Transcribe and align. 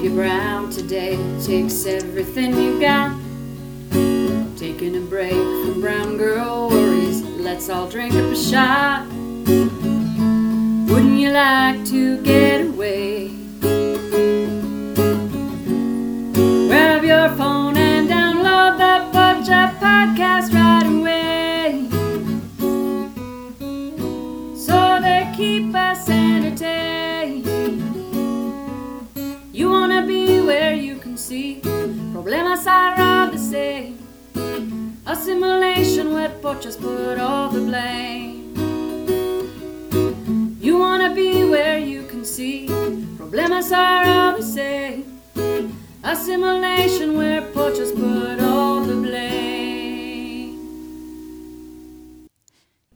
If 0.00 0.06
you're 0.06 0.14
brown 0.14 0.70
today, 0.70 1.18
takes 1.44 1.84
everything 1.84 2.56
you 2.56 2.80
got. 2.80 3.14
Taking 4.56 4.96
a 4.96 5.00
break 5.00 5.32
from 5.32 5.82
brown 5.82 6.16
girl 6.16 6.70
worries, 6.70 7.20
let's 7.20 7.68
all 7.68 7.86
drink 7.86 8.14
up 8.14 8.32
a 8.32 8.34
shot. 8.34 9.06
Wouldn't 10.88 11.20
you 11.20 11.32
like 11.32 11.84
to 11.88 12.16
get 12.22 12.62
away? 12.62 13.28
Grab 16.68 17.04
your 17.04 17.28
phone 17.36 17.76
and 17.76 18.08
download 18.08 18.78
the 18.78 19.04
Pocha 19.12 19.78
podcast 19.80 20.59
see 31.30 31.60
problemas 32.12 32.66
are 32.66 33.00
all 33.00 33.30
the 33.30 33.38
same. 33.38 33.96
A 35.06 35.14
simulation 35.14 36.12
where 36.12 36.30
pochas 36.44 36.76
put 36.76 37.20
all 37.20 37.48
the 37.50 37.60
blame. 37.60 38.50
You 40.60 40.76
wanna 40.76 41.14
be 41.14 41.44
where 41.44 41.78
you 41.78 42.02
can 42.08 42.24
see 42.24 42.66
problemas 43.20 43.70
are 43.70 44.04
all 44.14 44.32
the 44.38 44.42
same. 44.42 45.20
A 46.02 46.16
simulation 46.16 47.16
where 47.16 47.42
pochas 47.42 47.92
put 47.94 48.40
all 48.40 48.80
the 48.82 48.96
blame. 48.96 50.58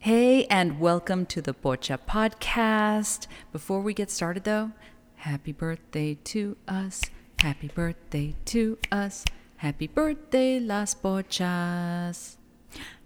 Hey, 0.01 0.47
and 0.47 0.81
welcome 0.81 1.25
to 1.27 1.41
the 1.41 1.55
Pocha 1.55 1.99
podcast. 2.15 3.29
Before 3.53 3.81
we 3.81 3.95
get 3.95 4.11
started, 4.11 4.43
though, 4.43 4.73
happy 5.29 5.53
birthday 5.53 6.19
to 6.33 6.57
us. 6.67 7.01
Happy 7.45 7.69
birthday 7.69 8.35
to 8.47 8.79
us. 8.91 9.23
Happy 9.59 9.87
birthday, 9.87 10.59
Las 10.59 10.95
Pochas. 10.95 12.39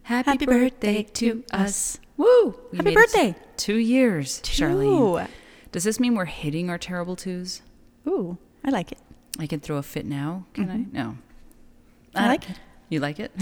Happy, 0.04 0.30
Happy 0.30 0.46
birthday 0.46 1.02
to 1.02 1.42
us. 1.52 1.98
Woo! 2.16 2.54
We 2.70 2.76
Happy 2.78 2.94
birthday. 2.94 3.34
Two 3.56 3.78
years, 3.78 4.40
Charlene. 4.42 5.26
Two. 5.26 5.32
Does 5.72 5.82
this 5.82 5.98
mean 5.98 6.14
we're 6.14 6.26
hitting 6.26 6.70
our 6.70 6.78
terrible 6.78 7.16
twos? 7.16 7.62
Ooh, 8.06 8.38
I 8.64 8.70
like 8.70 8.92
it. 8.92 8.98
I 9.40 9.48
can 9.48 9.58
throw 9.58 9.76
a 9.76 9.82
fit 9.82 10.06
now, 10.06 10.46
can 10.54 10.70
I? 10.70 10.76
No. 10.96 11.04
Mm-hmm. 11.08 12.18
I 12.18 12.28
like 12.28 12.48
it. 12.48 12.60
You 12.90 13.00
like 13.00 13.18
it? 13.18 13.32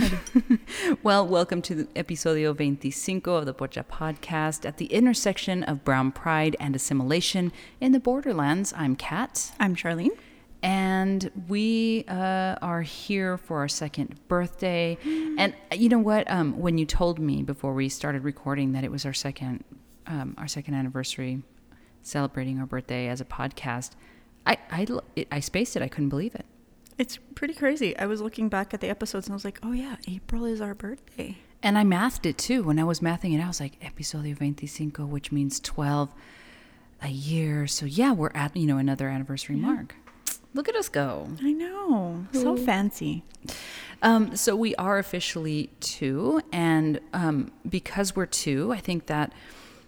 well, 1.03 1.27
welcome 1.27 1.61
to 1.61 1.75
the 1.75 1.85
episodio 1.89 2.57
25 2.57 3.27
of 3.35 3.45
the 3.45 3.53
Pocha 3.53 3.85
podcast 3.85 4.65
at 4.65 4.79
the 4.79 4.87
intersection 4.87 5.63
of 5.63 5.85
brown 5.85 6.11
pride 6.11 6.57
and 6.59 6.75
assimilation 6.75 7.53
in 7.83 7.93
the 7.93 8.01
borderlands. 8.01 8.73
I'm 8.75 8.97
Kat, 8.97 9.53
I'm 9.61 9.77
Charlene. 9.77 10.17
And 10.67 11.31
we 11.47 12.05
uh, 12.09 12.57
are 12.61 12.83
here 12.83 13.39
for 13.39 13.59
our 13.59 13.69
second 13.69 14.19
birthday. 14.27 14.99
And 15.05 15.55
uh, 15.71 15.77
you 15.77 15.89
know 15.89 16.01
what? 16.01 16.29
Um, 16.29 16.59
when 16.59 16.77
you 16.77 16.85
told 16.85 17.21
me 17.21 17.45
before 17.45 17.73
we 17.73 17.89
started 17.89 18.25
recording 18.25 18.73
that 18.73 18.83
it 18.83 18.91
was 18.91 19.07
our 19.07 19.13
second, 19.13 19.63
um, 20.09 20.35
our 20.37 20.49
second 20.49 20.75
anniversary, 20.75 21.45
celebrating 22.03 22.59
our 22.59 22.67
birthday 22.67 23.07
as 23.07 23.21
a 23.21 23.25
podcast, 23.25 23.93
I 24.45 24.59
it, 25.15 25.29
I 25.31 25.39
spaced 25.39 25.77
it. 25.77 25.83
I 25.83 25.89
couldn't 25.89 26.09
believe 26.09 26.35
it. 26.35 26.45
It's 26.99 27.17
pretty 27.37 27.55
crazy. 27.55 27.97
I 27.97 28.07
was 28.07 28.21
looking 28.21 28.49
back 28.49 28.75
at 28.75 28.81
the 28.81 28.89
episodes 28.89 29.29
and 29.29 29.35
I 29.35 29.37
was 29.37 29.45
like, 29.45 29.61
oh 29.63 29.71
yeah, 29.71 29.97
April 30.09 30.45
is 30.45 30.61
our 30.61 30.75
birthday. 30.75 31.37
And 31.63 31.79
I 31.79 31.85
mathed 31.85 32.27
it 32.27 32.39
too. 32.39 32.65
When 32.65 32.81
I 32.81 32.85
was 32.85 32.99
mathing 32.99 33.39
it, 33.39 33.41
I 33.41 33.47
was 33.47 33.61
like, 33.61 33.79
episodio 33.81 34.37
25, 34.37 35.07
which 35.07 35.31
means 35.31 35.61
12 35.61 36.13
a 37.03 37.09
year. 37.09 37.69
So 37.69 37.87
yeah, 37.87 38.13
we're 38.13 38.33
at, 38.35 38.57
you 38.57 38.67
know, 38.67 38.79
another 38.79 39.09
anniversary 39.09 39.57
mark. 39.57 39.95
Look 40.55 40.69
at 40.69 40.77
us 40.77 40.89
go. 40.89 41.29
I 41.43 41.53
know. 41.53 42.27
So 42.33 42.57
fancy. 42.57 43.25
Um, 44.03 44.37
so 44.37 44.57
we 44.57 44.75
are 44.77 44.99
officially 44.99 45.71
two. 45.81 46.41
And 46.53 47.01
um, 47.13 47.53
because 47.69 48.17
we're 48.17 48.27
two, 48.27 48.73
I 48.73 48.79
think 48.79 49.07
that 49.07 49.33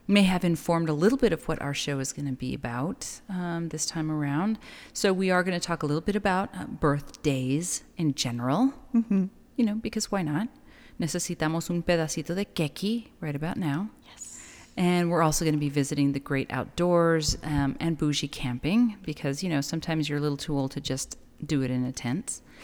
may 0.07 0.23
have 0.23 0.45
informed 0.45 0.89
a 0.89 0.95
little 0.95 1.19
bit 1.19 1.33
of 1.33 1.47
what 1.49 1.61
our 1.61 1.75
show 1.75 1.99
is 1.99 2.13
going 2.13 2.27
to 2.27 2.33
be 2.33 2.55
about 2.55 3.21
um, 3.29 3.69
this 3.69 3.85
time 3.85 4.11
around. 4.11 4.59
So 4.93 5.13
we 5.13 5.31
are 5.31 5.43
going 5.43 5.59
to 5.59 5.65
talk 5.65 5.83
a 5.83 5.87
little 5.87 6.01
bit 6.01 6.17
about 6.17 6.49
uh, 6.55 6.65
birthdays 6.65 7.85
in 7.97 8.15
general. 8.15 8.73
Mm-hmm. 8.95 9.27
You 9.57 9.65
know, 9.65 9.75
because 9.75 10.11
why 10.11 10.23
not? 10.23 10.49
Necesitamos 10.99 11.71
un 11.71 11.83
pedacito 11.83 12.35
de 12.35 12.45
keki 12.45 13.09
right 13.21 13.37
about 13.37 13.57
now. 13.57 13.91
And 14.79 15.11
we're 15.11 15.23
also 15.23 15.45
going 15.45 15.57
to 15.57 15.61
be 15.61 15.69
visiting 15.69 16.13
the 16.13 16.21
great 16.21 16.53
outdoors 16.53 17.37
um, 17.43 17.77
and 17.81 17.99
bougie 17.99 18.29
camping 18.29 18.97
because, 19.03 19.43
you 19.43 19.49
know, 19.49 19.61
sometimes 19.61 20.09
you're 20.09 20.19
a 20.19 20.21
little 20.21 20.37
too 20.37 20.57
old 20.57 20.71
to 20.71 20.81
just 20.81 21.19
do 21.45 21.63
it 21.63 21.71
in 21.73 21.85
a 21.85 21.91
tent. 21.91 22.41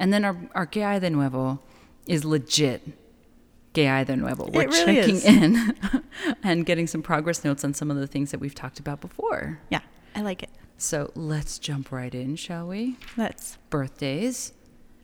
and 0.00 0.12
then 0.12 0.24
our, 0.24 0.36
our 0.56 0.68
hay 0.70 0.98
de 0.98 1.08
Nuevo 1.08 1.60
is 2.04 2.24
legit 2.24 2.82
hay 3.74 4.02
de 4.02 4.16
Nuevo. 4.16 4.48
We're 4.50 4.66
really 4.66 4.96
checking 4.96 5.14
is. 5.14 5.24
in 5.24 5.76
and 6.42 6.66
getting 6.66 6.88
some 6.88 7.00
progress 7.00 7.44
notes 7.44 7.62
on 7.62 7.74
some 7.74 7.92
of 7.92 7.96
the 7.96 8.08
things 8.08 8.32
that 8.32 8.40
we've 8.40 8.56
talked 8.56 8.80
about 8.80 9.00
before. 9.00 9.60
Yeah, 9.70 9.82
I 10.16 10.22
like 10.22 10.42
it. 10.42 10.50
So 10.78 11.12
let's 11.14 11.60
jump 11.60 11.92
right 11.92 12.12
in, 12.12 12.34
shall 12.34 12.66
we? 12.66 12.96
Let's. 13.16 13.58
Birthdays. 13.70 14.52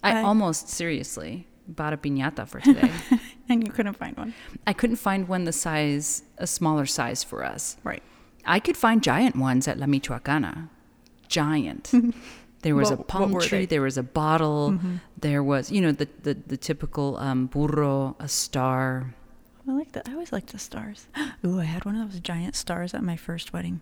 I 0.02 0.18
I- 0.18 0.22
almost 0.22 0.68
seriously 0.68 1.46
bought 1.68 1.92
a 1.92 1.96
piñata 1.96 2.48
for 2.48 2.60
today. 2.60 2.90
And 3.50 3.66
you 3.66 3.72
couldn't 3.72 3.94
find 3.94 4.16
one. 4.16 4.34
I 4.66 4.72
couldn't 4.74 4.96
find 4.96 5.26
one 5.28 5.44
the 5.44 5.52
size, 5.52 6.22
a 6.36 6.46
smaller 6.46 6.84
size 6.86 7.24
for 7.24 7.44
us. 7.44 7.76
Right. 7.82 8.02
I 8.44 8.60
could 8.60 8.76
find 8.76 9.02
giant 9.02 9.36
ones 9.36 9.66
at 9.68 9.78
La 9.78 9.86
Michoacana. 9.86 10.68
Giant. 11.28 11.92
There 12.62 12.74
was 12.74 12.90
a 12.90 12.94
What- 12.96 12.98
what 12.98 13.08
palm 13.08 13.38
tree, 13.40 13.58
they? 13.60 13.66
there 13.66 13.82
was 13.82 13.96
a 13.96 14.02
bottle, 14.02 14.80
there 15.16 15.44
was, 15.44 15.70
you 15.70 15.80
know, 15.80 15.92
the, 15.92 16.08
the, 16.24 16.34
the 16.34 16.56
typical 16.56 17.16
um, 17.18 17.46
burro, 17.46 18.16
a 18.18 18.26
star. 18.26 19.14
I 19.68 19.72
like 19.72 19.92
that. 19.92 20.08
I 20.08 20.12
always 20.14 20.32
like 20.32 20.46
the 20.46 20.58
stars. 20.58 21.06
Ooh, 21.46 21.60
I 21.60 21.64
had 21.64 21.84
one 21.84 21.94
of 21.94 22.10
those 22.10 22.18
giant 22.20 22.56
stars 22.56 22.94
at 22.94 23.04
my 23.04 23.14
first 23.14 23.52
wedding. 23.52 23.80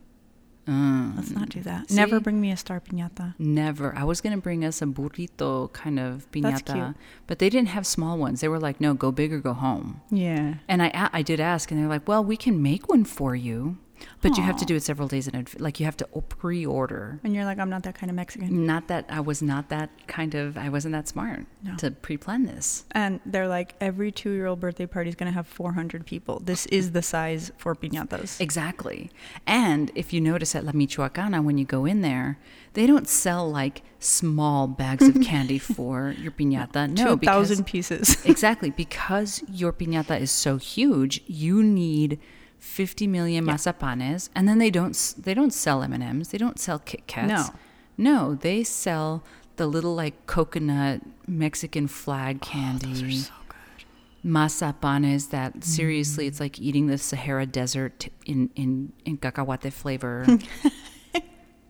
Mm, 0.67 1.17
Let's 1.17 1.31
not 1.31 1.49
do 1.49 1.61
that. 1.63 1.91
Never 1.91 2.19
bring 2.21 2.41
me 2.41 2.51
a 2.51 2.57
star 2.57 2.81
piñata. 2.81 3.35
never. 3.39 3.95
I 3.97 4.05
was 4.05 4.21
going 4.21 4.35
to 4.35 4.41
bring 4.43 4.65
us 4.65 4.83
a 4.83 4.87
burrito 4.87 5.73
kind 5.73 5.99
of 6.01 6.27
piñata, 6.33 6.95
but 7.27 7.39
they 7.39 7.49
didn't 7.49 7.69
have 7.69 7.87
small 7.87 8.19
ones. 8.19 8.41
They 8.41 8.49
were 8.49 8.59
like, 8.59 8.81
no, 8.81 8.93
go 8.95 9.13
big 9.13 9.33
or 9.33 9.39
go 9.41 9.53
home. 9.53 10.01
Yeah. 10.11 10.55
And 10.69 10.83
I 10.83 10.91
I 11.13 11.23
did 11.23 11.39
ask, 11.41 11.71
and 11.71 11.81
they're 11.81 11.89
like, 11.89 12.09
well, 12.09 12.25
we 12.25 12.37
can 12.37 12.61
make 12.63 12.89
one 12.89 13.05
for 13.05 13.37
you, 13.37 13.79
but 14.23 14.37
you 14.37 14.43
have 14.43 14.57
to 14.59 14.65
do 14.65 14.75
it 14.77 14.83
several 14.83 15.09
days 15.09 15.27
in 15.29 15.35
advance. 15.35 15.61
Like, 15.61 15.79
you 15.81 15.87
have 15.87 15.97
to 15.99 16.07
pre 16.29 16.65
order. 16.67 17.21
And 17.25 17.35
you're 17.35 17.45
like, 17.45 17.59
I'm 17.59 17.71
not 17.71 17.83
that 17.85 17.95
kind 17.95 18.11
of 18.11 18.17
Mexican. 18.17 18.67
Not 18.67 18.89
that 18.89 19.07
I 19.09 19.21
was 19.21 19.43
not 19.43 19.69
that 19.71 19.91
kind 20.07 20.35
of, 20.35 20.57
I 20.59 20.69
wasn't 20.69 20.93
that 20.93 21.09
smart 21.09 21.47
No. 21.63 21.77
to 21.77 21.91
pre 21.91 22.17
plan 22.17 22.45
this. 22.45 22.85
And 22.93 23.21
they're 23.27 23.49
like, 23.49 23.75
every 23.81 24.11
two 24.13 24.31
year 24.31 24.47
old 24.47 24.61
birthday 24.61 24.87
party 24.87 25.09
is 25.11 25.15
going 25.17 25.31
to 25.31 25.35
have 25.35 25.47
400 25.47 26.05
people. 26.07 26.41
This 26.45 26.67
is 26.67 26.93
the 26.93 27.03
size 27.03 27.53
for 27.59 27.75
piñatas. 27.75 28.41
Exactly. 28.41 29.11
And 29.47 29.91
if 29.95 30.13
you 30.13 30.21
notice 30.21 30.55
at 30.55 30.65
La 30.65 30.73
Michoacana, 30.73 31.43
when 31.45 31.59
you 31.59 31.65
go 31.65 31.85
in 31.85 32.01
there, 32.03 32.39
they 32.75 32.87
don't 32.87 33.09
sell 33.09 33.51
like 33.51 33.83
small 33.99 34.67
bags 34.67 35.07
of 35.09 35.21
candy 35.23 35.59
for 35.59 36.15
your 36.19 36.31
piñata. 36.33 36.91
No, 36.91 37.17
2,000 37.17 37.19
because, 37.19 37.63
pieces. 37.63 38.25
exactly. 38.25 38.71
Because 38.71 39.43
your 39.49 39.73
piñata 39.73 40.21
is 40.21 40.31
so 40.31 40.59
huge, 40.59 41.23
you 41.27 41.63
need 41.63 42.19
50 42.59 43.07
million 43.07 43.45
mazapanes, 43.45 44.29
and 44.35 44.49
then 44.49 44.59
they 44.59 44.71
don't 44.71 45.15
they 45.19 45.35
don't 45.35 45.53
sell 45.53 45.83
M&Ms, 45.83 46.29
they 46.29 46.39
don't 46.39 46.59
sell 46.59 46.79
Kit 46.79 47.07
Kats. 47.07 47.29
No. 47.29 47.55
No, 47.99 48.35
they 48.35 48.63
sell 48.65 49.23
the 49.57 49.67
little 49.67 49.95
like 49.95 50.27
coconut 50.27 51.01
Mexican 51.27 51.87
flag 51.87 52.41
candy. 52.43 52.87
Oh, 52.87 52.93
Those 52.95 53.03
are 53.03 53.11
so 53.13 53.33
good. 53.49 53.85
mazapanes 54.31 55.31
that 55.31 55.55
Mm. 55.61 55.65
seriously 55.65 56.27
it's 56.27 56.41
like 56.41 56.61
eating 56.61 56.89
the 56.89 56.99
Sahara 56.99 57.47
Desert 57.47 58.09
in 58.27 58.51
in 58.55 58.93
in 59.05 59.17
cacahuate 59.17 59.73
flavor. 59.73 60.27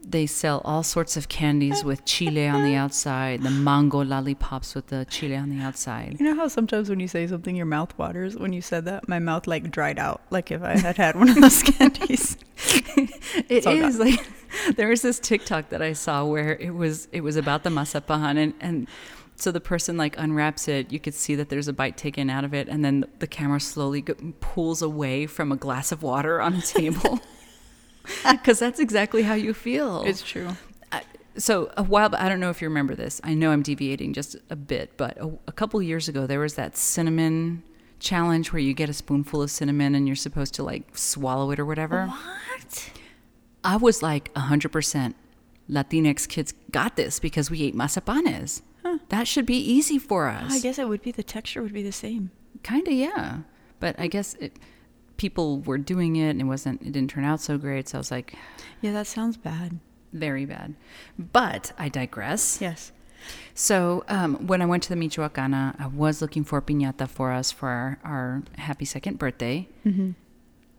they 0.08 0.26
sell 0.26 0.62
all 0.64 0.82
sorts 0.82 1.16
of 1.16 1.28
candies 1.28 1.82
with 1.82 2.04
chile 2.04 2.46
on 2.46 2.62
the 2.62 2.76
outside, 2.76 3.42
the 3.42 3.50
mango 3.50 4.04
lollipops 4.04 4.74
with 4.74 4.86
the 4.86 5.04
chile 5.06 5.34
on 5.34 5.50
the 5.50 5.60
outside. 5.62 6.16
You 6.20 6.26
know 6.26 6.36
how 6.36 6.46
sometimes 6.48 6.88
when 6.88 7.00
you 7.00 7.08
say 7.08 7.26
something, 7.26 7.56
your 7.56 7.66
mouth 7.66 7.96
waters? 7.98 8.36
When 8.36 8.52
you 8.52 8.62
said 8.62 8.84
that, 8.84 9.08
my 9.08 9.18
mouth 9.18 9.46
like 9.48 9.70
dried 9.70 9.98
out, 9.98 10.22
like 10.30 10.52
if 10.52 10.62
I 10.62 10.78
had 10.78 10.96
had 10.96 11.16
one 11.16 11.28
of 11.28 11.40
those 11.40 11.62
candies. 11.62 12.36
It 13.48 13.66
is 13.66 13.98
like 13.98 14.26
there 14.76 14.88
was 14.88 15.02
this 15.02 15.18
TikTok 15.18 15.68
that 15.68 15.82
I 15.82 15.92
saw 15.92 16.24
where 16.24 16.56
it 16.56 16.74
was 16.74 17.06
it 17.12 17.20
was 17.20 17.36
about 17.36 17.64
the 17.64 17.70
mazapán 17.70 18.38
and 18.38 18.54
and 18.60 18.88
so 19.36 19.52
the 19.52 19.60
person 19.60 19.98
like 19.98 20.18
unwraps 20.18 20.66
it 20.66 20.90
you 20.90 20.98
could 20.98 21.14
see 21.14 21.34
that 21.34 21.50
there's 21.50 21.68
a 21.68 21.72
bite 21.72 21.98
taken 21.98 22.30
out 22.30 22.44
of 22.44 22.54
it 22.54 22.68
and 22.68 22.82
then 22.82 23.04
the 23.18 23.26
camera 23.26 23.60
slowly 23.60 24.00
go, 24.00 24.14
pulls 24.40 24.80
away 24.80 25.26
from 25.26 25.52
a 25.52 25.56
glass 25.56 25.92
of 25.92 26.02
water 26.02 26.40
on 26.40 26.54
a 26.54 26.62
table 26.62 27.20
because 28.30 28.58
that's 28.58 28.80
exactly 28.80 29.22
how 29.22 29.34
you 29.34 29.52
feel 29.54 30.02
It's 30.04 30.22
true. 30.22 30.50
I- 30.92 31.02
so 31.36 31.70
a 31.76 31.82
while 31.82 32.10
i 32.16 32.28
don't 32.28 32.40
know 32.40 32.50
if 32.50 32.62
you 32.62 32.68
remember 32.68 32.94
this 32.94 33.20
i 33.24 33.34
know 33.34 33.50
i'm 33.50 33.62
deviating 33.62 34.12
just 34.14 34.36
a 34.50 34.56
bit 34.56 34.96
but 34.96 35.18
a, 35.18 35.30
a 35.46 35.52
couple 35.52 35.80
years 35.82 36.08
ago 36.08 36.26
there 36.26 36.40
was 36.40 36.54
that 36.54 36.76
cinnamon 36.76 37.62
challenge 37.98 38.52
where 38.52 38.60
you 38.60 38.72
get 38.74 38.88
a 38.88 38.92
spoonful 38.94 39.42
of 39.42 39.50
cinnamon 39.50 39.94
and 39.94 40.06
you're 40.06 40.16
supposed 40.16 40.54
to 40.54 40.62
like 40.62 40.96
swallow 40.96 41.50
it 41.50 41.58
or 41.58 41.64
whatever 41.66 42.06
What? 42.06 42.90
I 43.64 43.76
was 43.76 44.02
like 44.02 44.32
100% 44.34 45.14
Latinx 45.68 46.28
kids 46.28 46.54
got 46.70 46.94
this 46.96 47.18
because 47.18 47.50
we 47.50 47.62
ate 47.64 47.74
mazapanes. 47.74 48.62
That 49.08 49.26
should 49.26 49.44
be 49.46 49.56
easy 49.58 49.98
for 49.98 50.28
us. 50.28 50.52
I 50.52 50.60
guess 50.60 50.78
it 50.78 50.88
would 50.88 51.02
be 51.02 51.10
the 51.10 51.24
texture 51.24 51.60
would 51.62 51.72
be 51.72 51.82
the 51.82 51.90
same. 51.90 52.30
Kind 52.62 52.86
of, 52.86 52.94
yeah. 52.94 53.38
But 53.80 53.98
I 53.98 54.06
guess 54.06 54.34
it, 54.34 54.56
people 55.16 55.60
were 55.60 55.78
doing 55.78 56.16
it 56.16 56.30
and 56.30 56.40
it 56.40 56.44
wasn't, 56.44 56.82
it 56.82 56.92
didn't 56.92 57.10
turn 57.10 57.24
out 57.24 57.40
so 57.40 57.58
great. 57.58 57.88
So 57.88 57.98
I 57.98 58.00
was 58.00 58.10
like, 58.10 58.34
Yeah, 58.80 58.92
that 58.92 59.06
sounds 59.06 59.36
bad. 59.36 59.78
very 60.12 60.44
bad. 60.46 60.74
But 61.18 61.72
I 61.78 61.88
digress. 61.88 62.58
Yes. 62.60 62.92
So 63.54 64.04
um, 64.08 64.46
when 64.46 64.62
I 64.62 64.66
went 64.66 64.82
to 64.84 64.88
the 64.88 64.94
Michoacana, 64.94 65.74
I 65.80 65.86
was 65.88 66.20
looking 66.22 66.44
for 66.44 66.60
piñata 66.62 67.08
for 67.08 67.32
us 67.32 67.50
for 67.50 67.68
our, 67.68 67.98
our 68.04 68.42
happy 68.58 68.84
second 68.84 69.18
birthday. 69.18 69.68
Mm-hmm. 69.84 70.10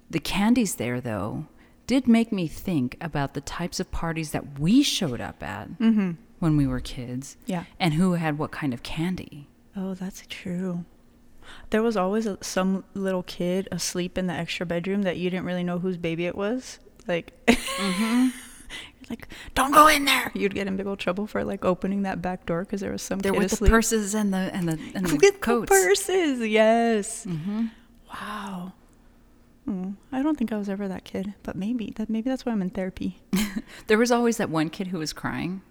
The 0.10 0.20
candies 0.20 0.76
there, 0.76 1.02
though, 1.02 1.48
did 1.88 2.08
make 2.08 2.32
me 2.32 2.48
think 2.48 2.96
about 3.02 3.34
the 3.34 3.42
types 3.42 3.80
of 3.80 3.92
parties 3.92 4.32
that 4.32 4.60
we 4.60 4.82
showed 4.84 5.20
up 5.22 5.44
at 5.44 5.70
Mm-hmm. 5.80 6.12
when 6.40 6.56
we 6.58 6.68
were 6.68 6.80
kids 6.80 7.36
Yeah. 7.46 7.66
and 7.80 7.96
who 7.96 8.14
had 8.14 8.38
what 8.38 8.52
kind 8.52 8.74
of 8.74 8.84
candy. 8.84 9.48
Oh, 9.76 9.94
that's 9.94 10.24
true. 10.30 10.86
There 11.70 11.82
was 11.84 11.98
always 11.98 12.26
a, 12.26 12.38
some 12.42 12.84
little 12.94 13.24
kid 13.24 13.68
asleep 13.72 14.18
in 14.18 14.28
the 14.28 14.34
extra 14.34 14.66
bedroom 14.66 15.04
that 15.04 15.18
you 15.18 15.30
didn't 15.30 15.46
really 15.46 15.64
know 15.64 15.80
whose 15.80 15.98
baby 15.98 16.26
it 16.26 16.36
was. 16.36 16.80
Like, 17.08 17.34
Mm-hmm. 17.48 18.30
like, 19.10 19.28
don't 19.56 19.72
go 19.72 19.88
in 19.88 20.06
there. 20.06 20.32
You'd 20.34 20.54
get 20.54 20.68
in 20.68 20.76
big 20.78 20.88
old 20.88 21.00
trouble 21.00 21.28
for 21.28 21.44
like 21.44 21.64
opening 21.64 22.02
that 22.04 22.22
back 22.22 22.46
door 22.46 22.64
because 22.66 22.82
there 22.82 22.92
was 22.92 23.02
some 23.02 23.20
There 23.20 23.32
kid 23.32 23.40
with 23.40 23.60
the 23.60 23.68
purses 23.70 24.14
and 24.16 24.34
the 24.34 24.38
and 24.54 24.68
the, 24.68 24.80
and 24.96 25.06
the 25.06 25.12
With 25.16 25.22
the 25.22 25.32
coats. 25.40 25.70
purses, 25.70 26.46
yes. 26.48 27.26
Mm-hmm. 27.26 27.66
Wow. 28.14 28.74
Hmm, 29.66 29.92
I 30.14 30.22
don't 30.24 30.38
think 30.38 30.52
I 30.54 30.58
was 30.58 30.70
ever 30.70 30.88
that 30.88 31.04
kid, 31.04 31.34
but 31.44 31.56
maybe 31.58 31.92
that 31.98 32.10
maybe 32.10 32.30
that's 32.30 32.46
why 32.46 32.52
I'm 32.54 32.62
in 32.62 32.70
therapy. 32.70 33.22
There 33.88 33.98
was 33.98 34.12
always 34.12 34.38
that 34.38 34.50
one 34.50 34.70
kid 34.70 34.88
who 34.88 35.00
was 35.00 35.12
crying. 35.14 35.62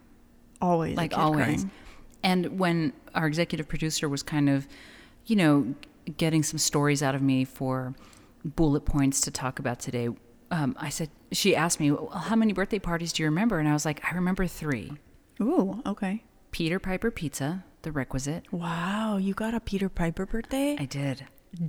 Always, 0.61 0.97
like 0.97 1.17
always. 1.17 1.45
crying. 1.65 1.71
And 2.23 2.59
when 2.59 2.93
our 3.15 3.27
executive 3.27 3.69
producer 3.69 4.09
was 4.09 4.23
kind 4.23 4.49
of, 4.51 4.67
you 5.27 5.37
know, 5.37 5.75
getting 6.17 6.43
some 6.43 6.59
stories 6.59 7.03
out 7.03 7.15
of 7.15 7.23
me 7.23 7.45
for 7.45 7.95
bullet 8.45 8.85
points 8.85 9.21
to 9.23 9.31
talk 9.31 9.59
about 9.59 9.81
today, 9.81 10.09
um, 10.51 10.77
I 10.79 10.89
said, 10.89 11.11
she 11.33 11.57
asked 11.57 11.81
me, 11.81 11.91
well, 11.91 12.09
how 12.09 12.37
many 12.37 12.53
birthday 12.53 12.79
parties 12.79 13.13
do 13.13 13.23
you 13.23 13.29
remember? 13.29 13.59
And 13.59 13.69
I 13.69 13.73
was 13.73 13.85
like, 13.85 14.05
I 14.05 14.15
remember 14.15 14.47
three 14.47 14.93
Ooh, 15.41 15.83
okay. 15.85 16.23
Peter 16.51 16.79
Piper 16.79 17.11
Pizza, 17.11 17.65
the 17.83 17.93
requisite. 17.93 18.51
Wow, 18.53 19.19
you 19.19 19.35
got 19.35 19.53
a 19.53 19.61
Peter 19.61 19.89
Piper 19.89 20.25
birthday? 20.25 20.77
I 20.79 20.87
did. 20.87 21.27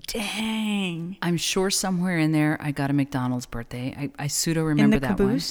Dang. 0.07 1.18
I'm 1.21 1.38
sure 1.38 1.69
somewhere 1.69 2.18
in 2.18 2.31
there 2.31 2.57
I 2.62 2.71
got 2.71 2.89
a 2.89 2.94
McDonald's 2.94 3.45
birthday. 3.45 3.95
I, 3.98 4.24
I 4.24 4.27
pseudo 4.27 4.63
remember 4.63 5.00
that 5.00 5.19
one. 5.19 5.42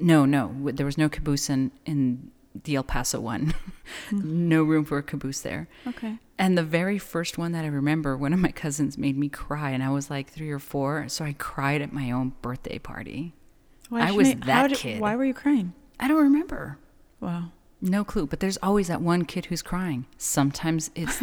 No, 0.00 0.24
no, 0.24 0.70
there 0.72 0.86
was 0.86 0.96
no 0.96 1.08
caboose 1.08 1.50
in, 1.50 1.72
in 1.84 2.30
the 2.54 2.76
El 2.76 2.82
Paso 2.84 3.20
one. 3.20 3.54
Hmm. 4.10 4.48
no 4.48 4.62
room 4.62 4.84
for 4.84 4.98
a 4.98 5.02
caboose 5.02 5.40
there. 5.40 5.66
Okay. 5.86 6.18
And 6.38 6.56
the 6.56 6.62
very 6.62 6.96
first 6.98 7.36
one 7.38 7.50
that 7.52 7.64
I 7.64 7.68
remember, 7.68 8.16
one 8.16 8.32
of 8.32 8.38
my 8.38 8.52
cousins 8.52 8.96
made 8.96 9.18
me 9.18 9.28
cry, 9.28 9.70
and 9.70 9.82
I 9.82 9.90
was 9.90 10.08
like 10.08 10.30
three 10.30 10.50
or 10.50 10.60
four, 10.60 11.08
so 11.08 11.24
I 11.24 11.32
cried 11.36 11.82
at 11.82 11.92
my 11.92 12.10
own 12.12 12.32
birthday 12.40 12.78
party. 12.78 13.34
I 13.92 14.12
was 14.12 14.28
make- 14.28 14.44
that 14.46 14.68
did- 14.68 14.78
kid. 14.78 15.00
Why 15.00 15.16
were 15.16 15.24
you 15.24 15.34
crying? 15.34 15.72
I 15.98 16.06
don't 16.06 16.22
remember. 16.22 16.78
Wow. 17.18 17.50
No 17.80 18.04
clue, 18.04 18.26
but 18.26 18.38
there's 18.40 18.58
always 18.62 18.86
that 18.88 19.02
one 19.02 19.24
kid 19.24 19.46
who's 19.46 19.62
crying. 19.62 20.06
Sometimes 20.18 20.90
it's 20.94 21.20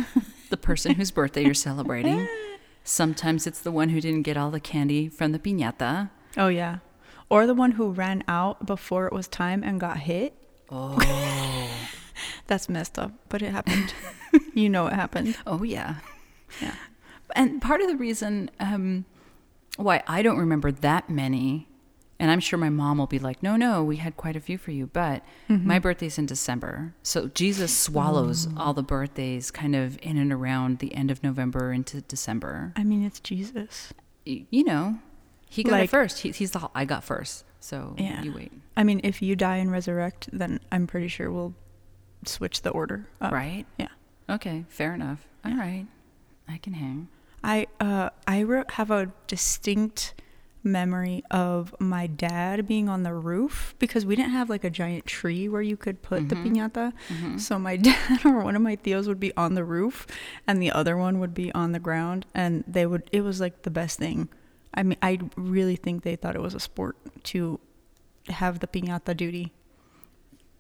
the 0.49 0.57
person 0.57 0.95
whose 0.95 1.11
birthday 1.11 1.45
you're 1.45 1.53
celebrating. 1.53 2.27
Sometimes 2.83 3.47
it's 3.47 3.59
the 3.61 3.71
one 3.71 3.89
who 3.89 4.01
didn't 4.01 4.23
get 4.23 4.37
all 4.37 4.51
the 4.51 4.59
candy 4.59 5.07
from 5.07 5.31
the 5.31 5.39
piñata. 5.39 6.09
Oh 6.35 6.47
yeah. 6.47 6.79
Or 7.29 7.45
the 7.47 7.53
one 7.53 7.71
who 7.73 7.91
ran 7.91 8.23
out 8.27 8.65
before 8.65 9.07
it 9.07 9.13
was 9.13 9.27
time 9.27 9.63
and 9.63 9.79
got 9.79 9.99
hit. 9.99 10.33
Oh. 10.69 11.69
That's 12.47 12.69
messed 12.69 12.97
up, 12.97 13.11
but 13.29 13.41
it 13.41 13.51
happened. 13.51 13.93
you 14.53 14.69
know 14.69 14.87
it 14.87 14.93
happened. 14.93 15.37
Oh 15.45 15.63
yeah. 15.63 15.95
Yeah. 16.61 16.73
And 17.35 17.61
part 17.61 17.81
of 17.81 17.87
the 17.87 17.95
reason 17.97 18.49
um, 18.59 19.05
why 19.75 20.01
I 20.07 20.21
don't 20.21 20.37
remember 20.37 20.71
that 20.71 21.09
many, 21.09 21.67
and 22.19 22.31
I'm 22.31 22.39
sure 22.39 22.57
my 22.57 22.69
mom 22.69 22.97
will 22.97 23.05
be 23.07 23.19
like, 23.19 23.43
no, 23.43 23.57
no, 23.57 23.83
we 23.83 23.97
had 23.97 24.15
quite 24.17 24.35
a 24.37 24.39
few 24.39 24.57
for 24.57 24.71
you, 24.71 24.87
but 24.87 25.23
Mm-hmm. 25.49 25.67
my 25.67 25.77
birthday's 25.79 26.17
in 26.17 26.25
December. 26.25 26.93
So 27.03 27.27
Jesus 27.27 27.77
swallows 27.77 28.47
Mm. 28.47 28.57
all 28.59 28.73
the 28.73 28.81
birthdays 28.83 29.51
kind 29.51 29.75
of 29.75 29.97
in 30.01 30.17
and 30.17 30.31
around 30.33 30.79
the 30.79 30.93
end 30.95 31.11
of 31.11 31.21
November 31.23 31.71
into 31.73 32.01
December. 32.01 32.71
I 32.75 32.83
mean, 32.83 33.03
it's 33.05 33.19
Jesus. 33.19 33.93
You 34.25 34.63
know, 34.63 34.99
he 35.49 35.63
got 35.63 35.79
it 35.81 35.89
first. 35.89 36.19
He, 36.19 36.31
he's 36.31 36.51
the, 36.51 36.69
I 36.75 36.83
got 36.85 37.03
first. 37.03 37.43
So 37.59 37.95
Yeah. 37.97 38.21
you 38.23 38.31
wait. 38.33 38.51
I 38.75 38.83
mean, 38.83 39.01
if 39.03 39.21
you 39.21 39.35
die 39.35 39.57
and 39.57 39.71
resurrect, 39.71 40.29
then 40.31 40.59
I'm 40.71 40.87
pretty 40.87 41.07
sure 41.07 41.31
we'll 41.31 41.53
switch 42.25 42.61
the 42.61 42.69
order. 42.71 43.07
Up. 43.21 43.31
Right? 43.31 43.65
Yeah. 43.77 43.87
Okay, 44.29 44.65
fair 44.69 44.93
enough. 44.93 45.25
All 45.45 45.55
right. 45.55 45.85
I 46.47 46.57
can 46.57 46.73
hang. 46.73 47.07
I 47.43 47.67
uh 47.79 48.09
I 48.27 48.39
re- 48.41 48.63
have 48.71 48.91
a 48.91 49.11
distinct 49.27 50.13
memory 50.63 51.23
of 51.31 51.73
my 51.79 52.07
dad 52.07 52.67
being 52.67 52.89
on 52.89 53.03
the 53.03 53.13
roof 53.13 53.73
because 53.79 54.05
we 54.05 54.15
didn't 54.17 54.31
have 54.31 54.49
like 54.49 54.65
a 54.65 54.69
giant 54.69 55.05
tree 55.05 55.47
where 55.47 55.61
you 55.61 55.77
could 55.77 56.01
put 56.01 56.27
the 56.27 56.35
Mhm. 56.35 56.43
piñata. 56.45 56.93
Mhm. 57.09 57.39
So 57.39 57.57
my 57.57 57.77
dad 57.89 58.25
or 58.25 58.41
one 58.43 58.55
of 58.55 58.61
my 58.61 58.75
tios 58.75 59.07
would 59.07 59.19
be 59.19 59.31
on 59.37 59.53
the 59.53 59.63
roof 59.63 60.05
and 60.45 60.61
the 60.61 60.71
other 60.71 60.97
one 60.97 61.19
would 61.19 61.33
be 61.33 61.53
on 61.53 61.71
the 61.71 61.79
ground 61.79 62.25
and 62.33 62.63
they 62.67 62.85
would 62.85 63.09
it 63.13 63.21
was 63.21 63.39
like 63.39 63.61
the 63.61 63.69
best 63.71 63.97
thing. 63.99 64.27
I 64.73 64.83
mean 64.83 64.97
I 65.01 65.19
really 65.35 65.75
think 65.75 66.03
they 66.03 66.15
thought 66.15 66.35
it 66.35 66.41
was 66.41 66.53
a 66.53 66.59
sport 66.59 66.97
to 67.25 67.59
have 68.29 68.59
the 68.59 68.67
piñata 68.67 69.15
duty. 69.15 69.53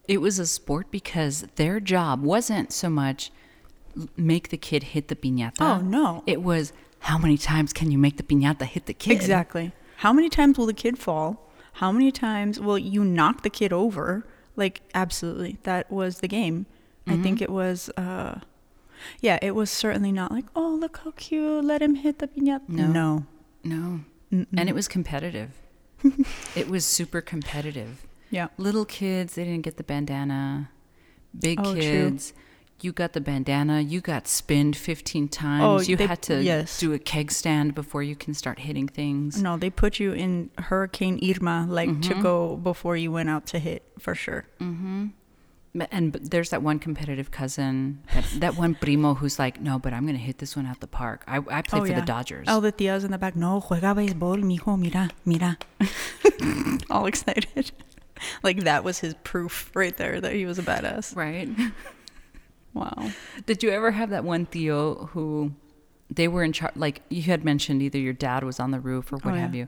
It 0.07 0.21
was 0.21 0.39
a 0.39 0.45
sport 0.45 0.89
because 0.89 1.45
their 1.55 1.79
job 1.79 2.23
wasn't 2.23 2.71
so 2.71 2.89
much 2.89 3.31
make 4.15 4.49
the 4.49 4.57
kid 4.57 4.83
hit 4.83 5.07
the 5.07 5.15
piñata. 5.15 5.61
Oh 5.61 5.81
no. 5.81 6.23
It 6.25 6.41
was 6.41 6.73
how 6.99 7.17
many 7.17 7.37
times 7.37 7.73
can 7.73 7.91
you 7.91 7.97
make 7.97 8.17
the 8.17 8.23
piñata 8.23 8.63
hit 8.63 8.85
the 8.85 8.93
kid? 8.93 9.11
Exactly. 9.11 9.71
How 9.97 10.13
many 10.13 10.29
times 10.29 10.57
will 10.57 10.65
the 10.65 10.73
kid 10.73 10.97
fall? 10.97 11.51
How 11.73 11.91
many 11.91 12.11
times 12.11 12.59
will 12.59 12.77
you 12.77 13.03
knock 13.03 13.43
the 13.43 13.49
kid 13.49 13.73
over? 13.73 14.25
Like 14.55 14.81
absolutely. 14.95 15.57
That 15.63 15.91
was 15.91 16.19
the 16.19 16.27
game. 16.27 16.65
I 17.09 17.15
think 17.15 17.41
it 17.41 17.49
was 17.49 17.89
uh 17.95 18.39
yeah, 19.21 19.37
it 19.41 19.51
was 19.51 19.69
certainly 19.69 20.11
not 20.11 20.31
like, 20.31 20.45
"Oh, 20.55 20.69
look 20.69 21.01
how 21.03 21.11
cute. 21.11 21.63
Let 21.63 21.81
him 21.81 21.95
hit 21.95 22.19
the 22.19 22.27
piñata." 22.27 22.67
No. 22.67 22.87
No. 22.87 23.25
No. 23.67 24.01
Mm-mm. 24.31 24.47
And 24.57 24.69
it 24.69 24.75
was 24.75 24.87
competitive. 24.87 25.51
it 26.55 26.67
was 26.69 26.85
super 26.85 27.21
competitive. 27.21 28.05
yeah. 28.29 28.47
Little 28.57 28.85
kids, 28.85 29.35
they 29.35 29.43
didn't 29.45 29.63
get 29.63 29.77
the 29.77 29.83
bandana. 29.83 30.69
Big 31.37 31.59
Oh, 31.61 31.73
true. 31.73 31.81
kids, 31.81 32.33
you 32.81 32.91
got 32.91 33.13
the 33.13 33.21
bandana. 33.21 33.81
You 33.81 34.01
got 34.01 34.27
spinned 34.27 34.75
15 34.75 35.27
times. 35.29 35.63
Oh, 35.63 35.79
you 35.89 35.95
they- 35.95 36.05
had 36.07 36.21
to 36.23 36.41
yes. 36.43 36.79
do 36.79 36.93
a 36.93 36.99
keg 36.99 37.31
stand 37.31 37.73
before 37.73 38.03
you 38.03 38.15
can 38.15 38.33
start 38.33 38.59
hitting 38.59 38.87
things. 38.87 39.41
No, 39.41 39.57
they 39.57 39.69
put 39.69 39.99
you 39.99 40.11
in 40.13 40.49
Hurricane 40.57 41.19
Irma 41.23 41.65
like 41.69 42.01
to 42.03 42.13
Mhm. 42.15 42.21
go 42.21 42.55
before 42.57 42.95
you 42.97 43.11
went 43.11 43.29
out 43.29 43.45
to 43.47 43.59
hit 43.59 43.83
for 43.99 44.13
sure. 44.13 44.45
Mm-hmm. 44.59 45.07
And 45.91 46.13
there's 46.13 46.49
that 46.51 46.61
one 46.63 46.79
competitive 46.79 47.31
cousin, 47.31 48.01
that, 48.13 48.25
that 48.37 48.55
one 48.55 48.75
primo 48.75 49.13
who's 49.15 49.37
like, 49.39 49.61
no, 49.61 49.79
but 49.79 49.93
I'm 49.93 50.03
going 50.05 50.17
to 50.17 50.21
hit 50.23 50.37
this 50.39 50.55
one 50.55 50.65
out 50.65 50.79
the 50.79 50.87
park. 50.87 51.23
I, 51.27 51.37
I 51.37 51.61
play 51.61 51.79
Oh, 51.79 51.85
for 51.85 51.87
yeah. 51.91 51.99
the 51.99 52.05
Dodgers. 52.05 52.45
Oh, 52.49 52.59
the 52.59 52.71
tias 52.71 53.03
in 53.05 53.11
the 53.11 53.17
back. 53.17 53.35
No, 53.35 53.59
juega 53.61 53.93
béisbol, 53.95 54.43
mijo, 54.43 54.77
mira, 54.79 55.09
mira. 55.25 55.57
All 56.89 57.05
excited. 57.05 57.71
like 58.43 58.61
that 58.63 58.83
was 58.83 58.99
his 58.99 59.13
proof 59.23 59.69
right 59.75 59.95
there 59.97 60.19
that 60.21 60.33
he 60.33 60.45
was 60.45 60.57
a 60.59 60.63
badass. 60.63 61.15
right. 61.15 61.49
Wow. 62.73 63.09
Did 63.47 63.63
you 63.63 63.71
ever 63.71 63.89
have 63.89 64.11
that 64.11 64.23
one 64.23 64.45
tio 64.45 65.09
who 65.13 65.51
they 66.11 66.27
were 66.27 66.43
in 66.43 66.53
charge? 66.53 66.75
Like 66.75 67.01
you 67.09 67.23
had 67.23 67.43
mentioned, 67.43 67.81
either 67.81 67.97
your 67.97 68.13
dad 68.13 68.43
was 68.43 68.59
on 68.59 68.69
the 68.69 68.79
roof 68.79 69.11
or 69.11 69.17
what 69.17 69.33
Oh, 69.33 69.37
have 69.37 69.55
you. 69.55 69.67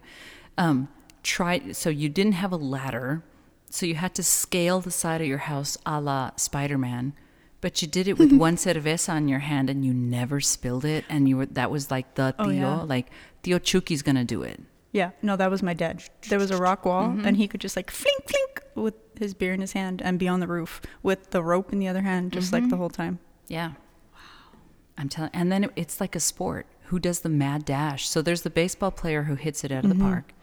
Um, 0.59 0.89
try 1.23 1.71
so 1.71 1.89
you 1.89 2.07
didn't 2.07 2.33
have 2.33 2.51
a 2.51 2.55
ladder, 2.57 3.23
so 3.69 3.85
you 3.85 3.95
had 3.95 4.13
to 4.15 4.23
scale 4.23 4.79
the 4.81 4.91
side 4.91 5.21
of 5.21 5.27
your 5.27 5.37
house 5.39 5.77
a 5.85 5.99
la 6.01 6.31
Spider 6.35 6.77
Man. 6.77 7.13
But 7.61 7.81
you 7.81 7.87
did 7.89 8.07
it 8.07 8.17
with 8.17 8.31
one 8.47 8.55
cerveza 8.55 9.09
on 9.13 9.27
your 9.27 9.39
hand, 9.39 9.69
and 9.69 9.83
you 9.85 9.93
never 9.93 10.39
spilled 10.39 10.85
it. 10.85 11.03
And 11.09 11.27
you 11.27 11.37
were 11.37 11.45
that 11.47 11.69
was 11.71 11.91
like 11.91 12.15
the 12.15 12.33
Oh, 12.39 12.45
tio, 12.45 12.53
yeah. 12.53 12.81
like 12.83 13.07
Tio 13.43 13.59
Chuki's 13.59 14.01
gonna 14.01 14.23
do 14.25 14.43
it. 14.43 14.61
Yeah, 14.91 15.11
no, 15.21 15.35
that 15.35 15.51
was 15.51 15.61
my 15.61 15.73
dad. 15.75 16.03
There 16.29 16.39
was 16.39 16.49
a 16.51 16.57
rock 16.57 16.83
wall, 16.85 17.09
Mhm. 17.09 17.25
and 17.25 17.37
he 17.37 17.47
could 17.47 17.61
just 17.61 17.75
like 17.75 17.91
flink, 17.91 18.23
flink 18.27 18.61
with 18.75 18.95
his 19.19 19.33
beer 19.35 19.53
in 19.53 19.61
his 19.61 19.73
hand 19.73 20.01
and 20.01 20.17
be 20.17 20.27
on 20.27 20.39
the 20.39 20.47
roof 20.47 20.81
with 21.03 21.29
the 21.31 21.43
rope 21.43 21.71
in 21.73 21.79
the 21.79 21.87
other 21.87 22.01
hand, 22.01 22.31
just 22.33 22.51
like 22.53 22.63
Mhm. 22.63 22.69
the 22.71 22.77
whole 22.77 22.89
time. 22.89 23.19
Yeah. 23.47 23.67
Wow. 24.13 24.57
I'm 24.97 25.09
telling, 25.09 25.31
and 25.33 25.51
then 25.51 25.65
it, 25.65 25.71
it's 25.75 25.99
like 26.01 26.15
a 26.15 26.19
sport. 26.19 26.65
Who 26.85 26.97
does 26.97 27.19
the 27.19 27.29
mad 27.29 27.65
dash? 27.65 28.09
So 28.09 28.21
there's 28.23 28.41
the 28.41 28.49
baseball 28.49 28.89
player 28.89 29.23
who 29.23 29.35
hits 29.35 29.63
it 29.63 29.71
out 29.71 29.83
of 29.83 29.89
the 29.89 29.95
Mhm. 29.95 30.01
park. 30.09 30.33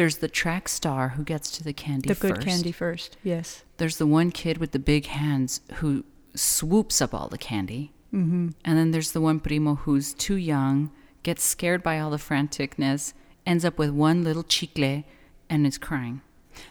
There's 0.00 0.16
the 0.16 0.28
track 0.28 0.66
star 0.70 1.10
who 1.10 1.24
gets 1.24 1.50
to 1.58 1.62
the 1.62 1.74
candy 1.74 2.08
the 2.08 2.14
first. 2.14 2.34
good 2.36 2.42
candy 2.42 2.72
first. 2.72 3.18
Yes. 3.22 3.64
There's 3.76 3.98
the 3.98 4.06
one 4.06 4.30
kid 4.30 4.56
with 4.56 4.72
the 4.72 4.78
big 4.78 5.04
hands 5.04 5.60
who 5.74 6.04
swoops 6.34 7.02
up 7.02 7.12
all 7.12 7.28
the 7.28 7.36
candy. 7.36 7.92
Mm-hmm. 8.14 8.48
And 8.64 8.78
then 8.78 8.92
there's 8.92 9.12
the 9.12 9.20
one 9.20 9.40
primo 9.40 9.74
who's 9.74 10.14
too 10.14 10.36
young, 10.36 10.90
gets 11.22 11.42
scared 11.44 11.82
by 11.82 12.00
all 12.00 12.08
the 12.08 12.16
franticness, 12.16 13.12
ends 13.44 13.62
up 13.62 13.76
with 13.76 13.90
one 13.90 14.24
little 14.24 14.42
chicle, 14.42 15.04
and 15.50 15.66
is 15.66 15.76
crying. 15.76 16.22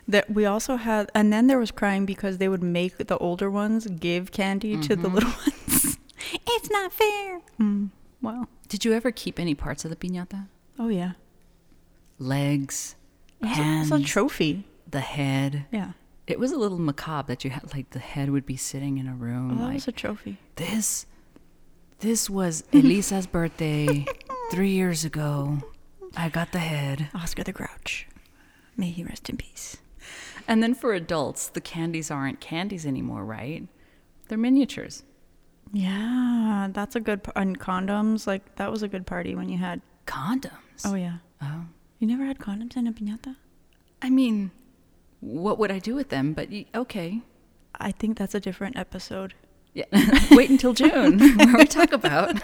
That 0.07 0.31
we 0.31 0.45
also 0.45 0.77
had, 0.77 1.11
and 1.13 1.31
then 1.31 1.45
there 1.45 1.59
was 1.59 1.69
crying 1.69 2.07
because 2.07 2.39
they 2.39 2.49
would 2.49 2.63
make 2.63 2.97
the 2.97 3.17
older 3.19 3.51
ones 3.51 3.85
give 3.85 4.31
candy 4.31 4.75
to 4.81 4.95
the 4.95 5.07
Mhm. 5.07 5.13
little 5.13 5.29
ones. 5.45 5.99
it's 6.33 6.69
not 6.71 6.91
fair. 6.91 7.41
Mm, 7.61 7.89
wow. 8.23 8.47
Did 8.67 8.85
you 8.85 8.93
ever 8.93 9.11
keep 9.11 9.39
any 9.39 9.53
parts 9.53 9.85
of 9.85 9.91
the 9.91 9.95
piñata? 9.95 10.47
Oh 10.79 10.87
yeah. 10.87 11.11
Legs, 12.17 12.95
It 13.41 13.47
was, 13.47 13.51
a- 13.51 13.61
hands, 13.61 13.91
it 13.91 13.93
was 13.93 14.01
a 14.03 14.05
trophy. 14.05 14.65
the 14.89 14.99
head. 15.01 15.65
Yeah. 15.71 15.91
It 16.27 16.39
was 16.39 16.51
a 16.51 16.57
little 16.57 16.77
macabre 16.79 17.27
that 17.29 17.43
you 17.43 17.49
had 17.51 17.73
like 17.73 17.89
the 17.91 17.99
head 17.99 18.29
would 18.29 18.45
be 18.45 18.55
sitting 18.57 18.97
in 18.99 19.07
a 19.07 19.15
room 19.15 19.51
Oh, 19.51 19.55
that 19.55 19.63
like 19.63 19.73
was 19.75 19.87
a 19.87 19.91
trophy. 19.91 20.37
this 20.57 21.05
this 21.99 22.29
was 22.29 22.63
Elisa's 22.71 23.27
birthday 23.27 24.05
3 24.51 24.69
years 24.69 25.03
ago. 25.05 25.57
I 26.15 26.29
got 26.29 26.51
the 26.51 26.59
head. 26.59 27.09
Oscar 27.15 27.43
the 27.43 27.51
Grouch. 27.51 28.07
May 28.77 28.89
he 28.91 29.03
rest 29.03 29.29
in 29.29 29.37
peace. 29.37 29.77
And 30.47 30.63
then 30.63 30.73
for 30.73 30.93
adults, 30.93 31.49
the 31.49 31.61
candies 31.61 32.09
aren't 32.09 32.39
candies 32.39 32.85
anymore, 32.85 33.25
right? 33.25 33.67
They're 34.27 34.37
miniatures. 34.37 35.03
Yeah, 35.73 36.69
that's 36.71 36.95
a 36.95 36.99
good. 36.99 37.23
par- 37.23 37.33
And 37.35 37.59
condoms, 37.59 38.25
like 38.25 38.55
that 38.55 38.71
was 38.71 38.81
a 38.83 38.87
good 38.87 39.05
party 39.05 39.35
when 39.35 39.49
you 39.49 39.57
had. 39.57 39.81
Condoms. 40.07 40.81
Oh 40.85 40.95
yeah. 40.95 41.17
Oh. 41.41 41.65
You 41.99 42.07
never 42.07 42.25
had 42.25 42.39
condoms 42.39 42.75
in 42.77 42.87
a 42.87 42.91
piñata? 42.93 43.35
I 44.01 44.09
mean, 44.09 44.51
what 45.19 45.59
would 45.59 45.71
I 45.71 45.79
do 45.79 45.95
with 45.95 46.09
them? 46.09 46.33
But 46.33 46.49
y- 46.49 46.65
okay. 46.73 47.21
I 47.79 47.91
think 47.91 48.17
that's 48.17 48.33
a 48.35 48.39
different 48.39 48.77
episode. 48.77 49.33
Yeah. 49.73 49.85
Wait 50.31 50.49
until 50.49 50.73
June 50.73 51.19
where 51.37 51.57
we 51.57 51.65
talk 51.65 51.91
about. 51.91 52.41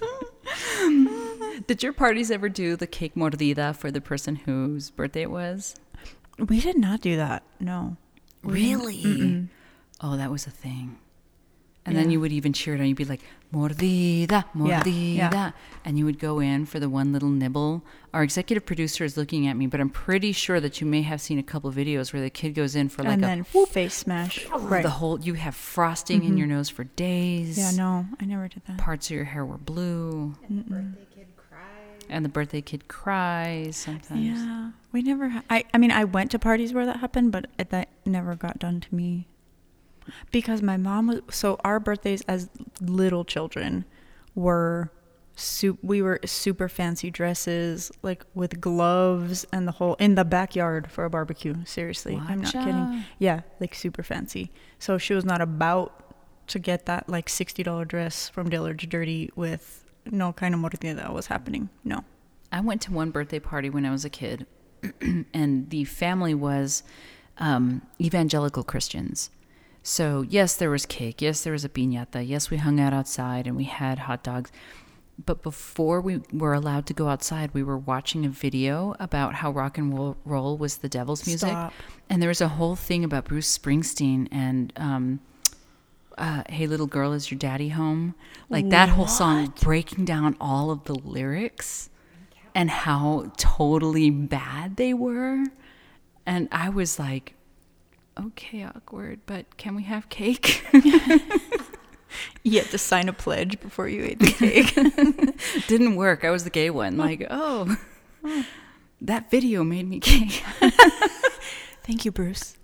Did 1.66 1.82
your 1.82 1.92
parties 1.92 2.30
ever 2.30 2.48
do 2.48 2.76
the 2.76 2.86
cake 2.86 3.14
mordida 3.14 3.74
for 3.76 3.90
the 3.90 4.00
person 4.00 4.36
whose 4.36 4.90
birthday 4.90 5.22
it 5.22 5.30
was? 5.30 5.76
We 6.38 6.60
did 6.60 6.76
not 6.78 7.00
do 7.00 7.16
that. 7.16 7.42
No. 7.60 7.96
Really? 8.42 9.02
Mm-mm. 9.02 9.48
Oh, 10.00 10.16
that 10.16 10.30
was 10.30 10.46
a 10.46 10.50
thing. 10.50 10.98
And 11.84 11.96
then 11.96 12.10
you 12.12 12.20
would 12.20 12.30
even 12.32 12.52
cheer 12.52 12.74
it 12.76 12.80
on. 12.80 12.86
You'd 12.86 12.96
be 12.96 13.04
like, 13.04 13.22
mordida, 13.52 14.44
mordida. 14.54 15.16
yeah. 15.16 15.50
And 15.84 15.98
you 15.98 16.04
would 16.04 16.18
go 16.20 16.38
in 16.38 16.64
for 16.64 16.78
the 16.78 16.88
one 16.88 17.12
little 17.12 17.28
nibble. 17.28 17.82
Our 18.14 18.22
executive 18.22 18.64
producer 18.64 19.04
is 19.04 19.16
looking 19.16 19.48
at 19.48 19.56
me, 19.56 19.66
but 19.66 19.80
I'm 19.80 19.90
pretty 19.90 20.30
sure 20.32 20.60
that 20.60 20.80
you 20.80 20.86
may 20.86 21.02
have 21.02 21.20
seen 21.20 21.38
a 21.40 21.42
couple 21.42 21.68
of 21.68 21.74
videos 21.76 22.12
where 22.12 22.22
the 22.22 22.30
kid 22.30 22.54
goes 22.54 22.76
in 22.76 22.88
for 22.88 23.02
like 23.02 23.14
and 23.14 23.24
a 23.24 23.26
then 23.26 23.38
whoop, 23.52 23.68
face 23.70 23.94
smash. 23.94 24.46
Right. 24.48 24.82
The 24.84 24.90
whole, 24.90 25.18
you 25.20 25.34
have 25.34 25.56
frosting 25.56 26.22
in 26.24 26.34
Mhm. 26.34 26.38
your 26.38 26.46
nose 26.46 26.68
for 26.68 26.84
days. 26.84 27.58
Yeah, 27.58 27.72
no, 27.72 28.06
I 28.20 28.26
never 28.26 28.46
did 28.46 28.62
that. 28.66 28.78
Parts 28.78 29.10
of 29.10 29.16
your 29.16 29.24
hair 29.24 29.44
were 29.44 29.58
blue. 29.58 30.36
Mm-mm. 30.50 30.94
And 32.08 32.24
the 32.24 32.28
birthday 32.28 32.60
kid 32.60 32.88
cries 32.88 33.76
sometimes. 33.76 34.20
Yeah, 34.20 34.72
we 34.92 35.00
never. 35.02 35.30
Ha- 35.30 35.42
I 35.48 35.64
I 35.72 35.78
mean, 35.78 35.90
I 35.90 36.04
went 36.04 36.30
to 36.32 36.38
parties 36.38 36.72
where 36.74 36.84
that 36.84 36.96
happened, 36.98 37.32
but 37.32 37.46
it, 37.58 37.70
that 37.70 37.88
never 38.04 38.34
got 38.34 38.58
done 38.58 38.80
to 38.80 38.94
me. 38.94 39.28
Because 40.30 40.62
my 40.62 40.76
mom 40.76 41.08
was 41.08 41.20
so 41.30 41.58
our 41.64 41.80
birthdays 41.80 42.22
as 42.22 42.48
little 42.80 43.24
children 43.24 43.84
were 44.34 44.90
soup. 45.36 45.78
We 45.82 46.02
were 46.02 46.20
super 46.24 46.68
fancy 46.68 47.10
dresses, 47.10 47.90
like 48.02 48.24
with 48.34 48.60
gloves 48.60 49.46
and 49.52 49.66
the 49.66 49.72
whole 49.72 49.94
in 49.94 50.14
the 50.14 50.24
backyard 50.24 50.90
for 50.90 51.04
a 51.04 51.10
barbecue. 51.10 51.54
Seriously, 51.64 52.20
I'm 52.28 52.40
not 52.40 52.52
kidding. 52.52 53.04
Yeah, 53.18 53.40
like 53.60 53.74
super 53.74 54.02
fancy. 54.02 54.50
So 54.78 54.98
she 54.98 55.14
was 55.14 55.24
not 55.24 55.40
about 55.40 55.98
to 56.48 56.58
get 56.58 56.86
that 56.86 57.08
like 57.08 57.28
sixty 57.28 57.62
dollar 57.62 57.84
dress 57.84 58.28
from 58.28 58.50
Dillard's 58.50 58.86
Dirty 58.86 59.30
with 59.36 59.84
no 60.10 60.32
kind 60.32 60.54
of 60.54 60.60
mordida 60.60 60.96
that 60.96 61.12
was 61.12 61.26
happening. 61.26 61.68
No. 61.84 62.04
I 62.50 62.60
went 62.60 62.82
to 62.82 62.92
one 62.92 63.10
birthday 63.10 63.38
party 63.38 63.70
when 63.70 63.86
I 63.86 63.90
was 63.90 64.04
a 64.04 64.10
kid, 64.10 64.46
and 65.32 65.70
the 65.70 65.84
family 65.84 66.34
was 66.34 66.82
um, 67.38 67.82
evangelical 68.00 68.62
Christians. 68.62 69.30
So, 69.82 70.22
yes, 70.28 70.54
there 70.54 70.70
was 70.70 70.86
cake. 70.86 71.20
Yes, 71.20 71.42
there 71.42 71.52
was 71.52 71.64
a 71.64 71.68
piñata. 71.68 72.26
Yes, 72.26 72.50
we 72.50 72.58
hung 72.58 72.78
out 72.78 72.92
outside 72.92 73.46
and 73.46 73.56
we 73.56 73.64
had 73.64 74.00
hot 74.00 74.22
dogs. 74.22 74.52
But 75.24 75.42
before 75.42 76.00
we 76.00 76.20
were 76.32 76.54
allowed 76.54 76.86
to 76.86 76.94
go 76.94 77.08
outside, 77.08 77.52
we 77.52 77.62
were 77.62 77.78
watching 77.78 78.24
a 78.24 78.28
video 78.28 78.94
about 78.98 79.34
how 79.34 79.50
rock 79.50 79.78
and 79.78 80.16
roll, 80.24 80.56
was 80.56 80.78
the 80.78 80.88
devil's 80.88 81.26
music. 81.26 81.50
Stop. 81.50 81.72
And 82.08 82.22
there 82.22 82.28
was 82.28 82.40
a 82.40 82.48
whole 82.48 82.76
thing 82.76 83.04
about 83.04 83.26
Bruce 83.26 83.56
Springsteen 83.56 84.28
and 84.30 84.72
um, 84.76 85.20
uh, 86.16 86.44
Hey 86.48 86.66
Little 86.66 86.86
Girl, 86.86 87.12
Is 87.12 87.30
Your 87.30 87.38
Daddy 87.38 87.68
Home? 87.70 88.14
Like 88.48 88.68
that 88.70 88.88
whole 88.88 89.06
song, 89.06 89.52
breaking 89.60 90.04
down 90.04 90.36
all 90.40 90.70
of 90.70 90.84
the 90.84 90.94
lyrics 90.94 91.90
and 92.54 92.70
how 92.70 93.32
totally 93.36 94.10
bad 94.10 94.76
they 94.76 94.94
were. 94.94 95.46
And 96.24 96.48
I 96.52 96.68
was 96.68 96.98
like, 96.98 97.34
okay, 98.18 98.64
awkward, 98.64 99.20
but 99.26 99.56
can 99.56 99.74
we 99.74 99.82
have 99.84 100.08
cake? 100.08 100.64
You 102.42 102.60
had 102.60 102.70
to 102.70 102.78
sign 102.78 103.08
a 103.08 103.12
pledge 103.12 103.60
before 103.60 103.88
you 103.88 104.02
ate 104.02 104.18
the 104.18 104.32
cake. 104.32 104.74
Didn't 105.68 105.96
work. 105.96 106.24
I 106.24 106.30
was 106.30 106.44
the 106.44 106.50
gay 106.50 106.70
one. 106.70 106.96
Like, 106.96 107.26
oh, 107.30 107.76
that 109.00 109.30
video 109.30 109.64
made 109.64 109.88
me 109.88 110.00
gay. 110.00 110.28
Thank 111.84 112.04
you, 112.04 112.12
Bruce. 112.12 112.56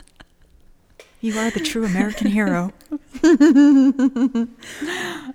You 1.21 1.37
are 1.38 1.50
the 1.50 1.61
true 1.61 1.85
American 1.85 2.28
hero. 2.28 2.73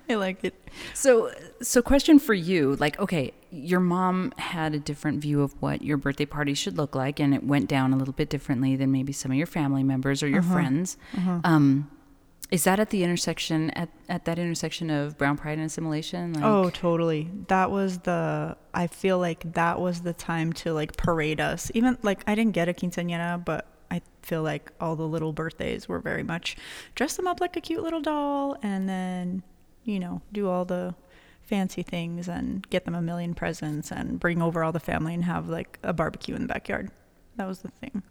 I 0.08 0.14
like 0.14 0.44
it. 0.44 0.54
So, 0.94 1.30
so 1.60 1.82
question 1.82 2.18
for 2.18 2.32
you, 2.32 2.76
like, 2.76 2.98
okay, 2.98 3.32
your 3.54 3.80
mom 3.80 4.32
had 4.38 4.74
a 4.74 4.78
different 4.78 5.20
view 5.22 5.42
of 5.42 5.52
what 5.62 5.82
your 5.82 5.96
birthday 5.96 6.26
party 6.26 6.54
should 6.54 6.76
look 6.76 6.94
like, 6.94 7.20
and 7.20 7.34
it 7.34 7.44
went 7.44 7.68
down 7.68 7.92
a 7.92 7.96
little 7.96 8.14
bit 8.14 8.28
differently 8.28 8.74
than 8.76 8.90
maybe 8.90 9.12
some 9.12 9.30
of 9.30 9.36
your 9.36 9.46
family 9.46 9.82
members 9.84 10.22
or 10.22 10.28
your 10.28 10.40
Uh-huh. 10.40 10.52
friends. 10.54 10.96
Uh-huh. 11.16 11.40
Um, 11.44 11.90
is 12.50 12.64
that 12.64 12.78
at 12.78 12.90
the 12.90 13.02
intersection 13.02 13.70
at, 13.70 13.88
at 14.08 14.26
that 14.26 14.38
intersection 14.38 14.90
of 14.90 15.16
brown 15.16 15.36
pride 15.36 15.58
and 15.58 15.66
assimilation? 15.66 16.34
Like, 16.34 16.44
oh, 16.44 16.70
totally. 16.70 17.30
That 17.48 17.70
was 17.70 17.98
the. 18.00 18.56
I 18.74 18.86
feel 18.86 19.18
like 19.18 19.54
that 19.54 19.80
was 19.80 20.02
the 20.02 20.12
time 20.12 20.52
to 20.54 20.72
like 20.72 20.96
parade 20.96 21.40
us. 21.40 21.70
Even 21.74 21.96
like 22.02 22.22
I 22.26 22.34
didn't 22.34 22.52
get 22.52 22.68
a 22.68 22.72
quinceañera, 22.74 23.44
but 23.44 23.66
I 23.90 24.02
feel 24.22 24.42
like 24.42 24.70
all 24.80 24.94
the 24.94 25.06
little 25.08 25.32
birthdays 25.32 25.88
were 25.88 26.00
very 26.00 26.22
much 26.22 26.56
dress 26.94 27.16
them 27.16 27.26
up 27.26 27.40
like 27.40 27.56
a 27.56 27.60
cute 27.60 27.82
little 27.82 28.00
doll, 28.02 28.56
and 28.62 28.88
then 28.88 29.42
you 29.84 29.98
know 29.98 30.20
do 30.32 30.48
all 30.48 30.64
the 30.64 30.94
fancy 31.46 31.82
things 31.82 32.28
and 32.28 32.68
get 32.70 32.84
them 32.84 32.94
a 32.94 33.02
million 33.02 33.34
presents 33.34 33.90
and 33.90 34.18
bring 34.18 34.40
over 34.42 34.64
all 34.64 34.72
the 34.72 34.80
family 34.80 35.14
and 35.14 35.24
have 35.24 35.48
like 35.48 35.78
a 35.82 35.92
barbecue 35.92 36.34
in 36.34 36.42
the 36.42 36.48
backyard. 36.48 36.90
That 37.36 37.46
was 37.46 37.60
the 37.60 37.68
thing. 37.68 38.02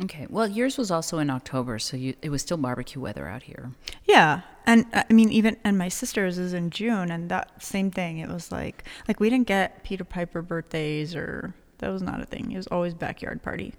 Okay. 0.00 0.26
Well, 0.28 0.48
yours 0.48 0.78
was 0.78 0.90
also 0.90 1.18
in 1.18 1.30
October, 1.30 1.78
so 1.78 1.96
you, 1.96 2.14
it 2.22 2.30
was 2.30 2.42
still 2.42 2.56
barbecue 2.56 3.00
weather 3.00 3.28
out 3.28 3.44
here. 3.44 3.70
Yeah, 4.04 4.40
and 4.66 4.86
uh, 4.92 5.04
I 5.08 5.12
mean 5.12 5.30
even 5.30 5.56
and 5.64 5.78
my 5.78 5.88
sister's 5.88 6.38
is 6.38 6.54
in 6.54 6.70
June, 6.70 7.10
and 7.10 7.28
that 7.30 7.62
same 7.62 7.90
thing. 7.90 8.18
It 8.18 8.28
was 8.28 8.50
like 8.50 8.84
like 9.06 9.20
we 9.20 9.30
didn't 9.30 9.46
get 9.46 9.84
Peter 9.84 10.04
Piper 10.04 10.42
birthdays 10.42 11.14
or 11.14 11.54
that 11.78 11.90
was 11.90 12.02
not 12.02 12.20
a 12.20 12.26
thing. 12.26 12.52
It 12.52 12.56
was 12.56 12.66
always 12.68 12.94
backyard 12.94 13.42
party. 13.42 13.74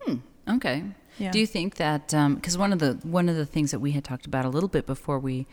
Hmm. 0.00 0.16
Okay. 0.48 0.84
Yeah. 1.18 1.30
Do 1.30 1.38
you 1.38 1.46
think 1.46 1.76
that 1.76 2.08
because 2.08 2.58
one 2.58 2.72
of 2.72 2.78
the 2.78 2.98
one 3.02 3.28
of 3.28 3.36
the 3.36 3.46
things 3.46 3.70
that 3.70 3.78
we 3.78 3.92
had 3.92 4.04
talked 4.04 4.26
about 4.26 4.44
a 4.44 4.48
little 4.48 4.68
bit 4.68 4.86
before 4.86 5.18
we 5.18 5.46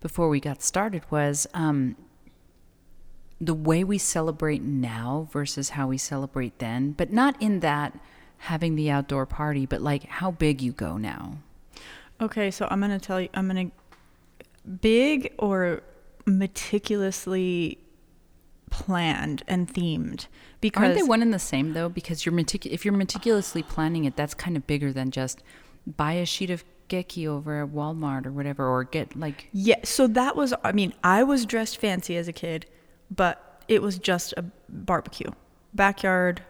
before 0.00 0.28
we 0.28 0.40
got 0.40 0.62
started 0.62 1.02
was 1.10 1.46
um, 1.54 1.96
the 3.40 3.54
way 3.54 3.84
we 3.84 3.98
celebrate 3.98 4.62
now 4.62 5.28
versus 5.30 5.70
how 5.70 5.88
we 5.88 5.98
celebrate 5.98 6.58
then, 6.58 6.92
but 6.92 7.12
not 7.12 7.40
in 7.40 7.60
that 7.60 7.98
having 8.38 8.76
the 8.76 8.90
outdoor 8.90 9.26
party, 9.26 9.66
but 9.66 9.80
like 9.80 10.04
how 10.04 10.30
big 10.30 10.60
you 10.62 10.72
go 10.72 10.96
now. 10.96 11.38
Okay, 12.20 12.50
so 12.50 12.66
I'm 12.70 12.80
gonna 12.80 12.98
tell 12.98 13.20
you. 13.20 13.28
I'm 13.34 13.46
gonna 13.46 13.70
big 14.80 15.32
or 15.38 15.82
meticulously 16.24 17.78
planned 18.70 19.42
and 19.46 19.72
themed 19.72 20.26
because 20.60 20.82
Aren't 20.82 20.94
they 20.96 21.02
one 21.02 21.22
and 21.22 21.32
the 21.32 21.38
same 21.38 21.72
though? 21.72 21.88
Because 21.88 22.24
you're 22.24 22.34
metic- 22.34 22.66
if 22.66 22.84
you're 22.84 22.94
meticulously 22.94 23.62
planning 23.62 24.04
it, 24.04 24.16
that's 24.16 24.34
kind 24.34 24.56
of 24.56 24.66
bigger 24.66 24.92
than 24.92 25.10
just 25.10 25.42
buy 25.86 26.14
a 26.14 26.26
sheet 26.26 26.50
of 26.50 26.64
geki 26.88 27.26
over 27.26 27.62
at 27.62 27.68
Walmart 27.70 28.26
or 28.26 28.32
whatever, 28.32 28.66
or 28.66 28.84
get 28.84 29.16
like 29.16 29.48
Yeah, 29.52 29.80
so 29.84 30.06
that 30.08 30.36
was 30.36 30.54
I 30.64 30.72
mean, 30.72 30.92
I 31.04 31.22
was 31.22 31.46
dressed 31.46 31.78
fancy 31.78 32.16
as 32.16 32.28
a 32.28 32.32
kid, 32.32 32.66
but 33.10 33.62
it 33.68 33.82
was 33.82 33.98
just 33.98 34.32
a 34.36 34.44
barbecue. 34.68 35.30
Backyard, 35.74 36.42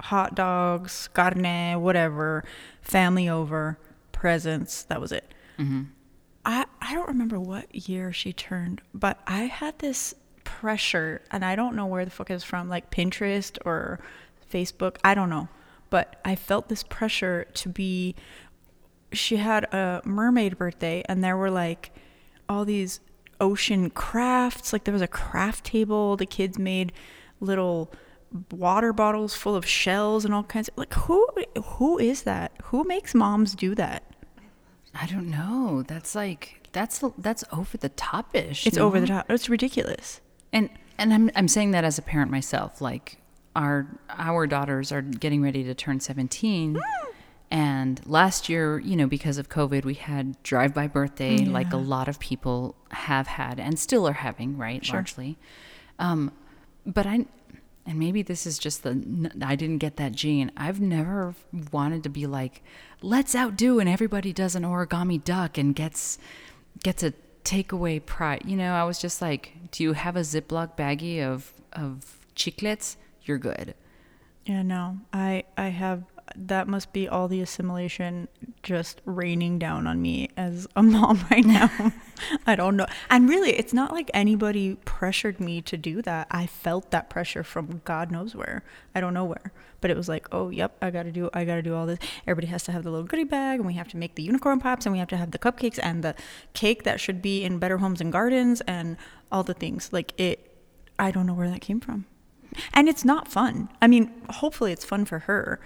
hot 0.00 0.34
dogs, 0.34 1.08
carne, 1.14 1.80
whatever, 1.80 2.44
family 2.82 3.28
over, 3.28 3.78
presents, 4.12 4.82
that 4.84 5.00
was 5.00 5.12
it. 5.12 5.32
mhm. 5.58 5.88
I 6.44 6.66
I 6.80 6.94
don't 6.94 7.08
remember 7.08 7.38
what 7.38 7.72
year 7.88 8.12
she 8.12 8.32
turned, 8.32 8.82
but 8.92 9.20
I 9.26 9.42
had 9.42 9.78
this 9.78 10.14
pressure 10.44 11.22
and 11.30 11.44
I 11.44 11.54
don't 11.56 11.76
know 11.76 11.86
where 11.86 12.04
the 12.04 12.10
fuck 12.10 12.30
it 12.30 12.34
was 12.34 12.44
from, 12.44 12.68
like 12.68 12.90
Pinterest 12.90 13.58
or 13.64 14.00
Facebook, 14.52 14.96
I 15.04 15.14
don't 15.14 15.30
know. 15.30 15.48
But 15.90 16.20
I 16.24 16.34
felt 16.34 16.68
this 16.68 16.82
pressure 16.82 17.46
to 17.54 17.68
be 17.68 18.14
she 19.12 19.36
had 19.36 19.64
a 19.64 20.02
mermaid 20.04 20.58
birthday 20.58 21.02
and 21.08 21.22
there 21.22 21.36
were 21.36 21.50
like 21.50 21.92
all 22.48 22.64
these 22.64 23.00
ocean 23.40 23.90
crafts, 23.90 24.72
like 24.72 24.84
there 24.84 24.92
was 24.92 25.02
a 25.02 25.08
craft 25.08 25.64
table, 25.64 26.16
the 26.16 26.26
kids 26.26 26.58
made 26.58 26.92
little 27.40 27.92
water 28.50 28.92
bottles 28.92 29.34
full 29.34 29.54
of 29.54 29.66
shells 29.66 30.24
and 30.24 30.32
all 30.32 30.42
kinds 30.42 30.68
of 30.68 30.78
like 30.78 30.94
who 30.94 31.26
who 31.64 31.98
is 31.98 32.22
that? 32.22 32.52
Who 32.64 32.84
makes 32.84 33.14
moms 33.14 33.54
do 33.54 33.74
that? 33.74 34.04
I 34.94 35.06
don't 35.06 35.30
know. 35.30 35.82
That's 35.86 36.14
like 36.14 36.68
that's 36.72 37.02
that's 37.18 37.44
over 37.52 37.76
the 37.76 37.90
top-ish. 37.90 38.66
It's 38.66 38.78
over 38.78 39.00
the 39.00 39.06
top. 39.06 39.30
It's 39.30 39.48
ridiculous. 39.48 40.20
And 40.52 40.70
and 40.98 41.12
I'm 41.12 41.30
I'm 41.34 41.48
saying 41.48 41.72
that 41.72 41.84
as 41.84 41.98
a 41.98 42.02
parent 42.02 42.30
myself. 42.30 42.80
Like 42.80 43.18
our 43.54 43.86
our 44.08 44.46
daughters 44.46 44.92
are 44.92 45.02
getting 45.02 45.42
ready 45.42 45.64
to 45.64 45.74
turn 45.74 46.00
17. 46.00 46.74
Mm. 46.74 46.80
And 47.52 48.00
last 48.06 48.48
year, 48.48 48.78
you 48.78 48.96
know, 48.96 49.06
because 49.06 49.36
of 49.36 49.50
COVID, 49.50 49.84
we 49.84 49.92
had 49.92 50.42
drive-by 50.42 50.88
birthday, 50.88 51.44
like 51.44 51.70
a 51.74 51.76
lot 51.76 52.08
of 52.08 52.18
people 52.18 52.74
have 52.92 53.26
had 53.26 53.60
and 53.60 53.78
still 53.78 54.08
are 54.08 54.14
having, 54.14 54.56
right? 54.56 54.82
Sure. 54.82 54.96
Largely. 54.96 55.36
Um, 55.98 56.32
but 56.86 57.06
I, 57.06 57.26
and 57.84 57.98
maybe 57.98 58.22
this 58.22 58.46
is 58.46 58.58
just 58.58 58.84
the 58.84 59.30
I 59.44 59.54
didn't 59.54 59.78
get 59.78 59.96
that 59.98 60.12
gene. 60.12 60.50
I've 60.56 60.80
never 60.80 61.34
wanted 61.70 62.02
to 62.04 62.08
be 62.08 62.26
like, 62.26 62.62
let's 63.02 63.36
outdo, 63.36 63.80
and 63.80 63.88
everybody 63.88 64.32
does 64.32 64.54
an 64.54 64.62
origami 64.62 65.22
duck 65.22 65.58
and 65.58 65.74
gets 65.74 66.16
gets 66.82 67.02
a 67.02 67.12
takeaway 67.44 68.04
prize. 68.04 68.40
You 68.46 68.56
know, 68.56 68.72
I 68.72 68.84
was 68.84 68.98
just 68.98 69.20
like, 69.20 69.52
do 69.72 69.82
you 69.82 69.92
have 69.92 70.16
a 70.16 70.20
Ziploc 70.20 70.74
baggie 70.74 71.22
of 71.22 71.52
of 71.74 72.18
chiclets? 72.34 72.96
You're 73.24 73.36
good. 73.36 73.74
Yeah, 74.46 74.62
no. 74.62 75.00
I 75.12 75.44
I 75.58 75.68
have 75.68 76.04
that 76.36 76.68
must 76.68 76.92
be 76.92 77.08
all 77.08 77.28
the 77.28 77.40
assimilation 77.40 78.28
just 78.62 79.00
raining 79.04 79.58
down 79.58 79.86
on 79.86 80.00
me 80.00 80.28
as 80.36 80.66
a 80.76 80.82
mom 80.82 81.24
right 81.30 81.44
now. 81.44 81.70
I 82.46 82.54
don't 82.54 82.76
know. 82.76 82.86
And 83.10 83.28
really, 83.28 83.50
it's 83.50 83.72
not 83.72 83.92
like 83.92 84.10
anybody 84.14 84.76
pressured 84.84 85.40
me 85.40 85.60
to 85.62 85.76
do 85.76 86.02
that. 86.02 86.26
I 86.30 86.46
felt 86.46 86.90
that 86.90 87.10
pressure 87.10 87.42
from 87.42 87.82
God 87.84 88.10
knows 88.10 88.34
where. 88.34 88.62
I 88.94 89.00
don't 89.00 89.14
know 89.14 89.24
where. 89.24 89.52
But 89.80 89.90
it 89.90 89.96
was 89.96 90.08
like, 90.08 90.26
"Oh, 90.32 90.50
yep, 90.50 90.76
I 90.80 90.90
got 90.90 91.02
to 91.04 91.12
do 91.12 91.28
I 91.34 91.44
got 91.44 91.56
to 91.56 91.62
do 91.62 91.74
all 91.74 91.86
this. 91.86 91.98
Everybody 92.26 92.46
has 92.48 92.62
to 92.64 92.72
have 92.72 92.84
the 92.84 92.90
little 92.90 93.06
goodie 93.06 93.24
bag 93.24 93.58
and 93.58 93.66
we 93.66 93.74
have 93.74 93.88
to 93.88 93.96
make 93.96 94.14
the 94.14 94.22
unicorn 94.22 94.60
pops 94.60 94.86
and 94.86 94.92
we 94.92 94.98
have 94.98 95.08
to 95.08 95.16
have 95.16 95.32
the 95.32 95.38
cupcakes 95.38 95.80
and 95.82 96.04
the 96.04 96.14
cake 96.54 96.84
that 96.84 97.00
should 97.00 97.20
be 97.20 97.42
in 97.42 97.58
Better 97.58 97.78
Homes 97.78 98.00
and 98.00 98.12
Gardens 98.12 98.60
and 98.62 98.96
all 99.30 99.42
the 99.42 99.54
things. 99.54 99.92
Like 99.92 100.18
it 100.18 100.48
I 100.98 101.10
don't 101.10 101.26
know 101.26 101.34
where 101.34 101.50
that 101.50 101.60
came 101.60 101.80
from. 101.80 102.06
And 102.72 102.88
it's 102.88 103.04
not 103.04 103.28
fun. 103.28 103.68
I 103.80 103.86
mean, 103.86 104.12
hopefully 104.28 104.72
it's 104.72 104.84
fun 104.84 105.04
for 105.04 105.20
her. 105.20 105.60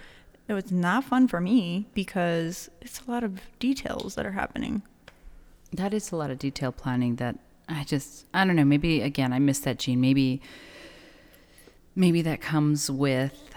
It 0.47 0.53
was 0.53 0.71
not 0.71 1.03
fun 1.03 1.27
for 1.27 1.41
me 1.41 1.87
because 1.93 2.69
it's 2.81 3.01
a 3.05 3.11
lot 3.11 3.23
of 3.23 3.41
details 3.59 4.15
that 4.15 4.25
are 4.25 4.31
happening. 4.31 4.81
That 5.73 5.93
is 5.93 6.11
a 6.11 6.15
lot 6.15 6.31
of 6.31 6.39
detail 6.39 6.71
planning 6.71 7.17
that 7.17 7.37
I 7.67 7.83
just 7.83 8.25
I 8.33 8.45
don't 8.45 8.55
know, 8.55 8.63
maybe 8.63 9.01
again 9.01 9.33
I 9.33 9.39
missed 9.39 9.65
that 9.65 9.79
gene. 9.79 9.99
Maybe 9.99 10.41
maybe 11.95 12.21
that 12.21 12.39
comes 12.39 12.89
with 12.89 13.53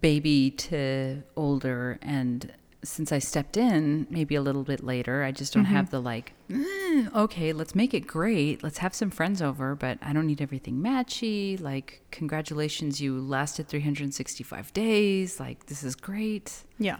baby 0.00 0.50
to 0.50 1.22
older 1.36 1.98
and 2.02 2.52
since 2.84 3.10
I 3.10 3.18
stepped 3.18 3.56
in 3.56 4.06
maybe 4.08 4.34
a 4.34 4.42
little 4.42 4.62
bit 4.62 4.84
later, 4.84 5.24
I 5.24 5.32
just 5.32 5.52
don't 5.52 5.64
have 5.64 5.90
the 5.90 6.00
like, 6.00 6.32
"Mm, 6.48 7.12
okay, 7.14 7.52
let's 7.52 7.74
make 7.74 7.92
it 7.92 8.06
great. 8.06 8.62
Let's 8.62 8.78
have 8.78 8.94
some 8.94 9.10
friends 9.10 9.42
over, 9.42 9.74
but 9.74 9.98
I 10.00 10.12
don't 10.12 10.26
need 10.26 10.40
everything 10.40 10.76
matchy. 10.80 11.60
Like, 11.60 12.02
congratulations, 12.10 13.00
you 13.00 13.20
lasted 13.20 13.68
365 13.68 14.72
days. 14.72 15.40
Like, 15.40 15.66
this 15.66 15.82
is 15.82 15.96
great. 15.96 16.64
Yeah. 16.78 16.98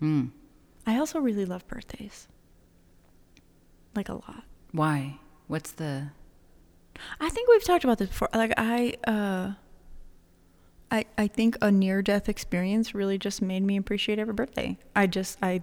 Hmm. 0.00 0.26
I 0.86 0.98
also 0.98 1.20
really 1.20 1.44
love 1.44 1.66
birthdays. 1.68 2.28
Like 3.94 4.08
a 4.08 4.14
lot. 4.14 4.44
Why? 4.72 5.18
What's 5.46 5.72
the 5.72 6.08
I 7.20 7.28
think 7.28 7.48
we've 7.48 7.64
talked 7.64 7.84
about 7.84 7.98
this 7.98 8.08
before. 8.08 8.28
Like 8.34 8.52
I 8.56 8.94
uh 9.06 9.52
I 10.96 11.04
I 11.18 11.26
think 11.26 11.58
a 11.60 11.70
near 11.70 12.02
death 12.02 12.28
experience 12.28 12.94
really 12.94 13.18
just 13.18 13.42
made 13.42 13.62
me 13.62 13.76
appreciate 13.76 14.18
every 14.18 14.34
birthday. 14.34 14.78
I 14.94 15.06
just 15.06 15.38
I 15.42 15.62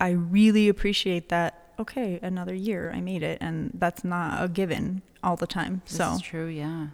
I 0.00 0.10
really 0.10 0.68
appreciate 0.68 1.28
that 1.28 1.72
okay, 1.78 2.18
another 2.22 2.54
year 2.54 2.92
I 2.94 3.00
made 3.00 3.22
it 3.22 3.38
and 3.40 3.70
that's 3.74 4.04
not 4.04 4.42
a 4.42 4.48
given 4.48 5.02
all 5.22 5.36
the 5.36 5.46
time. 5.46 5.82
This 5.86 5.96
so 5.96 6.18
true, 6.22 6.46
yeah. 6.46 6.88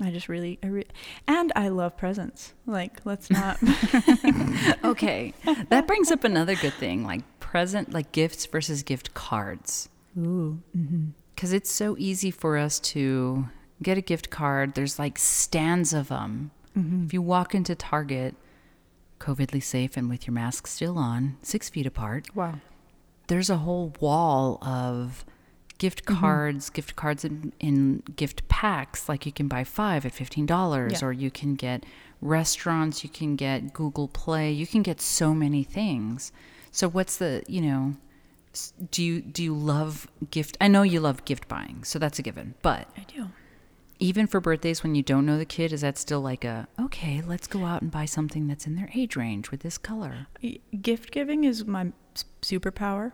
I 0.00 0.10
just 0.10 0.28
really, 0.28 0.58
I 0.62 0.66
re- 0.66 0.86
and 1.28 1.52
I 1.54 1.68
love 1.68 1.96
presents. 1.96 2.54
Like, 2.66 3.00
let's 3.04 3.30
not. 3.38 3.58
okay. 4.84 5.32
That 5.68 5.86
brings 5.86 6.10
up 6.10 6.24
another 6.24 6.56
good 6.56 6.72
thing, 6.74 7.04
like 7.04 7.22
present, 7.40 7.92
like 7.92 8.10
gifts 8.10 8.46
versus 8.46 8.82
gift 8.82 9.14
cards. 9.14 9.88
Ooh. 10.18 10.60
Mm-hmm. 10.76 11.10
Because 11.34 11.52
it's 11.52 11.70
so 11.70 11.96
easy 11.98 12.30
for 12.30 12.56
us 12.56 12.80
to 12.80 13.46
get 13.82 13.98
a 13.98 14.00
gift 14.00 14.30
card. 14.30 14.74
There's 14.74 14.98
like 14.98 15.18
stands 15.18 15.92
of 15.92 16.08
them. 16.08 16.50
Mm-hmm. 16.76 17.06
If 17.06 17.12
you 17.12 17.22
walk 17.22 17.54
into 17.54 17.74
Target, 17.74 18.34
COVIDly 19.20 19.62
safe 19.62 19.96
and 19.96 20.08
with 20.08 20.26
your 20.26 20.34
mask 20.34 20.66
still 20.66 20.98
on, 20.98 21.36
six 21.42 21.68
feet 21.68 21.86
apart, 21.86 22.34
Wow. 22.34 22.54
there's 23.28 23.50
a 23.50 23.58
whole 23.58 23.92
wall 24.00 24.58
of 24.62 25.24
gift 25.78 26.04
Mm-hmm. 26.06 26.20
cards, 26.20 26.70
gift 26.70 26.96
cards 26.96 27.24
in, 27.24 27.52
in 27.60 28.02
gift 28.16 28.48
packs. 28.48 29.08
Like 29.08 29.26
you 29.26 29.32
can 29.32 29.48
buy 29.48 29.64
five 29.64 30.06
at 30.06 30.12
$15, 30.12 30.92
Yeah. 30.92 31.06
or 31.06 31.12
you 31.12 31.30
can 31.30 31.54
get 31.54 31.84
restaurants, 32.20 33.02
you 33.04 33.10
can 33.10 33.36
get 33.36 33.72
Google 33.72 34.08
Play, 34.08 34.50
you 34.52 34.66
can 34.66 34.82
get 34.82 35.00
so 35.00 35.34
many 35.34 35.62
things. 35.64 36.32
So, 36.70 36.88
what's 36.88 37.16
the, 37.18 37.42
you 37.48 37.60
know, 37.60 37.94
do 38.90 39.02
you 39.02 39.20
do 39.20 39.42
you 39.42 39.54
love 39.54 40.06
gift? 40.30 40.56
I 40.60 40.68
know 40.68 40.82
you 40.82 41.00
love 41.00 41.24
gift 41.24 41.48
buying, 41.48 41.84
so 41.84 41.98
that's 41.98 42.18
a 42.18 42.22
given. 42.22 42.54
But 42.62 42.86
I 42.96 43.04
do. 43.04 43.28
Even 44.02 44.26
for 44.26 44.40
birthdays 44.40 44.82
when 44.82 44.94
you 44.94 45.02
don't 45.02 45.24
know 45.24 45.38
the 45.38 45.44
kid, 45.44 45.72
is 45.72 45.82
that 45.82 45.96
still 45.96 46.20
like 46.20 46.44
a 46.44 46.66
okay? 46.80 47.22
Let's 47.24 47.46
go 47.46 47.64
out 47.64 47.82
and 47.82 47.90
buy 47.90 48.04
something 48.04 48.48
that's 48.48 48.66
in 48.66 48.74
their 48.74 48.90
age 48.94 49.14
range 49.16 49.50
with 49.50 49.60
this 49.60 49.78
color. 49.78 50.26
Gift 50.80 51.12
giving 51.12 51.44
is 51.44 51.64
my 51.64 51.92
superpower. 52.42 53.12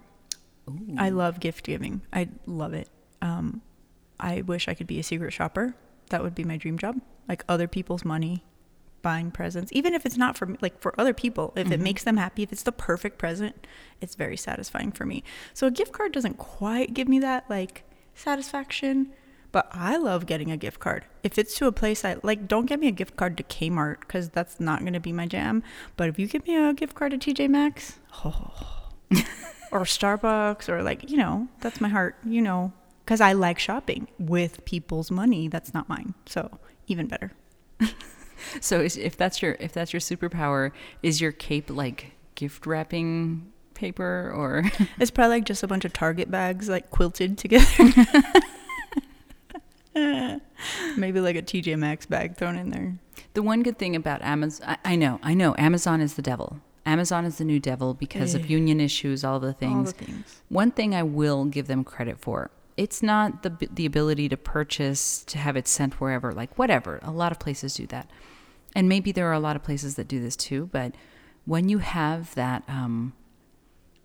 I 0.96 1.10
love 1.10 1.40
gift 1.40 1.66
giving. 1.66 2.02
I 2.12 2.28
love 2.46 2.74
it. 2.74 2.88
Um, 3.22 3.62
I 4.18 4.42
wish 4.42 4.66
I 4.68 4.74
could 4.74 4.86
be 4.86 4.98
a 4.98 5.02
secret 5.02 5.32
shopper. 5.32 5.74
That 6.10 6.22
would 6.22 6.34
be 6.34 6.44
my 6.44 6.56
dream 6.56 6.78
job. 6.78 7.00
Like 7.28 7.44
other 7.48 7.68
people's 7.68 8.04
money, 8.04 8.44
buying 9.02 9.30
presents, 9.30 9.70
even 9.74 9.94
if 9.94 10.06
it's 10.06 10.16
not 10.16 10.36
for 10.36 10.46
me, 10.46 10.56
like 10.62 10.80
for 10.80 10.98
other 10.98 11.12
people. 11.12 11.52
If 11.54 11.70
it 11.70 11.80
makes 11.80 12.04
them 12.04 12.16
happy, 12.16 12.42
if 12.42 12.52
it's 12.52 12.62
the 12.62 12.72
perfect 12.72 13.18
present, 13.18 13.66
it's 14.00 14.14
very 14.14 14.36
satisfying 14.36 14.92
for 14.92 15.04
me. 15.04 15.22
So 15.52 15.66
a 15.66 15.70
gift 15.70 15.92
card 15.92 16.12
doesn't 16.12 16.38
quite 16.38 16.94
give 16.94 17.08
me 17.08 17.18
that 17.20 17.48
like 17.50 17.84
satisfaction, 18.14 19.12
but 19.52 19.68
I 19.72 19.96
love 19.96 20.26
getting 20.26 20.50
a 20.50 20.56
gift 20.56 20.80
card. 20.80 21.04
If 21.22 21.38
it's 21.38 21.56
to 21.58 21.66
a 21.66 21.72
place 21.72 22.04
I 22.04 22.16
like, 22.22 22.48
don't 22.48 22.66
get 22.66 22.80
me 22.80 22.88
a 22.88 22.92
gift 22.92 23.16
card 23.16 23.36
to 23.38 23.42
Kmart 23.42 24.00
because 24.00 24.28
that's 24.28 24.60
not 24.60 24.80
going 24.80 24.92
to 24.92 25.00
be 25.00 25.12
my 25.12 25.26
jam. 25.26 25.62
But 25.96 26.08
if 26.08 26.18
you 26.18 26.26
give 26.26 26.46
me 26.46 26.56
a 26.56 26.72
gift 26.72 26.94
card 26.94 27.12
to 27.12 27.18
TJ 27.18 27.48
Maxx, 27.48 27.98
oh, 28.24 28.90
or 29.72 29.80
Starbucks, 29.82 30.68
or 30.68 30.82
like, 30.82 31.10
you 31.10 31.16
know, 31.16 31.48
that's 31.60 31.80
my 31.80 31.88
heart, 31.88 32.16
you 32.24 32.42
know, 32.42 32.72
because 33.04 33.20
I 33.20 33.32
like 33.32 33.58
shopping 33.58 34.08
with 34.18 34.64
people's 34.64 35.10
money 35.10 35.48
that's 35.48 35.72
not 35.72 35.88
mine. 35.88 36.14
So 36.26 36.58
even 36.86 37.06
better. 37.06 37.32
So 38.60 38.80
if 38.80 39.16
that's 39.16 39.42
your 39.42 39.56
if 39.60 39.72
that's 39.72 39.92
your 39.92 40.00
superpower, 40.00 40.72
is 41.02 41.20
your 41.20 41.32
cape 41.32 41.70
like 41.70 42.12
gift 42.34 42.66
wrapping 42.66 43.52
paper 43.74 44.32
or 44.34 44.64
It's 44.98 45.10
probably 45.10 45.36
like 45.36 45.44
just 45.44 45.62
a 45.62 45.66
bunch 45.66 45.84
of 45.84 45.92
Target 45.92 46.30
bags 46.30 46.68
like 46.68 46.90
quilted 46.90 47.38
together. 47.38 47.92
Maybe 50.96 51.20
like 51.20 51.36
a 51.36 51.42
TJ 51.42 51.78
Maxx 51.78 52.06
bag 52.06 52.36
thrown 52.36 52.56
in 52.56 52.70
there. 52.70 52.98
the 53.34 53.42
one 53.42 53.62
good 53.62 53.78
thing 53.78 53.94
about 53.96 54.22
Amazon? 54.22 54.68
I, 54.68 54.92
I 54.92 54.96
know, 54.96 55.18
I 55.22 55.34
know, 55.34 55.54
Amazon 55.58 56.00
is 56.00 56.14
the 56.14 56.22
devil. 56.22 56.60
Amazon 56.86 57.24
is 57.26 57.38
the 57.38 57.44
new 57.44 57.60
devil 57.60 57.92
because 57.94 58.34
of 58.34 58.44
Eh. 58.44 58.46
union 58.48 58.80
issues, 58.80 59.22
all 59.22 59.38
the 59.40 59.52
things. 59.52 59.88
All 59.92 59.98
the 59.98 60.04
things. 60.04 60.42
One 60.48 60.70
thing 60.70 60.94
I 60.94 61.02
will 61.02 61.44
give 61.44 61.66
them 61.66 61.84
credit 61.84 62.18
for. 62.18 62.50
It's 62.78 63.02
not 63.02 63.42
the 63.42 63.68
the 63.72 63.84
ability 63.86 64.28
to 64.30 64.36
purchase 64.36 65.22
to 65.24 65.36
have 65.38 65.56
it 65.56 65.66
sent 65.68 66.00
wherever, 66.00 66.32
like 66.32 66.56
whatever. 66.58 67.00
A 67.02 67.10
lot 67.10 67.32
of 67.32 67.38
places 67.40 67.74
do 67.74 67.86
that, 67.88 68.08
and 68.74 68.88
maybe 68.88 69.10
there 69.12 69.26
are 69.28 69.32
a 69.32 69.40
lot 69.40 69.56
of 69.56 69.64
places 69.64 69.96
that 69.96 70.06
do 70.08 70.20
this 70.20 70.36
too. 70.36 70.68
But 70.72 70.94
when 71.44 71.68
you 71.68 71.78
have 71.78 72.34
that, 72.36 72.62
um, 72.68 73.14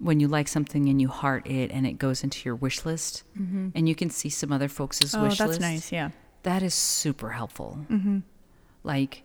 when 0.04 0.20
you 0.20 0.28
like 0.28 0.48
something 0.48 0.90
and 0.90 1.02
you 1.02 1.08
heart 1.08 1.48
it, 1.48 1.72
and 1.72 1.88
it 1.88 1.94
goes 1.94 2.24
into 2.24 2.44
your 2.46 2.56
wish 2.56 2.86
list, 2.86 3.24
and 3.36 3.88
you 3.88 3.96
can 3.96 4.10
see 4.10 4.30
some 4.30 4.52
other 4.52 4.68
folks' 4.68 5.16
Oh, 5.16 5.24
wish 5.24 5.38
that's 5.38 5.50
list, 5.50 5.62
nice. 5.62 5.92
Yeah. 5.92 6.10
that 6.44 6.62
is 6.62 6.74
super 6.74 7.30
helpful. 7.32 7.80
Mm-hmm. 7.90 8.20
Like, 8.84 9.24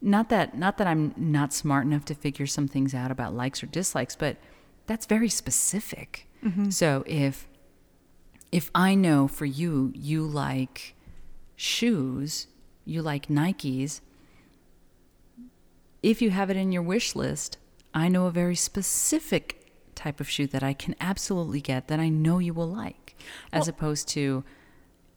not 0.00 0.28
that 0.30 0.56
not 0.56 0.78
that 0.78 0.86
I'm 0.86 1.14
not 1.16 1.52
smart 1.52 1.84
enough 1.86 2.04
to 2.06 2.14
figure 2.14 2.46
some 2.46 2.68
things 2.68 2.94
out 2.94 3.10
about 3.10 3.34
likes 3.34 3.62
or 3.62 3.66
dislikes, 3.66 4.16
but 4.16 4.36
that's 4.86 5.06
very 5.06 5.28
specific. 5.28 6.26
Mm-hmm. 6.44 6.70
So 6.70 7.04
if 7.06 7.46
if 8.52 8.70
I 8.74 8.94
know 8.94 9.28
for 9.28 9.44
you 9.46 9.92
you 9.94 10.26
like 10.26 10.94
shoes, 11.56 12.46
you 12.84 13.02
like 13.02 13.28
Nikes, 13.28 14.00
if 16.02 16.20
you 16.20 16.30
have 16.30 16.50
it 16.50 16.56
in 16.56 16.72
your 16.72 16.82
wish 16.82 17.14
list, 17.16 17.58
I 17.94 18.08
know 18.08 18.26
a 18.26 18.30
very 18.30 18.56
specific 18.56 19.63
type 19.96 20.20
of 20.20 20.28
shoe 20.28 20.46
that 20.48 20.62
I 20.62 20.72
can 20.72 20.94
absolutely 21.00 21.60
get 21.60 21.88
that 21.88 22.00
I 22.00 22.08
know 22.08 22.38
you 22.38 22.52
will 22.54 22.68
like, 22.70 23.14
as 23.52 23.62
Well- 23.66 23.70
opposed 23.70 24.08
to 24.08 24.44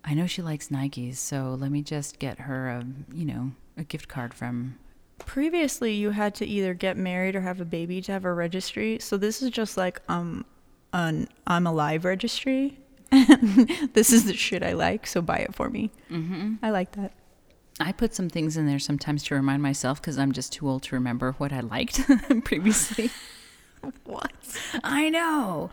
I 0.03 0.13
know 0.13 0.25
she 0.25 0.41
likes 0.41 0.69
Nikes, 0.69 1.17
so 1.17 1.57
let 1.59 1.69
me 1.69 1.81
just 1.81 2.17
get 2.17 2.39
her 2.41 2.69
a, 2.69 2.85
you 3.13 3.25
know, 3.25 3.51
a 3.75 3.83
gift 3.83 4.07
card 4.07 4.33
from. 4.33 4.77
Previously, 5.19 5.93
you 5.95 6.11
had 6.11 6.33
to 6.35 6.45
either 6.45 6.73
get 6.73 6.95
married 6.95 7.35
or 7.35 7.41
have 7.41 7.59
a 7.59 7.65
baby 7.65 8.01
to 8.03 8.13
have 8.13 8.23
a 8.23 8.31
registry. 8.33 8.99
So 8.99 9.17
this 9.17 9.41
is 9.41 9.49
just 9.49 9.75
like 9.75 9.99
um, 10.07 10.45
an 10.93 11.27
I'm 11.45 11.67
alive 11.67 12.05
registry. 12.05 12.79
this 13.93 14.13
is 14.13 14.23
the 14.25 14.33
shit 14.33 14.63
I 14.63 14.73
like, 14.73 15.07
so 15.07 15.21
buy 15.21 15.39
it 15.39 15.53
for 15.53 15.69
me. 15.69 15.91
Mm-hmm. 16.09 16.55
I 16.63 16.69
like 16.69 16.93
that. 16.93 17.11
I 17.79 17.91
put 17.91 18.15
some 18.15 18.29
things 18.29 18.55
in 18.55 18.65
there 18.65 18.79
sometimes 18.79 19.23
to 19.23 19.35
remind 19.35 19.61
myself 19.61 20.01
because 20.01 20.17
I'm 20.17 20.31
just 20.31 20.53
too 20.53 20.69
old 20.69 20.83
to 20.83 20.95
remember 20.95 21.33
what 21.33 21.51
I 21.51 21.59
liked 21.59 22.01
previously. 22.45 23.11
What? 24.05 24.31
I 24.83 25.09
know. 25.09 25.69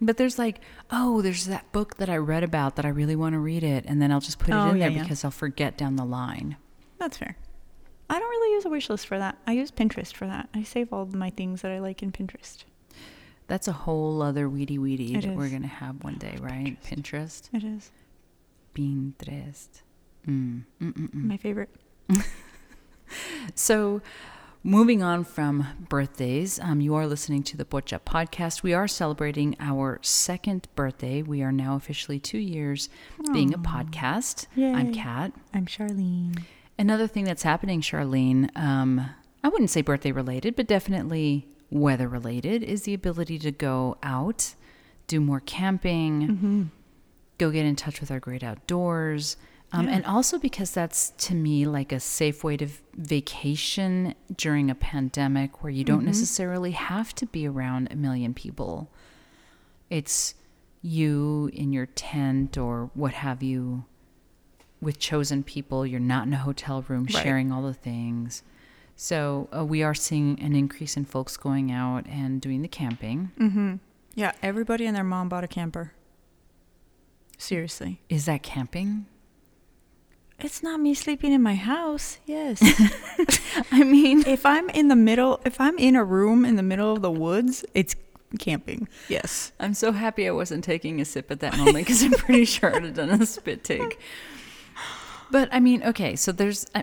But 0.00 0.16
there's 0.16 0.38
like, 0.38 0.60
oh, 0.90 1.22
there's 1.22 1.46
that 1.46 1.70
book 1.72 1.96
that 1.98 2.08
I 2.10 2.16
read 2.16 2.42
about 2.44 2.76
that 2.76 2.84
I 2.84 2.88
really 2.88 3.16
want 3.16 3.34
to 3.34 3.38
read 3.38 3.62
it. 3.64 3.84
And 3.86 4.02
then 4.02 4.10
I'll 4.12 4.20
just 4.20 4.38
put 4.38 4.50
it 4.50 4.54
Oh, 4.54 4.70
in 4.70 4.76
yeah, 4.76 4.88
there 4.88 4.96
yeah. 4.98 5.02
because 5.02 5.24
I'll 5.24 5.30
forget 5.30 5.76
down 5.76 5.96
the 5.96 6.04
line. 6.04 6.56
That's 6.98 7.16
fair. 7.16 7.36
I 8.10 8.18
don't 8.18 8.28
really 8.28 8.54
use 8.54 8.64
a 8.64 8.68
wish 8.68 8.90
list 8.90 9.06
for 9.06 9.18
that. 9.18 9.38
I 9.46 9.52
use 9.52 9.70
Pinterest 9.70 10.12
for 10.14 10.26
that. 10.26 10.48
I 10.54 10.62
save 10.62 10.92
all 10.92 11.06
my 11.06 11.30
things 11.30 11.62
that 11.62 11.70
I 11.70 11.78
like 11.78 12.02
in 12.02 12.10
Pinterest. 12.12 12.64
That's 13.46 13.68
a 13.68 13.72
whole 13.72 14.20
other 14.22 14.48
weedy 14.48 14.78
weedy 14.78 15.14
It 15.14 15.22
that 15.22 15.34
we're 15.36 15.48
going 15.48 15.62
to 15.62 15.68
have 15.68 16.02
one 16.04 16.16
day, 16.16 16.36
right? 16.40 16.76
Pinterest. 16.84 17.48
It 17.52 17.64
is 17.64 17.90
Pinterest. 18.74 19.82
Mm. 20.26 20.64
Mm-mm-mm. 20.82 21.14
my 21.14 21.36
favorite. 21.36 21.70
So, 23.54 24.02
moving 24.62 25.02
on 25.02 25.24
from 25.24 25.66
birthdays, 25.88 26.58
um, 26.60 26.80
you 26.80 26.94
are 26.94 27.06
listening 27.06 27.42
to 27.44 27.56
the 27.56 27.64
Pocha 27.64 27.98
podcast. 28.00 28.62
We 28.62 28.74
are 28.74 28.88
celebrating 28.88 29.56
our 29.60 29.98
second 30.02 30.68
birthday. 30.74 31.22
We 31.22 31.42
are 31.42 31.52
now 31.52 31.76
officially 31.76 32.18
two 32.18 32.38
years 32.38 32.88
being 33.32 33.54
a 33.54 33.58
podcast. 33.58 34.46
I'm 34.56 34.92
Kat. 34.92 35.32
I'm 35.54 35.66
Charlene. 35.66 36.42
Another 36.78 37.06
thing 37.06 37.24
that's 37.24 37.42
happening, 37.42 37.80
Charlene, 37.80 38.56
um, 38.56 39.10
I 39.42 39.48
wouldn't 39.48 39.70
say 39.70 39.82
birthday 39.82 40.12
related, 40.12 40.54
but 40.56 40.66
definitely 40.66 41.48
weather 41.70 42.08
related, 42.08 42.62
is 42.62 42.82
the 42.82 42.94
ability 42.94 43.38
to 43.40 43.50
go 43.50 43.96
out, 44.02 44.54
do 45.06 45.20
more 45.20 45.40
camping, 45.40 46.28
Mm-hmm. 46.28 46.62
go 47.38 47.50
get 47.50 47.64
in 47.66 47.76
touch 47.76 48.00
with 48.00 48.10
our 48.10 48.20
great 48.20 48.42
outdoors. 48.42 49.36
Um, 49.70 49.86
Yeah. 49.86 49.96
And 49.96 50.06
also 50.06 50.38
because 50.38 50.70
that's 50.70 51.10
to 51.26 51.34
me 51.34 51.66
like 51.66 51.92
a 51.92 52.00
safe 52.00 52.42
way 52.42 52.56
to 52.56 52.68
vacation 52.94 54.14
during 54.36 54.70
a 54.70 54.74
pandemic 54.74 55.62
where 55.62 55.70
you 55.70 55.84
don't 55.84 56.02
Mhm. 56.02 56.06
necessarily 56.06 56.70
have 56.72 57.14
to 57.16 57.26
be 57.26 57.46
around 57.46 57.88
a 57.90 57.96
million 57.96 58.32
people. 58.32 58.90
It's 59.90 60.34
you 60.80 61.50
in 61.52 61.72
your 61.72 61.86
tent 61.86 62.56
or 62.56 62.90
what 62.94 63.12
have 63.14 63.42
you 63.42 63.84
with 64.80 64.98
chosen 64.98 65.42
people. 65.42 65.84
You're 65.84 66.00
not 66.00 66.26
in 66.26 66.32
a 66.32 66.38
hotel 66.38 66.82
room 66.88 67.04
Right. 67.04 67.22
sharing 67.22 67.52
all 67.52 67.62
the 67.62 67.74
things. 67.74 68.42
So 68.96 69.48
uh, 69.56 69.64
we 69.64 69.82
are 69.82 69.94
seeing 69.94 70.40
an 70.40 70.54
increase 70.56 70.96
in 70.96 71.04
folks 71.04 71.36
going 71.36 71.70
out 71.70 72.06
and 72.06 72.40
doing 72.40 72.62
the 72.62 72.68
camping. 72.68 73.32
Mm-hmm. 73.38 73.74
Yeah, 74.14 74.32
everybody 74.42 74.86
and 74.86 74.96
their 74.96 75.04
mom 75.04 75.28
bought 75.28 75.44
a 75.44 75.48
camper. 75.48 75.92
Seriously. 77.36 78.00
Is 78.08 78.24
that 78.26 78.42
camping? 78.42 79.06
It's 80.40 80.62
not 80.62 80.78
me 80.80 80.94
sleeping 80.94 81.32
in 81.32 81.42
my 81.42 81.56
house. 81.56 82.18
Yes. 82.24 82.60
I 83.72 83.82
mean, 83.82 84.24
if 84.26 84.46
I'm 84.46 84.68
in 84.70 84.88
the 84.88 84.96
middle, 84.96 85.40
if 85.44 85.60
I'm 85.60 85.76
in 85.78 85.96
a 85.96 86.04
room 86.04 86.44
in 86.44 86.56
the 86.56 86.62
middle 86.62 86.92
of 86.92 87.02
the 87.02 87.10
woods, 87.10 87.64
it's 87.74 87.96
camping. 88.38 88.88
Yes. 89.08 89.52
I'm 89.58 89.74
so 89.74 89.90
happy 89.92 90.28
I 90.28 90.30
wasn't 90.30 90.62
taking 90.62 91.00
a 91.00 91.04
sip 91.04 91.30
at 91.30 91.40
that 91.40 91.56
moment 91.56 91.78
because 91.78 92.02
I'm 92.02 92.12
pretty 92.12 92.44
sure 92.54 92.74
I'd 92.74 92.84
have 92.84 92.94
done 92.94 93.10
a 93.10 93.26
spit 93.26 93.64
take. 93.64 93.98
But 95.30 95.48
I 95.52 95.60
mean, 95.60 95.82
okay, 95.82 96.14
so 96.16 96.32
there's. 96.32 96.66
Uh, 96.74 96.82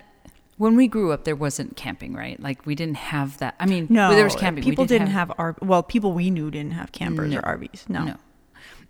when 0.58 0.76
we 0.78 0.88
grew 0.88 1.12
up, 1.12 1.26
there 1.26 1.36
wasn't 1.36 1.76
camping, 1.76 2.13
right? 2.13 2.39
Like 2.39 2.65
we 2.65 2.76
didn't 2.76 2.98
have 2.98 3.38
that. 3.39 3.56
I 3.60 3.65
mean, 3.65 3.88
No, 3.89 4.08
well, 4.10 4.15
there 4.15 4.24
was 4.24 4.36
camping. 4.36 4.63
We 4.63 4.72
People 4.72 4.86
didn't 4.86 5.08
have, 5.08 5.32
R. 5.38 5.56
Well, 5.62 5.84
people 5.84 6.13
we 6.13 6.30
knew 6.30 6.50
didn't 6.50 6.72
have 6.74 6.91
campers 6.91 7.32
No. 7.32 7.39
or 7.39 7.58
RVs. 7.58 7.89
No. 7.89 8.04
No. 8.04 8.15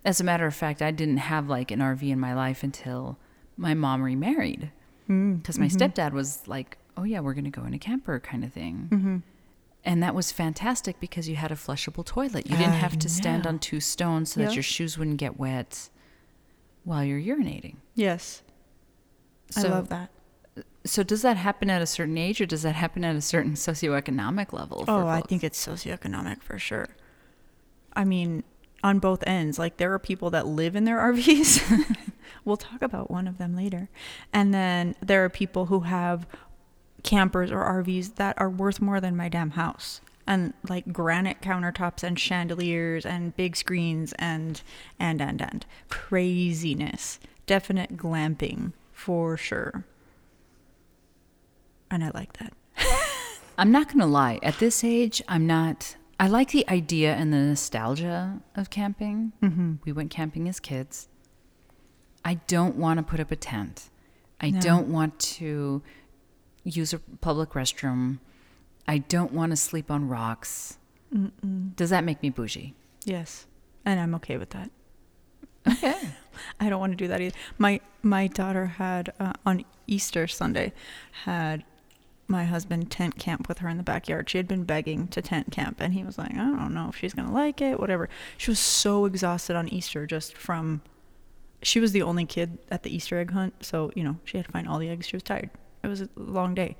As 0.04 0.20
a 0.20 0.24
matter 0.24 0.46
of 0.46 0.54
fact, 0.54 0.80
I 0.82 0.92
didn't 0.92 1.16
have 1.16 1.48
like 1.48 1.70
an 1.72 1.80
RV 1.80 2.02
in 2.08 2.20
my 2.20 2.34
life 2.34 2.62
until 2.62 3.18
my 3.56 3.74
mom 3.74 4.02
remarried 4.02 4.70
Mm, 5.08 5.38
because 5.40 5.56
my 5.58 5.68
stepdad 5.68 6.12
was 6.12 6.46
like, 6.48 6.78
"Oh 6.96 7.04
yeah, 7.04 7.20
we're 7.20 7.34
going 7.34 7.44
to 7.44 7.50
go 7.50 7.64
in 7.64 7.72
a 7.74 7.78
camper," 7.78 8.18
kind 8.18 8.42
of 8.42 8.52
thing. 8.52 8.88
mhm. 8.90 9.22
And 9.84 10.02
that 10.02 10.16
was 10.16 10.32
fantastic 10.32 10.98
because 10.98 11.28
you 11.28 11.36
had 11.36 11.52
a 11.52 11.54
flushable 11.54 12.04
toilet. 12.04 12.50
You 12.50 12.56
didn't 12.56 12.72
I 12.72 12.76
have 12.78 12.98
to 12.98 13.08
stand 13.08 13.46
on 13.46 13.60
two 13.60 13.78
stones 13.78 14.32
so 14.32 14.40
that 14.40 14.54
your 14.54 14.64
shoes 14.64 14.98
wouldn't 14.98 15.18
get 15.18 15.38
wet 15.38 15.90
while 16.82 17.04
you're 17.04 17.20
urinating. 17.20 17.76
Yes, 17.94 18.42
I 19.56 19.60
So- 19.60 19.68
love 19.68 19.88
that. 19.90 20.10
So 20.84 21.02
does 21.04 21.22
that 21.22 21.36
happen 21.36 21.68
at 21.70 21.82
a 21.82 21.86
certain 21.86 22.18
age, 22.18 22.40
or 22.40 22.46
does 22.46 22.62
that 22.62 22.74
happen 22.74 23.04
at 23.04 23.14
a 23.14 23.20
certain 23.20 23.52
socioeconomic 23.54 24.52
level? 24.52 24.84
for 24.84 24.90
Oh, 24.90 25.06
I 25.06 25.20
think 25.20 25.44
it's 25.44 25.64
socioeconomic 25.64 26.42
for 26.42 26.58
sure. 26.58 26.88
I 27.94 28.04
mean, 28.04 28.42
on 28.82 28.98
both 28.98 29.22
ends. 29.26 29.56
Like 29.58 29.76
there 29.78 29.92
are 29.92 29.98
people 30.00 30.30
that 30.30 30.46
live 30.48 30.74
in 30.76 30.82
their 30.84 30.98
RVs. 30.98 31.60
we'll 32.44 32.56
talk 32.56 32.82
about 32.82 33.10
one 33.10 33.26
of 33.26 33.38
them 33.38 33.56
later. 33.56 33.88
And 34.32 34.52
then 34.52 34.94
there 35.00 35.24
are 35.24 35.28
people 35.28 35.66
who 35.66 35.80
have 35.80 36.26
campers 37.02 37.50
or 37.50 37.60
RVs 37.60 38.16
that 38.16 38.38
are 38.38 38.50
worth 38.50 38.80
more 38.80 39.00
than 39.00 39.16
my 39.16 39.28
damn 39.28 39.50
house. 39.50 40.00
And 40.26 40.54
like 40.68 40.92
granite 40.92 41.40
countertops 41.40 42.02
and 42.02 42.18
chandeliers 42.18 43.06
and 43.06 43.36
big 43.36 43.54
screens 43.54 44.12
and 44.18 44.60
and 44.98 45.22
and 45.22 45.40
and 45.40 45.64
craziness. 45.88 47.20
Definite 47.46 47.96
glamping 47.96 48.72
for 48.92 49.36
sure. 49.36 49.84
And 51.90 52.02
I 52.02 52.10
like 52.12 52.32
that. 52.38 52.52
I'm 53.58 53.70
not 53.70 53.86
going 53.86 54.00
to 54.00 54.06
lie. 54.06 54.40
At 54.42 54.58
this 54.58 54.82
age, 54.82 55.22
I'm 55.28 55.46
not. 55.46 55.96
I 56.18 56.28
like 56.28 56.50
the 56.50 56.68
idea 56.68 57.14
and 57.14 57.32
the 57.32 57.38
nostalgia 57.38 58.40
of 58.54 58.70
camping. 58.70 59.32
Mm-hmm. 59.42 59.74
We 59.84 59.92
went 59.92 60.10
camping 60.10 60.48
as 60.48 60.60
kids. 60.60 61.08
I 62.26 62.34
don't 62.46 62.76
want 62.76 62.98
to 62.98 63.02
put 63.04 63.20
up 63.20 63.30
a 63.30 63.36
tent. 63.36 63.88
I 64.40 64.50
No. 64.50 64.60
don't 64.60 64.88
want 64.88 65.18
to 65.38 65.82
use 66.64 66.92
a 66.92 66.98
public 66.98 67.50
restroom. 67.50 68.18
I 68.88 68.98
don't 68.98 69.32
want 69.32 69.50
to 69.52 69.56
sleep 69.56 69.90
on 69.90 70.08
rocks. 70.08 70.78
Mm-mm. 71.14 71.74
Does 71.76 71.90
that 71.90 72.04
make 72.04 72.22
me 72.22 72.30
bougie? 72.30 72.74
Yes, 73.04 73.46
and 73.84 74.00
I'm 74.00 74.14
okay 74.16 74.36
with 74.36 74.50
that. 74.50 74.70
Okay. 75.68 75.94
I 76.60 76.68
don't 76.68 76.80
want 76.80 76.92
to 76.92 76.96
do 76.96 77.08
that 77.08 77.20
either. 77.20 77.34
My 77.58 77.80
my 78.02 78.26
daughter 78.26 78.66
had 78.66 79.12
uh, 79.18 79.32
on 79.46 79.64
Easter 79.86 80.26
Sunday 80.26 80.72
had 81.24 81.64
my 82.28 82.44
husband 82.44 82.90
tent 82.90 83.18
camp 83.18 83.48
with 83.48 83.58
her 83.58 83.68
in 83.68 83.76
the 83.76 83.82
backyard. 83.84 84.28
She 84.28 84.36
had 84.38 84.48
been 84.48 84.64
begging 84.64 85.06
to 85.08 85.22
tent 85.22 85.52
camp, 85.52 85.80
and 85.80 85.94
he 85.94 86.02
was 86.02 86.18
like, 86.18 86.32
"I 86.32 86.36
don't 86.36 86.74
know 86.74 86.88
if 86.88 86.96
she's 86.96 87.14
gonna 87.14 87.32
like 87.32 87.60
it, 87.60 87.78
whatever." 87.80 88.08
She 88.36 88.50
was 88.50 88.58
so 88.58 89.04
exhausted 89.06 89.54
on 89.56 89.68
Easter 89.68 90.06
just 90.06 90.36
from. 90.36 90.82
She 91.62 91.80
was 91.80 91.92
the 91.92 92.02
only 92.02 92.24
kid 92.26 92.58
at 92.70 92.82
the 92.82 92.94
Easter 92.94 93.18
egg 93.18 93.30
hunt, 93.32 93.54
so 93.64 93.90
you 93.94 94.04
know 94.04 94.16
she 94.24 94.36
had 94.36 94.46
to 94.46 94.52
find 94.52 94.68
all 94.68 94.78
the 94.78 94.88
eggs. 94.88 95.06
She 95.06 95.16
was 95.16 95.22
tired. 95.22 95.50
It 95.82 95.88
was 95.88 96.00
a 96.02 96.08
long 96.16 96.54
day. 96.54 96.76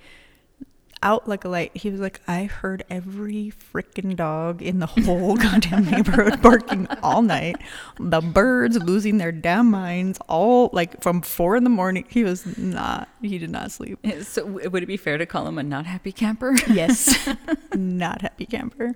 Out 1.03 1.29
like 1.29 1.45
a 1.45 1.49
light. 1.49 1.77
He 1.77 1.91
was 1.91 2.01
like, 2.01 2.21
I 2.27 2.45
heard 2.45 2.83
every 2.89 3.53
freaking 3.73 4.17
dog 4.17 4.62
in 4.62 4.79
the 4.79 4.87
whole 4.87 5.37
goddamn 5.37 5.85
neighborhood 5.85 6.41
barking 6.41 6.89
all 7.03 7.21
night. 7.21 7.57
The 8.01 8.23
birds 8.23 8.79
losing 8.79 9.19
their 9.19 9.31
damn 9.31 9.71
minds 9.71 10.19
all 10.27 10.71
like 10.73 11.03
from 11.03 11.21
four 11.21 11.55
in 11.55 11.65
the 11.65 11.71
morning. 11.71 12.07
He 12.09 12.25
was 12.25 12.59
not, 12.59 13.09
he 13.21 13.37
did 13.39 13.51
not 13.51 13.71
sleep. 13.73 13.99
so 14.23 14.47
would 14.47 14.83
it 14.83 14.87
be 14.87 14.97
fair 14.97 15.19
to 15.19 15.27
call 15.27 15.47
him 15.47 15.59
a 15.59 15.62
not 15.62 15.85
happy 15.85 16.12
camper? 16.12 16.57
Yes. 16.67 17.29
not 17.75 18.23
happy 18.23 18.47
camper. 18.47 18.95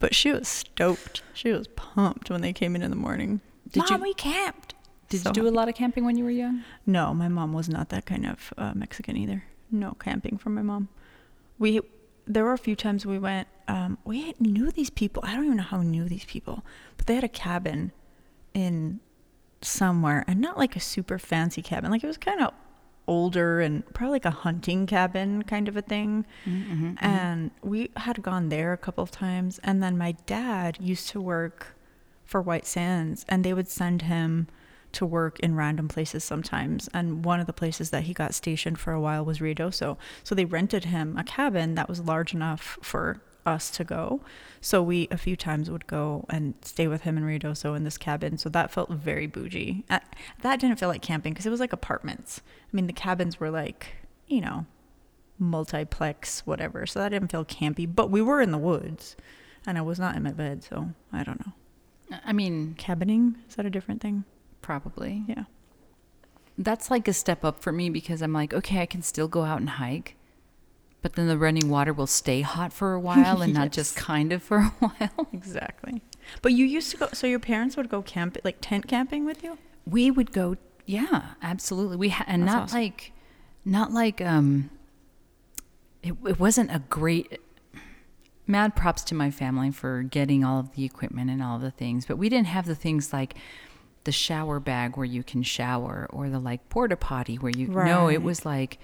But 0.00 0.14
she 0.14 0.30
was 0.30 0.46
stoked. 0.46 1.22
She 1.32 1.50
was 1.50 1.66
pumped 1.68 2.28
when 2.30 2.42
they 2.42 2.52
came 2.52 2.76
in 2.76 2.82
in 2.82 2.90
the 2.90 2.96
morning. 2.96 3.40
Did 3.72 3.84
you- 3.84 3.96
Mom, 3.96 4.02
we 4.02 4.12
camped. 4.14 4.74
Did 5.08 5.22
So 5.22 5.30
you 5.30 5.34
do 5.34 5.48
a 5.48 5.50
lot 5.50 5.68
of 5.68 5.74
camping 5.74 6.04
when 6.04 6.16
you 6.16 6.24
were 6.24 6.30
young? 6.30 6.62
No, 6.86 7.14
my 7.14 7.28
mom 7.28 7.52
was 7.52 7.68
not 7.68 7.88
that 7.90 8.04
kind 8.06 8.26
of 8.26 8.52
uh, 8.58 8.72
Mexican 8.74 9.16
either. 9.16 9.44
No 9.70 9.96
camping 9.98 10.38
for 10.38 10.50
my 10.50 10.62
mom. 10.62 10.88
We 11.58 11.80
there 12.26 12.44
were 12.44 12.52
a 12.52 12.58
few 12.58 12.76
times 12.76 13.06
we 13.06 13.18
went. 13.18 13.48
Um, 13.68 13.96
we 14.04 14.34
knew 14.38 14.70
these 14.70 14.90
people. 14.90 15.22
I 15.26 15.34
don't 15.34 15.44
even 15.46 15.56
know 15.56 15.62
how 15.62 15.78
we 15.80 15.86
knew 15.86 16.08
these 16.08 16.26
people, 16.26 16.62
but 16.96 17.06
they 17.06 17.14
had 17.14 17.24
a 17.24 17.28
cabin 17.28 17.92
in 18.54 19.00
somewhere, 19.62 20.24
and 20.28 20.40
not 20.40 20.56
like 20.58 20.76
a 20.76 20.80
super 20.80 21.18
fancy 21.18 21.62
cabin. 21.62 21.90
Like 21.90 22.04
it 22.04 22.06
was 22.06 22.18
kind 22.18 22.40
of 22.40 22.52
older 23.06 23.60
and 23.62 23.90
probably 23.94 24.16
like 24.16 24.26
a 24.26 24.30
hunting 24.30 24.86
cabin 24.86 25.42
kind 25.42 25.66
of 25.68 25.76
a 25.78 25.82
thing. 25.82 26.26
Mm-hmm, 26.44 26.92
And 26.98 27.50
we 27.62 27.90
had 27.96 28.22
gone 28.22 28.50
there 28.50 28.74
a 28.74 28.76
couple 28.76 29.02
of 29.02 29.10
times. 29.10 29.58
And 29.64 29.82
then 29.82 29.96
my 29.96 30.12
dad 30.26 30.76
used 30.78 31.08
to 31.10 31.20
work 31.20 31.74
for 32.24 32.42
White 32.42 32.66
Sands, 32.66 33.24
and 33.28 33.42
they 33.44 33.54
would 33.54 33.68
send 33.68 34.02
him 34.02 34.48
to 34.92 35.04
work 35.04 35.38
in 35.40 35.54
random 35.54 35.88
places 35.88 36.24
sometimes. 36.24 36.88
And 36.94 37.24
one 37.24 37.40
of 37.40 37.46
the 37.46 37.52
places 37.52 37.90
that 37.90 38.04
he 38.04 38.14
got 38.14 38.34
stationed 38.34 38.78
for 38.78 38.92
a 38.92 39.00
while 39.00 39.24
was 39.24 39.40
Rio 39.40 39.70
So 39.70 39.96
they 40.30 40.44
rented 40.44 40.86
him 40.86 41.16
a 41.16 41.24
cabin 41.24 41.74
that 41.74 41.88
was 41.88 42.00
large 42.00 42.32
enough 42.34 42.78
for 42.82 43.20
us 43.46 43.70
to 43.70 43.84
go. 43.84 44.20
So 44.60 44.82
we 44.82 45.08
a 45.10 45.16
few 45.16 45.36
times 45.36 45.70
would 45.70 45.86
go 45.86 46.26
and 46.28 46.54
stay 46.62 46.86
with 46.86 47.02
him 47.02 47.16
and 47.16 47.24
Ruidoso 47.24 47.74
in 47.76 47.84
this 47.84 47.96
cabin. 47.96 48.36
So 48.36 48.48
that 48.50 48.70
felt 48.70 48.90
very 48.90 49.26
bougie. 49.26 49.84
That 49.88 50.60
didn't 50.60 50.76
feel 50.76 50.88
like 50.88 51.02
camping 51.02 51.32
because 51.32 51.46
it 51.46 51.50
was 51.50 51.60
like 51.60 51.72
apartments. 51.72 52.42
I 52.46 52.76
mean, 52.76 52.86
the 52.86 52.92
cabins 52.92 53.40
were 53.40 53.50
like, 53.50 53.94
you 54.26 54.40
know, 54.40 54.66
multiplex, 55.38 56.46
whatever. 56.46 56.84
So 56.84 56.98
that 56.98 57.10
didn't 57.10 57.30
feel 57.30 57.44
campy. 57.44 57.88
But 57.92 58.10
we 58.10 58.20
were 58.20 58.42
in 58.42 58.50
the 58.50 58.58
woods, 58.58 59.16
and 59.64 59.78
I 59.78 59.82
was 59.82 59.98
not 59.98 60.16
in 60.16 60.22
my 60.22 60.32
bed. 60.32 60.62
So 60.64 60.90
I 61.12 61.22
don't 61.22 61.46
know. 61.46 61.52
I 62.24 62.32
mean, 62.32 62.74
Cabining 62.76 63.36
is 63.48 63.56
that 63.56 63.66
a 63.66 63.70
different 63.70 64.00
thing? 64.02 64.24
Probably. 64.62 65.24
Yeah. 65.28 65.44
That's 66.56 66.90
like 66.90 67.06
a 67.06 67.12
step 67.12 67.44
up 67.44 67.60
for 67.60 67.72
me 67.72 67.88
because 67.90 68.20
I'm 68.20 68.32
like, 68.32 68.52
okay, 68.52 68.80
I 68.80 68.86
can 68.86 69.02
still 69.02 69.28
go 69.28 69.44
out 69.44 69.60
and 69.60 69.70
hike, 69.70 70.16
but 71.02 71.12
then 71.14 71.28
the 71.28 71.38
running 71.38 71.68
water 71.68 71.92
will 71.92 72.08
stay 72.08 72.40
hot 72.40 72.72
for 72.72 72.94
a 72.94 73.00
while 73.08 73.42
and 73.42 73.54
not 73.54 73.70
just 73.72 73.94
kind 73.96 74.32
of 74.32 74.42
for 74.42 74.58
a 74.58 74.62
while. 74.80 75.28
Exactly. 75.32 76.02
But 76.42 76.52
you 76.52 76.64
used 76.66 76.90
to 76.90 76.96
go. 76.96 77.08
So 77.12 77.26
your 77.26 77.38
parents 77.38 77.76
would 77.76 77.88
go 77.88 78.02
camp, 78.02 78.36
like 78.44 78.56
tent 78.60 78.86
camping 78.88 79.24
with 79.24 79.42
you. 79.42 79.56
We 79.86 80.10
would 80.10 80.32
go, 80.32 80.56
yeah, 80.84 81.34
absolutely. 81.42 81.96
We 81.96 82.08
ha- 82.10 82.24
and 82.26 82.42
That's 82.42 82.52
not 82.52 82.62
awesome. 82.64 82.78
like, 82.80 83.12
not 83.64 83.92
like 83.92 84.20
um. 84.20 84.70
It 86.02 86.14
it 86.26 86.38
wasn't 86.38 86.70
a 86.74 86.80
great. 86.90 87.40
Mad 88.46 88.74
props 88.74 89.02
to 89.04 89.14
my 89.14 89.30
family 89.30 89.70
for 89.70 90.02
getting 90.02 90.42
all 90.42 90.58
of 90.60 90.74
the 90.74 90.84
equipment 90.84 91.28
and 91.30 91.42
all 91.42 91.58
the 91.58 91.70
things, 91.70 92.06
but 92.06 92.16
we 92.16 92.28
didn't 92.30 92.46
have 92.46 92.64
the 92.66 92.74
things 92.74 93.12
like 93.12 93.34
the 94.08 94.12
shower 94.26 94.58
bag 94.58 94.96
where 94.96 95.04
you 95.16 95.22
can 95.22 95.42
shower 95.42 95.96
or 96.16 96.28
the 96.34 96.38
like 96.50 96.62
porta 96.70 96.96
potty 96.96 97.36
where 97.42 97.52
you 97.60 97.66
no 97.92 98.08
it 98.16 98.22
was 98.22 98.38
like 98.54 98.78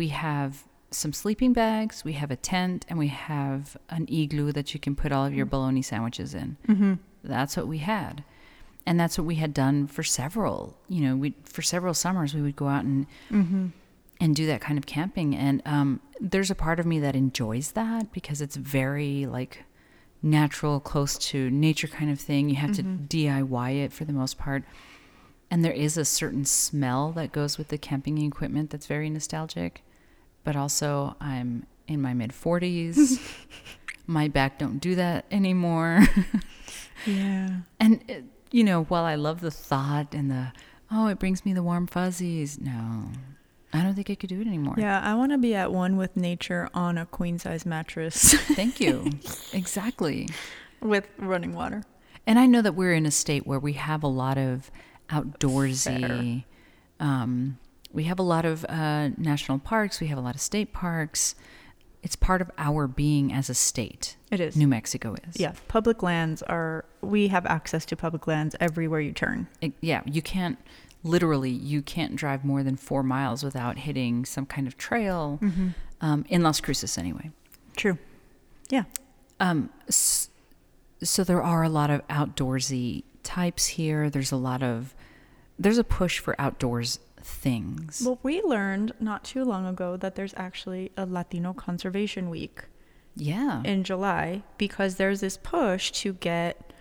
we 0.00 0.08
have 0.08 0.50
some 0.90 1.12
sleeping 1.22 1.52
bags 1.52 2.04
we 2.04 2.12
have 2.22 2.30
a 2.30 2.36
tent 2.36 2.84
and 2.88 2.98
we 2.98 3.08
have 3.08 3.76
an 3.88 4.04
igloo 4.08 4.52
that 4.52 4.68
you 4.74 4.78
can 4.84 4.94
put 4.94 5.10
all 5.12 5.24
of 5.26 5.32
your 5.38 5.46
bologna 5.46 5.82
sandwiches 5.82 6.34
in 6.34 6.48
Mm-hmm. 6.68 6.94
that's 7.24 7.56
what 7.56 7.66
we 7.66 7.78
had 7.78 8.22
and 8.88 9.00
that's 9.00 9.16
what 9.18 9.26
we 9.26 9.36
had 9.44 9.52
done 9.54 9.86
for 9.86 10.02
several 10.04 10.76
you 10.94 11.00
know 11.04 11.16
we 11.16 11.34
for 11.44 11.62
several 11.62 11.94
summers 11.94 12.34
we 12.34 12.42
would 12.42 12.56
go 12.56 12.68
out 12.68 12.84
and 12.84 13.06
Mm-hmm. 13.30 13.66
and 14.20 14.36
do 14.36 14.44
that 14.46 14.60
kind 14.60 14.78
of 14.78 14.84
camping 14.86 15.34
and 15.34 15.62
um, 15.64 16.00
there's 16.20 16.50
a 16.50 16.54
part 16.66 16.78
of 16.80 16.86
me 16.86 16.98
that 17.00 17.14
enjoys 17.16 17.72
that 17.72 18.12
because 18.12 18.40
it's 18.40 18.56
very 18.56 19.26
like 19.26 19.64
natural 20.22 20.80
close 20.80 21.16
to 21.18 21.50
nature 21.50 21.86
kind 21.86 22.10
of 22.10 22.20
thing. 22.20 22.48
You 22.48 22.56
have 22.56 22.72
to 22.72 22.82
diy 22.82 23.84
it 23.84 23.92
for 23.92 24.04
the 24.04 24.12
most 24.12 24.38
part. 24.38 24.64
And 25.50 25.64
there 25.64 25.72
is 25.72 25.96
a 25.96 26.04
certain 26.04 26.44
smell 26.44 27.12
that 27.12 27.30
goes 27.32 27.56
with 27.58 27.68
the 27.68 27.78
camping 27.78 28.18
equipment 28.18 28.70
that's 28.70 28.86
very 28.86 29.08
nostalgic. 29.10 29.82
But 30.44 30.56
also 30.56 31.16
i'm 31.20 31.66
in 31.88 32.00
my 32.00 32.14
mid 32.14 32.30
40s 32.30 33.20
my 34.06 34.28
back 34.28 34.58
don't 34.58 34.78
do 34.78 34.94
that 34.96 35.24
anymore. 35.30 36.02
Yeah. 37.04 37.50
and 37.78 38.02
uh, 38.10 38.14
you 38.50 38.64
know, 38.64 38.84
while 38.84 39.04
I 39.04 39.14
love 39.16 39.40
the 39.40 39.50
thought 39.50 40.14
and 40.14 40.30
the 40.30 40.52
oh, 40.90 41.08
it 41.08 41.18
brings 41.18 41.44
me 41.44 41.52
the 41.52 41.62
warm 41.62 41.86
fuzzies. 41.86 42.58
No, 42.58 43.10
I 43.76 43.82
don't 43.82 43.94
think 43.94 44.10
I 44.10 44.14
could 44.14 44.28
do 44.30 44.40
it 44.40 44.46
anymore. 44.46 44.74
Yeah, 44.78 45.00
I 45.02 45.14
want 45.14 45.32
to 45.32 45.38
be 45.38 45.54
at 45.54 45.72
one 45.72 45.96
with 45.96 46.16
nature 46.16 46.68
on 46.74 46.96
a 46.98 47.06
queen 47.06 47.38
size 47.38 47.64
mattress 47.66 48.34
Thank 48.54 48.80
you. 48.80 49.10
exactly. 49.52 50.28
with 50.80 51.08
running 51.18 51.54
water. 51.54 51.82
And 52.26 52.38
I 52.38 52.46
know 52.46 52.62
that 52.62 52.74
we're 52.74 52.94
in 52.94 53.06
a 53.06 53.10
state 53.10 53.46
where 53.46 53.58
we 53.60 53.74
have 53.74 54.02
a 54.02 54.08
lot 54.08 54.36
of 54.38 54.70
outdoorsy. 55.10 56.44
Um, 57.00 57.58
we 57.92 58.04
have 58.04 58.18
a 58.18 58.22
lot 58.22 58.44
of 58.44 58.64
uh, 58.68 59.08
national 59.16 59.58
parks. 59.58 60.00
We 60.00 60.08
have 60.08 60.18
a 60.18 60.20
lot 60.20 60.34
of 60.34 60.40
state 60.40 60.72
parks. 60.72 61.34
It's 62.02 62.16
part 62.16 62.40
of 62.40 62.50
our 62.58 62.86
being 62.86 63.32
as 63.32 63.50
a 63.50 63.54
state. 63.54 64.16
It 64.30 64.38
is. 64.40 64.56
New 64.56 64.68
Mexico 64.68 65.14
is. 65.28 65.40
Yeah, 65.40 65.52
public 65.68 66.02
lands 66.02 66.42
are. 66.42 66.84
We 67.00 67.28
have 67.28 67.46
access 67.46 67.84
to 67.86 67.96
public 67.96 68.26
lands 68.26 68.54
everywhere 68.60 69.00
you 69.00 69.12
turn. 69.12 69.48
It- 69.60 69.72
yeah, 69.80 70.02
you 70.04 70.22
can't 70.22 70.58
literally 71.06 71.50
you 71.50 71.82
can't 71.82 72.16
drive 72.16 72.44
more 72.44 72.62
than 72.62 72.76
four 72.76 73.02
miles 73.02 73.42
without 73.42 73.78
hitting 73.78 74.24
some 74.24 74.44
kind 74.46 74.66
of 74.66 74.76
trail 74.76 75.40
um, 76.00 76.24
in 76.28 76.42
Las 76.42 76.60
Cruces 76.60 76.98
anyway. 76.98 77.30
True. 77.76 77.98
Yeah. 78.68 78.84
Um, 79.40 79.70
s- 79.88 80.30
so 81.02 81.22
there 81.24 81.42
are 81.42 81.62
a 81.62 81.68
lot 81.68 81.90
of 81.90 82.06
outdoorsy 82.08 83.04
types 83.22 83.66
here. 83.66 84.08
There's 84.10 84.32
a 84.32 84.36
lot 84.36 84.62
of 84.62 84.94
there's 85.58 85.78
a 85.78 85.84
push 85.84 86.18
for 86.18 86.38
outdoors 86.40 86.98
things. 87.22 88.02
Well, 88.04 88.18
we 88.22 88.42
learned 88.42 88.92
not 89.00 89.24
too 89.24 89.44
long 89.44 89.66
ago 89.66 89.96
that 89.96 90.14
there's 90.14 90.34
actually 90.36 90.92
a 90.96 91.06
Latino 91.06 91.52
Conservation 91.52 92.28
Week 92.30 92.64
yeah, 93.16 93.62
in 93.64 93.82
July 93.84 94.42
because 94.58 94.96
there's 94.96 95.20
this 95.20 95.36
push 95.38 95.90
to 95.92 96.12
get 96.14 96.72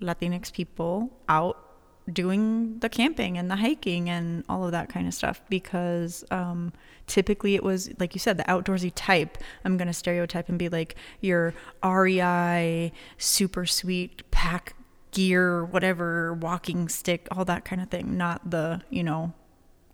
Latinx 0.00 0.52
people 0.52 1.10
out 1.28 1.63
doing 2.12 2.78
the 2.80 2.88
camping 2.88 3.38
and 3.38 3.50
the 3.50 3.56
hiking 3.56 4.10
and 4.10 4.44
all 4.48 4.64
of 4.64 4.72
that 4.72 4.88
kind 4.88 5.06
of 5.08 5.14
stuff 5.14 5.40
because 5.48 6.24
um, 6.30 6.72
typically 7.06 7.54
it 7.54 7.62
was 7.62 7.90
like 7.98 8.14
you 8.14 8.18
said 8.18 8.36
the 8.36 8.44
outdoorsy 8.44 8.92
type. 8.94 9.38
I'm 9.64 9.76
going 9.76 9.88
to 9.88 9.94
stereotype 9.94 10.48
and 10.48 10.58
be 10.58 10.68
like 10.68 10.96
your 11.20 11.54
rei 11.82 12.92
super 13.18 13.64
sweet 13.66 14.28
pack 14.30 14.74
gear 15.12 15.64
whatever 15.64 16.34
walking 16.34 16.88
stick 16.88 17.28
all 17.30 17.44
that 17.46 17.64
kind 17.64 17.80
of 17.80 17.88
thing. 17.88 18.16
Not 18.16 18.50
the 18.50 18.82
you 18.90 19.02
know 19.02 19.32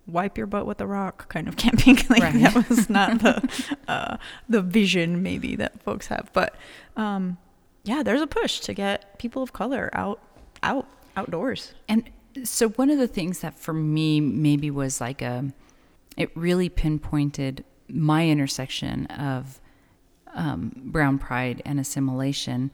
wipe 0.06 0.36
your 0.36 0.46
butt 0.48 0.66
with 0.66 0.80
a 0.80 0.86
rock 0.86 1.28
kind 1.28 1.46
of 1.46 1.56
camping 1.58 1.96
like 2.08 2.22
Right. 2.22 2.40
that 2.42 2.68
was 2.68 2.90
not 2.90 3.20
the 3.20 3.68
uh, 3.86 4.16
the 4.48 4.62
vision 4.62 5.22
maybe 5.22 5.54
that 5.56 5.80
folks 5.82 6.08
have. 6.08 6.30
But 6.32 6.56
um, 6.96 7.38
yeah 7.84 8.02
there's 8.02 8.20
a 8.20 8.26
push 8.26 8.60
to 8.60 8.74
get 8.74 9.18
people 9.18 9.42
of 9.42 9.52
color 9.52 9.90
out 9.92 10.20
out 10.62 10.86
outdoors 11.16 11.74
And 11.88 12.10
so 12.44 12.68
one 12.70 12.90
of 12.90 12.98
the 12.98 13.08
things 13.08 13.40
that 13.40 13.58
for 13.58 13.72
me 13.72 14.20
maybe 14.20 14.70
was 14.70 15.00
like 15.00 15.22
a, 15.22 15.52
it 16.16 16.30
really 16.36 16.68
pinpointed 16.68 17.64
my 17.88 18.28
intersection 18.28 19.06
of 19.06 19.60
um, 20.34 20.72
brown 20.76 21.18
pride 21.18 21.60
and 21.64 21.80
assimilation. 21.80 22.70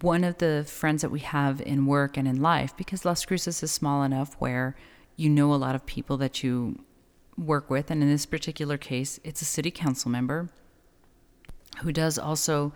One 0.00 0.22
of 0.22 0.38
the 0.38 0.64
friends 0.68 1.02
that 1.02 1.10
we 1.10 1.20
have 1.20 1.60
in 1.60 1.86
work 1.86 2.16
and 2.16 2.28
in 2.28 2.40
life, 2.40 2.76
because 2.76 3.04
Las 3.04 3.24
Cruces 3.24 3.62
is 3.62 3.72
small 3.72 4.04
enough 4.04 4.34
where 4.38 4.76
you 5.16 5.28
know 5.28 5.52
a 5.52 5.56
lot 5.56 5.74
of 5.74 5.84
people 5.84 6.16
that 6.18 6.44
you 6.44 6.78
work 7.36 7.70
with, 7.70 7.90
and 7.90 8.02
in 8.02 8.08
this 8.08 8.26
particular 8.26 8.78
case, 8.78 9.18
it's 9.24 9.42
a 9.42 9.44
city 9.44 9.70
council 9.70 10.10
member 10.10 10.48
who 11.82 11.92
does 11.92 12.18
also 12.18 12.72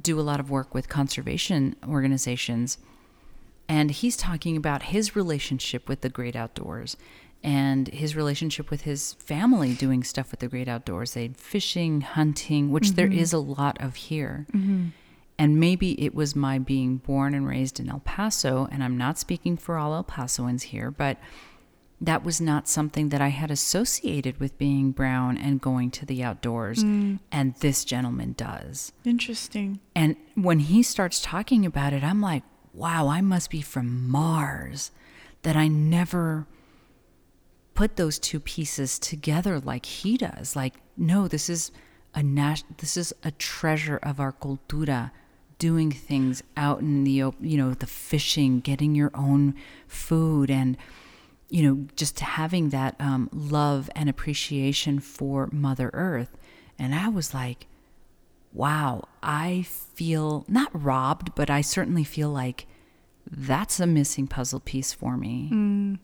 do 0.00 0.20
a 0.20 0.22
lot 0.22 0.38
of 0.38 0.50
work 0.50 0.74
with 0.74 0.88
conservation 0.88 1.76
organizations 1.88 2.78
and 3.70 3.92
he's 3.92 4.16
talking 4.16 4.56
about 4.56 4.82
his 4.82 5.14
relationship 5.14 5.88
with 5.88 6.00
the 6.00 6.08
great 6.08 6.34
outdoors 6.34 6.96
and 7.42 7.86
his 7.88 8.16
relationship 8.16 8.68
with 8.68 8.82
his 8.82 9.12
family 9.14 9.74
doing 9.74 10.02
stuff 10.02 10.32
with 10.32 10.40
the 10.40 10.48
great 10.48 10.66
outdoors. 10.66 11.14
They 11.14 11.28
fishing 11.28 12.00
hunting 12.00 12.72
which 12.72 12.90
there 12.90 13.06
mm-hmm. 13.06 13.20
is 13.20 13.32
a 13.32 13.38
lot 13.38 13.80
of 13.80 13.94
here. 13.94 14.46
Mm-hmm. 14.52 14.88
And 15.38 15.60
maybe 15.60 15.92
it 16.04 16.16
was 16.16 16.34
my 16.34 16.58
being 16.58 16.96
born 16.96 17.32
and 17.32 17.46
raised 17.46 17.78
in 17.78 17.88
el 17.88 18.00
paso 18.00 18.68
and 18.72 18.84
i'm 18.84 18.98
not 18.98 19.18
speaking 19.18 19.56
for 19.56 19.78
all 19.78 19.94
el 19.94 20.04
pasoans 20.04 20.64
here 20.64 20.90
but 20.90 21.16
that 21.98 22.22
was 22.22 22.42
not 22.42 22.68
something 22.68 23.08
that 23.08 23.22
i 23.22 23.28
had 23.28 23.50
associated 23.50 24.38
with 24.38 24.58
being 24.58 24.90
brown 24.90 25.38
and 25.38 25.62
going 25.62 25.90
to 25.90 26.04
the 26.04 26.22
outdoors 26.22 26.84
mm. 26.84 27.18
and 27.32 27.54
this 27.56 27.86
gentleman 27.86 28.34
does. 28.36 28.92
Interesting. 29.02 29.80
And 29.94 30.16
when 30.34 30.58
he 30.58 30.82
starts 30.82 31.22
talking 31.22 31.64
about 31.64 31.94
it, 31.94 32.04
I'm 32.04 32.20
like, 32.20 32.42
wow, 32.72 33.08
I 33.08 33.20
must 33.20 33.50
be 33.50 33.62
from 33.62 34.08
Mars 34.08 34.90
that 35.42 35.56
I 35.56 35.68
never 35.68 36.46
put 37.74 37.96
those 37.96 38.18
two 38.18 38.40
pieces 38.40 38.98
together 38.98 39.58
like 39.58 39.86
he 39.86 40.16
does. 40.16 40.54
Like, 40.54 40.74
no, 40.96 41.28
this 41.28 41.48
is 41.48 41.72
a 42.14 42.22
nas- 42.22 42.64
this 42.78 42.96
is 42.96 43.14
a 43.22 43.30
treasure 43.30 43.98
of 44.02 44.20
our 44.20 44.32
cultura 44.32 45.10
doing 45.58 45.90
things 45.90 46.42
out 46.56 46.80
in 46.80 47.04
the 47.04 47.10
you 47.10 47.56
know, 47.56 47.74
the 47.74 47.86
fishing, 47.86 48.60
getting 48.60 48.94
your 48.94 49.10
own 49.14 49.54
food 49.86 50.50
and 50.50 50.76
you 51.48 51.62
know, 51.64 51.86
just 51.96 52.20
having 52.20 52.68
that 52.68 52.94
um, 53.00 53.28
love 53.32 53.90
and 53.96 54.08
appreciation 54.08 55.00
for 55.00 55.48
Mother 55.50 55.90
Earth. 55.92 56.36
And 56.78 56.94
I 56.94 57.08
was 57.08 57.34
like, 57.34 57.66
wow, 58.52 59.08
I 59.22 59.62
feel 59.62 60.44
not 60.48 60.70
robbed, 60.72 61.34
but 61.34 61.50
I 61.50 61.60
certainly 61.60 62.04
feel 62.04 62.30
like 62.30 62.66
that's 63.30 63.78
a 63.80 63.86
missing 63.86 64.26
puzzle 64.26 64.60
piece 64.60 64.92
for 64.92 65.16
me. 65.16 65.50
Mm. 65.52 65.98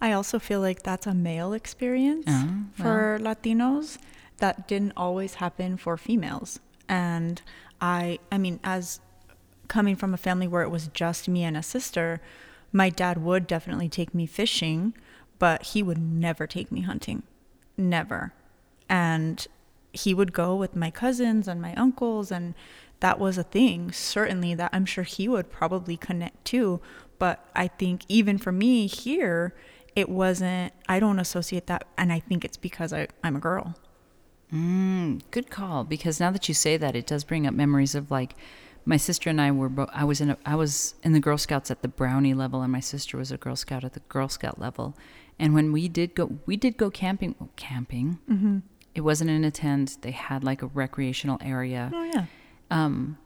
I 0.00 0.12
also 0.12 0.38
feel 0.38 0.60
like 0.60 0.82
that's 0.82 1.06
a 1.06 1.14
male 1.14 1.52
experience 1.52 2.26
Oh, 2.28 2.64
for 2.74 3.18
Latinos 3.20 3.98
that 4.38 4.68
didn't 4.68 4.92
always 4.96 5.34
happen 5.34 5.76
for 5.76 5.96
females. 5.96 6.60
And 6.88 7.40
I 7.80 8.18
I 8.30 8.38
mean 8.38 8.60
as 8.64 9.00
coming 9.68 9.96
from 9.96 10.12
a 10.12 10.18
family 10.18 10.46
where 10.46 10.62
it 10.62 10.68
was 10.70 10.88
just 10.88 11.28
me 11.28 11.44
and 11.44 11.56
a 11.56 11.62
sister, 11.62 12.20
my 12.72 12.90
dad 12.90 13.18
would 13.22 13.46
definitely 13.46 13.88
take 13.88 14.14
me 14.14 14.26
fishing, 14.26 14.94
but 15.38 15.62
he 15.62 15.82
would 15.82 15.98
never 15.98 16.46
take 16.46 16.70
me 16.70 16.82
hunting. 16.82 17.22
Never. 17.76 18.32
And 18.88 19.46
he 19.92 20.14
would 20.14 20.32
go 20.32 20.54
with 20.56 20.76
my 20.76 20.90
cousins 20.90 21.48
and 21.48 21.60
my 21.60 21.74
uncles 21.74 22.30
and 22.30 22.54
that 23.00 23.18
was 23.18 23.36
a 23.36 23.42
thing, 23.42 23.90
certainly 23.90 24.54
that 24.54 24.70
I'm 24.72 24.86
sure 24.86 25.02
he 25.02 25.28
would 25.28 25.50
probably 25.50 25.96
connect 25.96 26.44
to. 26.46 26.80
But 27.18 27.44
I 27.54 27.66
think 27.66 28.04
even 28.08 28.38
for 28.38 28.52
me 28.52 28.86
here, 28.86 29.54
it 29.96 30.08
wasn't, 30.08 30.72
I 30.88 31.00
don't 31.00 31.18
associate 31.18 31.66
that. 31.66 31.84
And 31.98 32.12
I 32.12 32.20
think 32.20 32.44
it's 32.44 32.56
because 32.56 32.92
I, 32.92 33.08
I'm 33.24 33.36
a 33.36 33.40
girl. 33.40 33.74
Mm, 34.52 35.22
good 35.30 35.50
call. 35.50 35.82
Because 35.82 36.20
now 36.20 36.30
that 36.30 36.46
you 36.48 36.54
say 36.54 36.76
that, 36.76 36.94
it 36.94 37.06
does 37.06 37.24
bring 37.24 37.46
up 37.46 37.54
memories 37.54 37.94
of 37.94 38.10
like 38.10 38.36
my 38.84 38.96
sister 38.96 39.30
and 39.30 39.40
I 39.40 39.50
were. 39.50 39.68
Bo- 39.68 39.90
I 39.92 40.04
was 40.04 40.20
in. 40.20 40.30
A, 40.30 40.36
I 40.44 40.56
was 40.56 40.94
in 41.02 41.12
the 41.12 41.20
Girl 41.20 41.38
Scouts 41.38 41.70
at 41.70 41.82
the 41.82 41.88
Brownie 41.88 42.34
level, 42.34 42.62
and 42.62 42.72
my 42.72 42.80
sister 42.80 43.16
was 43.16 43.30
a 43.30 43.36
Girl 43.36 43.56
Scout 43.56 43.84
at 43.84 43.94
the 43.94 44.00
Girl 44.00 44.28
Scout 44.28 44.60
level. 44.60 44.96
And 45.38 45.54
when 45.54 45.72
we 45.72 45.88
did 45.88 46.14
go, 46.14 46.38
we 46.46 46.56
did 46.56 46.76
go 46.76 46.90
camping. 46.90 47.34
Camping. 47.56 48.18
Mm-hmm. 48.30 48.58
It 48.94 49.00
wasn't 49.02 49.30
in 49.30 49.44
a 49.44 49.50
tent. 49.50 49.98
They 50.02 50.10
had 50.10 50.44
like 50.44 50.62
a 50.62 50.66
recreational 50.66 51.38
area. 51.40 51.90
Oh, 51.94 52.04
yeah. 52.04 52.26
Um, 52.70 53.18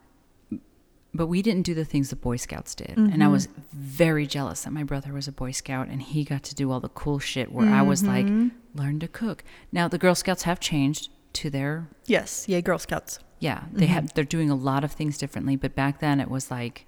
but 1.15 1.27
we 1.29 1.41
didn't 1.41 1.63
do 1.63 1.75
the 1.75 1.85
things 1.85 2.11
the 2.11 2.17
Boy 2.17 2.37
Scouts 2.37 2.75
did. 2.75 2.97
And 2.97 3.23
I 3.25 3.27
Mhm. 3.27 3.33
was 3.33 3.49
very 3.73 4.27
jealous 4.27 4.63
that 4.65 4.73
my 4.73 4.83
brother 4.83 5.13
was 5.13 5.27
a 5.27 5.33
Boy 5.33 5.51
Scout 5.51 5.89
and 5.89 6.03
he 6.03 6.25
got 6.25 6.43
to 6.45 6.55
do 6.55 6.71
all 6.71 6.79
the 6.81 6.91
cool 6.91 7.19
shit 7.19 7.51
where 7.53 7.69
I 7.69 7.81
was 7.83 8.05
like, 8.05 8.27
Mhm. 8.27 8.51
learn 8.75 8.99
to 9.01 9.09
cook. 9.09 9.43
Now, 9.73 9.89
the 9.89 9.99
Girl 9.99 10.15
Scouts 10.15 10.43
have 10.43 10.61
changed 10.61 11.09
to 11.35 11.49
their, 11.51 11.89
Yes. 12.07 12.47
Yay, 12.49 12.61
Girl 12.61 12.79
Scouts. 12.79 13.19
yeah, 13.41 13.65
they 13.73 13.87
Mhm. 13.87 13.91
have, 13.91 14.15
they're 14.15 14.25
doing 14.25 14.51
a 14.51 14.55
lot 14.55 14.85
of 14.85 14.93
things 14.93 15.17
differently. 15.17 15.57
But 15.57 15.75
back 15.75 16.01
then 16.01 16.21
it 16.21 16.31
was 16.31 16.51
like 16.51 16.87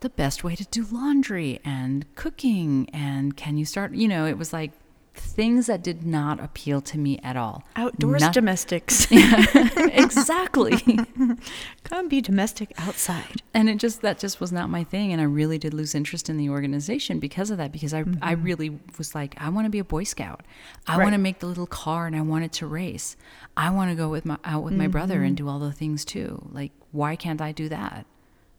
the 0.00 0.10
best 0.10 0.42
way 0.42 0.56
to 0.56 0.64
do 0.64 0.84
laundry 0.90 1.60
and 1.64 2.04
cooking. 2.16 2.90
And 2.92 3.36
can 3.36 3.56
you 3.56 3.64
start, 3.64 3.94
you 3.94 4.08
know, 4.08 4.26
it 4.26 4.36
was 4.38 4.52
like 4.52 4.72
things 5.14 5.66
that 5.66 5.82
did 5.82 6.04
not 6.06 6.40
appeal 6.40 6.80
to 6.80 6.98
me 6.98 7.18
at 7.22 7.36
all. 7.36 7.64
Outdoors 7.76 8.22
Not- 8.22 8.34
domestics. 8.34 9.06
exactly. 9.12 10.98
Come 11.84 12.08
be 12.08 12.20
domestic 12.20 12.72
outside. 12.78 13.42
and 13.54 13.68
it 13.68 13.76
just 13.76 14.00
that 14.02 14.18
just 14.18 14.40
was 14.40 14.50
not 14.52 14.70
my 14.70 14.82
thing 14.84 15.12
and 15.12 15.20
i 15.20 15.24
really 15.24 15.58
did 15.58 15.74
lose 15.74 15.94
interest 15.94 16.28
in 16.30 16.36
the 16.36 16.48
organization 16.48 17.18
because 17.18 17.50
of 17.50 17.58
that 17.58 17.70
because 17.72 17.92
i 17.92 17.98
i 17.98 18.02
mm-hmm. 18.02 18.42
really 18.42 18.78
was 18.98 19.14
like 19.14 19.34
i 19.38 19.48
want 19.48 19.66
to 19.66 19.70
be 19.70 19.78
a 19.78 19.84
boy 19.84 20.02
scout 20.04 20.42
i 20.86 20.96
Right. 20.96 21.04
want 21.04 21.14
to 21.14 21.18
make 21.18 21.38
the 21.40 21.46
little 21.46 21.66
car 21.66 22.06
and 22.06 22.16
i 22.16 22.20
want 22.20 22.44
it 22.44 22.52
to 22.52 22.66
race 22.66 23.16
i 23.56 23.68
want 23.70 23.90
to 23.90 23.94
go 23.94 24.08
with 24.08 24.24
my 24.24 24.38
out 24.44 24.62
with 24.64 24.74
my 24.74 24.86
brother 24.88 25.22
and 25.22 25.36
mm-hmm. 25.36 25.46
do 25.46 25.50
all 25.50 25.58
the 25.58 25.72
things 25.72 26.04
too 26.04 26.48
like 26.52 26.72
why 26.92 27.14
can't 27.16 27.40
i 27.40 27.52
do 27.52 27.68
that 27.68 28.06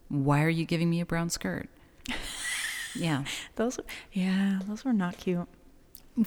why 0.09 0.43
are 0.43 0.49
you 0.49 0.65
giving 0.65 0.89
me 0.89 0.99
a 1.01 1.05
brown 1.05 1.29
skirt 1.29 1.67
yeah 2.95 3.23
Those, 3.55 3.79
yeah, 4.11 4.59
those 4.67 4.83
were 4.85 4.93
not 4.93 5.17
cute. 5.17 5.47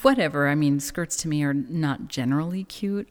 Whatever 0.02 0.48
i 0.48 0.54
mean 0.54 0.80
skirts 0.80 1.16
to 1.16 1.28
me 1.28 1.42
are 1.42 1.54
not 1.54 2.08
generally 2.08 2.64
cute 2.64 3.08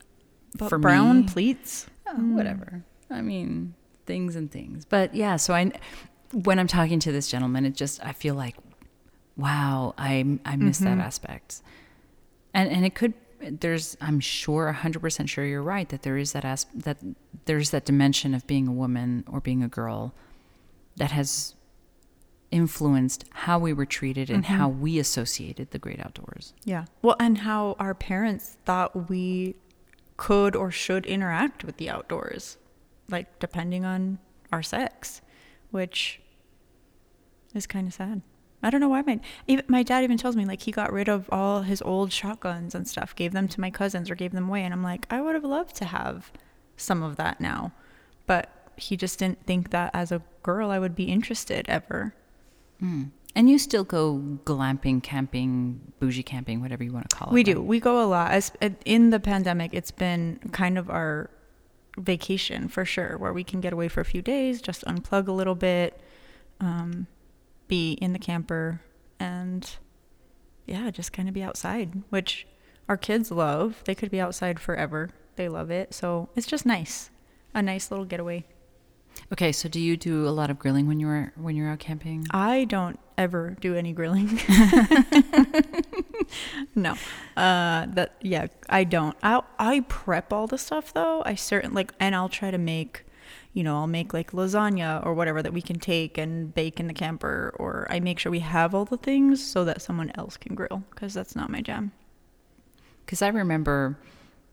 But 0.58 0.70
for 0.70 0.78
brown 0.78 1.22
me. 1.22 1.28
pleats. 1.28 1.88
Oh, 2.08 2.14
whatever. 2.14 2.84
I 3.10 3.22
mean, 3.22 3.74
things 4.06 4.36
and 4.36 4.52
things. 4.52 4.86
But 4.86 5.14
yeah, 5.16 5.36
so 5.38 5.54
I, 5.54 5.72
when 6.32 6.60
I'm 6.60 6.68
talking 6.68 7.00
to 7.00 7.12
this 7.12 7.28
gentleman, 7.30 7.66
it 7.66 7.76
just 7.76 8.04
I 8.06 8.14
feel 8.14 8.36
like, 8.36 8.56
wow, 9.36 9.94
I 9.98 10.40
I 10.46 10.56
miss 10.56 10.80
that 10.80 10.90
mm-hmm. 10.90 11.02
aspect, 11.02 11.62
and 12.54 12.70
and 12.70 12.86
it 12.86 12.96
could. 12.96 13.14
There's 13.42 13.96
I'm 14.02 14.20
sure 14.22 14.74
100% 14.74 15.30
sure 15.30 15.46
you're 15.46 15.62
right 15.62 15.88
that 15.90 16.02
there 16.04 16.18
is 16.18 16.32
that 16.32 16.46
as 16.46 16.66
that 16.74 16.98
there's 17.46 17.70
that 17.72 17.86
dimension 17.86 18.34
of 18.34 18.48
being 18.48 18.68
a 18.68 18.72
woman 18.72 19.24
or 19.28 19.40
being 19.42 19.62
a 19.62 19.68
girl 19.68 20.14
that 20.96 21.12
has 21.12 21.54
influenced 22.52 23.26
how 23.32 23.60
we 23.60 23.74
were 23.74 23.86
treated 23.86 24.30
and 24.30 24.46
how 24.46 24.70
mm-hmm. 24.70 24.82
we 24.82 25.00
associated 25.00 25.72
the 25.72 25.80
great 25.80 26.00
outdoors. 26.00 26.54
Yeah. 26.64 26.86
Well, 27.02 27.16
and 27.20 27.40
how 27.40 27.76
our 27.80 27.94
parents 27.94 28.58
thought 28.66 29.10
we 29.10 29.56
could 30.18 30.56
or 30.56 30.72
should 30.72 31.06
interact 31.06 31.64
with 31.64 31.78
the 31.78 31.90
outdoors, 31.90 32.58
like 33.10 33.40
depending 33.40 33.84
on 33.84 34.20
our 34.52 34.64
sex, 34.64 35.22
which 35.72 36.22
is 37.54 37.68
kind 37.68 37.88
of 37.88 37.94
sad. 37.94 38.22
I 38.64 38.70
don't 38.70 38.82
know 38.82 38.90
why 38.90 39.04
my 39.04 39.20
even 39.48 39.66
my 39.68 39.84
dad 39.84 40.04
even 40.04 40.18
tells 40.18 40.36
me 40.36 40.46
like 40.46 40.62
he 40.62 40.72
got 40.72 40.92
rid 40.92 41.08
of 41.08 41.30
all 41.32 41.62
his 41.62 41.82
old 41.84 42.12
shotguns 42.12 42.74
and 42.74 42.88
stuff, 42.88 43.16
gave 43.16 43.32
them 43.32 43.48
to 43.50 43.62
my 43.62 43.70
cousins 43.70 44.10
or 44.10 44.16
gave 44.16 44.32
them 44.32 44.50
away, 44.50 44.64
and 44.64 44.74
I'm 44.74 44.82
like 44.82 45.06
I 45.12 45.22
would 45.22 45.36
have 45.36 45.44
loved 45.44 45.76
to 45.78 45.86
have 45.86 46.32
some 46.78 47.04
of 47.04 47.16
that 47.18 47.40
now, 47.40 47.74
but 48.26 48.50
he 48.78 48.98
just 48.98 49.20
didn't 49.20 49.46
think 49.46 49.70
that 49.70 49.92
as 49.94 50.12
a 50.12 50.22
girl 50.42 50.72
I 50.72 50.80
would 50.80 50.96
be 50.96 51.06
interested 51.06 51.66
ever. 51.70 52.16
Mm. 52.82 53.12
And 53.36 53.50
you 53.50 53.60
still 53.60 53.84
go 53.84 54.40
glamping, 54.46 55.04
camping, 55.04 55.94
bougie 56.00 56.24
camping, 56.24 56.62
whatever 56.62 56.84
you 56.84 56.94
want 56.94 57.10
to 57.10 57.16
call 57.16 57.30
it. 57.30 57.34
We 57.34 57.42
right? 57.42 57.46
do. 57.48 57.62
We 57.62 57.80
go 57.82 58.02
a 58.02 58.08
lot. 58.08 58.32
As 58.32 58.52
in 58.86 59.10
the 59.10 59.20
pandemic, 59.20 59.74
it's 59.74 59.92
been 59.92 60.40
kind 60.54 60.78
of 60.78 60.90
our 60.90 61.30
vacation 61.98 62.70
for 62.70 62.86
sure, 62.86 63.18
where 63.18 63.34
we 63.34 63.44
can 63.44 63.60
get 63.60 63.74
away 63.74 63.88
for 63.90 64.02
a 64.02 64.06
few 64.06 64.22
days, 64.22 64.62
just 64.62 64.86
unplug 64.86 65.28
a 65.28 65.34
little 65.34 65.56
bit, 65.56 66.00
um, 66.60 67.08
be 67.68 67.94
in 67.94 68.14
the 68.14 68.20
camper, 68.20 68.82
and 69.20 69.78
yeah, 70.66 70.90
just 70.90 71.12
kind 71.12 71.28
of 71.28 71.34
be 71.34 71.44
outside, 71.44 72.04
which 72.10 72.48
our 72.88 72.98
kids 72.98 73.32
love. 73.32 73.82
They 73.86 73.96
could 73.96 74.12
be 74.12 74.22
outside 74.22 74.60
forever. 74.60 75.10
They 75.36 75.50
love 75.50 75.72
it. 75.72 75.94
So 75.94 76.30
it's 76.36 76.48
just 76.48 76.66
nice, 76.66 77.10
a 77.54 77.62
nice 77.62 77.92
little 77.92 78.06
getaway. 78.06 78.46
Okay, 79.32 79.52
so 79.52 79.68
do 79.68 79.80
you 79.80 79.98
do 79.98 80.28
a 80.28 80.30
lot 80.30 80.52
of 80.52 80.60
grilling 80.60 80.88
when 80.88 81.00
you're 81.00 81.34
when 81.36 81.56
you're 81.56 81.70
out 81.70 81.80
camping? 81.80 82.28
I 82.30 82.66
don't 82.66 83.00
ever 83.18 83.56
do 83.60 83.76
any 83.76 83.92
grilling. 83.92 84.40
no, 86.76 86.92
uh, 87.36 87.88
that 87.88 88.16
yeah, 88.22 88.48
I 88.70 88.84
don't. 88.84 89.18
I 89.24 89.42
I 89.58 89.80
prep 89.82 90.32
all 90.32 90.48
the 90.48 90.58
stuff 90.58 90.94
though. 90.94 91.24
I 91.26 91.36
certain 91.36 91.74
like, 91.74 91.94
and 92.00 92.16
I'll 92.16 92.30
try 92.30 92.52
to 92.52 92.58
make, 92.60 93.06
you 93.54 93.64
know, 93.64 93.76
I'll 93.78 93.88
make 93.88 94.14
like 94.14 94.32
lasagna 94.32 95.04
or 95.06 95.14
whatever 95.14 95.42
that 95.42 95.54
we 95.54 95.62
can 95.62 95.80
take 95.80 96.18
and 96.20 96.54
bake 96.54 96.80
in 96.80 96.88
the 96.88 96.94
camper, 96.94 97.54
or 97.58 97.88
I 97.90 98.00
make 98.00 98.20
sure 98.20 98.32
we 98.32 98.40
have 98.40 98.76
all 98.76 98.86
the 98.86 98.98
things 98.98 99.44
so 99.46 99.66
that 99.66 99.82
someone 99.82 100.12
else 100.16 100.38
can 100.38 100.56
grill 100.56 100.84
because 100.92 101.14
that's 101.14 101.36
not 101.36 101.50
my 101.50 101.62
jam. 101.62 101.92
Because 103.06 103.22
I 103.22 103.30
remember, 103.30 103.98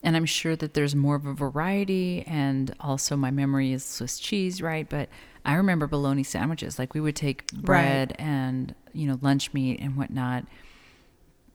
and 0.02 0.16
I'm 0.16 0.26
sure 0.26 0.56
that 0.56 0.74
there's 0.74 0.94
more 0.94 1.14
of 1.14 1.26
a 1.26 1.32
variety, 1.32 2.24
and 2.26 2.74
also 2.80 3.16
my 3.16 3.30
memory 3.30 3.72
is 3.72 3.84
Swiss 3.84 4.18
cheese, 4.18 4.60
right? 4.60 4.88
But 4.88 5.08
I 5.44 5.54
remember 5.54 5.86
bologna 5.86 6.22
sandwiches. 6.22 6.78
Like 6.78 6.94
we 6.94 7.00
would 7.00 7.16
take 7.16 7.50
bread 7.52 8.14
and 8.18 8.74
you 8.92 9.06
know 9.06 9.18
lunch 9.22 9.52
meat 9.52 9.80
and 9.80 9.96
whatnot. 9.96 10.44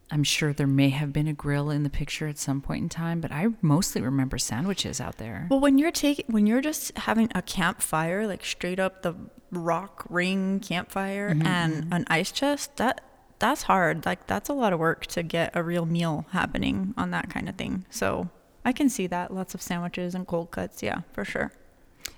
I'm 0.09 0.23
sure 0.23 0.53
there 0.53 0.67
may 0.67 0.89
have 0.89 1.11
been 1.11 1.27
a 1.27 1.33
grill 1.33 1.69
in 1.69 1.83
the 1.83 1.89
picture 1.89 2.27
at 2.27 2.37
some 2.37 2.61
point 2.61 2.81
in 2.83 2.89
time, 2.89 3.19
but 3.19 3.31
I 3.31 3.47
mostly 3.61 4.01
remember 4.01 4.37
sandwiches 4.37 5.01
out 5.01 5.17
there. 5.17 5.47
Well, 5.49 5.59
when 5.59 5.77
you're 5.77 5.91
taking, 5.91 6.25
when 6.29 6.47
you're 6.47 6.61
just 6.61 6.97
having 6.97 7.29
a 7.35 7.41
campfire, 7.41 8.25
like 8.25 8.45
straight 8.45 8.79
up 8.79 9.01
the 9.01 9.15
rock 9.51 10.05
ring 10.09 10.61
campfire 10.61 11.31
mm-hmm, 11.31 11.45
and 11.45 11.73
mm-hmm. 11.73 11.93
an 11.93 12.05
ice 12.07 12.31
chest, 12.31 12.77
that 12.77 13.01
that's 13.39 13.63
hard. 13.63 14.05
Like 14.05 14.27
that's 14.27 14.47
a 14.47 14.53
lot 14.53 14.71
of 14.71 14.79
work 14.79 15.05
to 15.07 15.23
get 15.23 15.51
a 15.53 15.61
real 15.61 15.85
meal 15.85 16.25
happening 16.31 16.93
on 16.95 17.11
that 17.11 17.29
kind 17.29 17.49
of 17.49 17.55
thing. 17.55 17.85
So 17.89 18.29
I 18.67 18.73
can 18.73 18.89
see 18.89 19.07
that. 19.07 19.33
Lots 19.33 19.53
of 19.53 19.61
sandwiches 19.61 20.13
and 20.13 20.27
cold 20.27 20.51
cuts. 20.51 20.83
Yeah, 20.83 21.03
for 21.13 21.23
sure. 21.23 21.53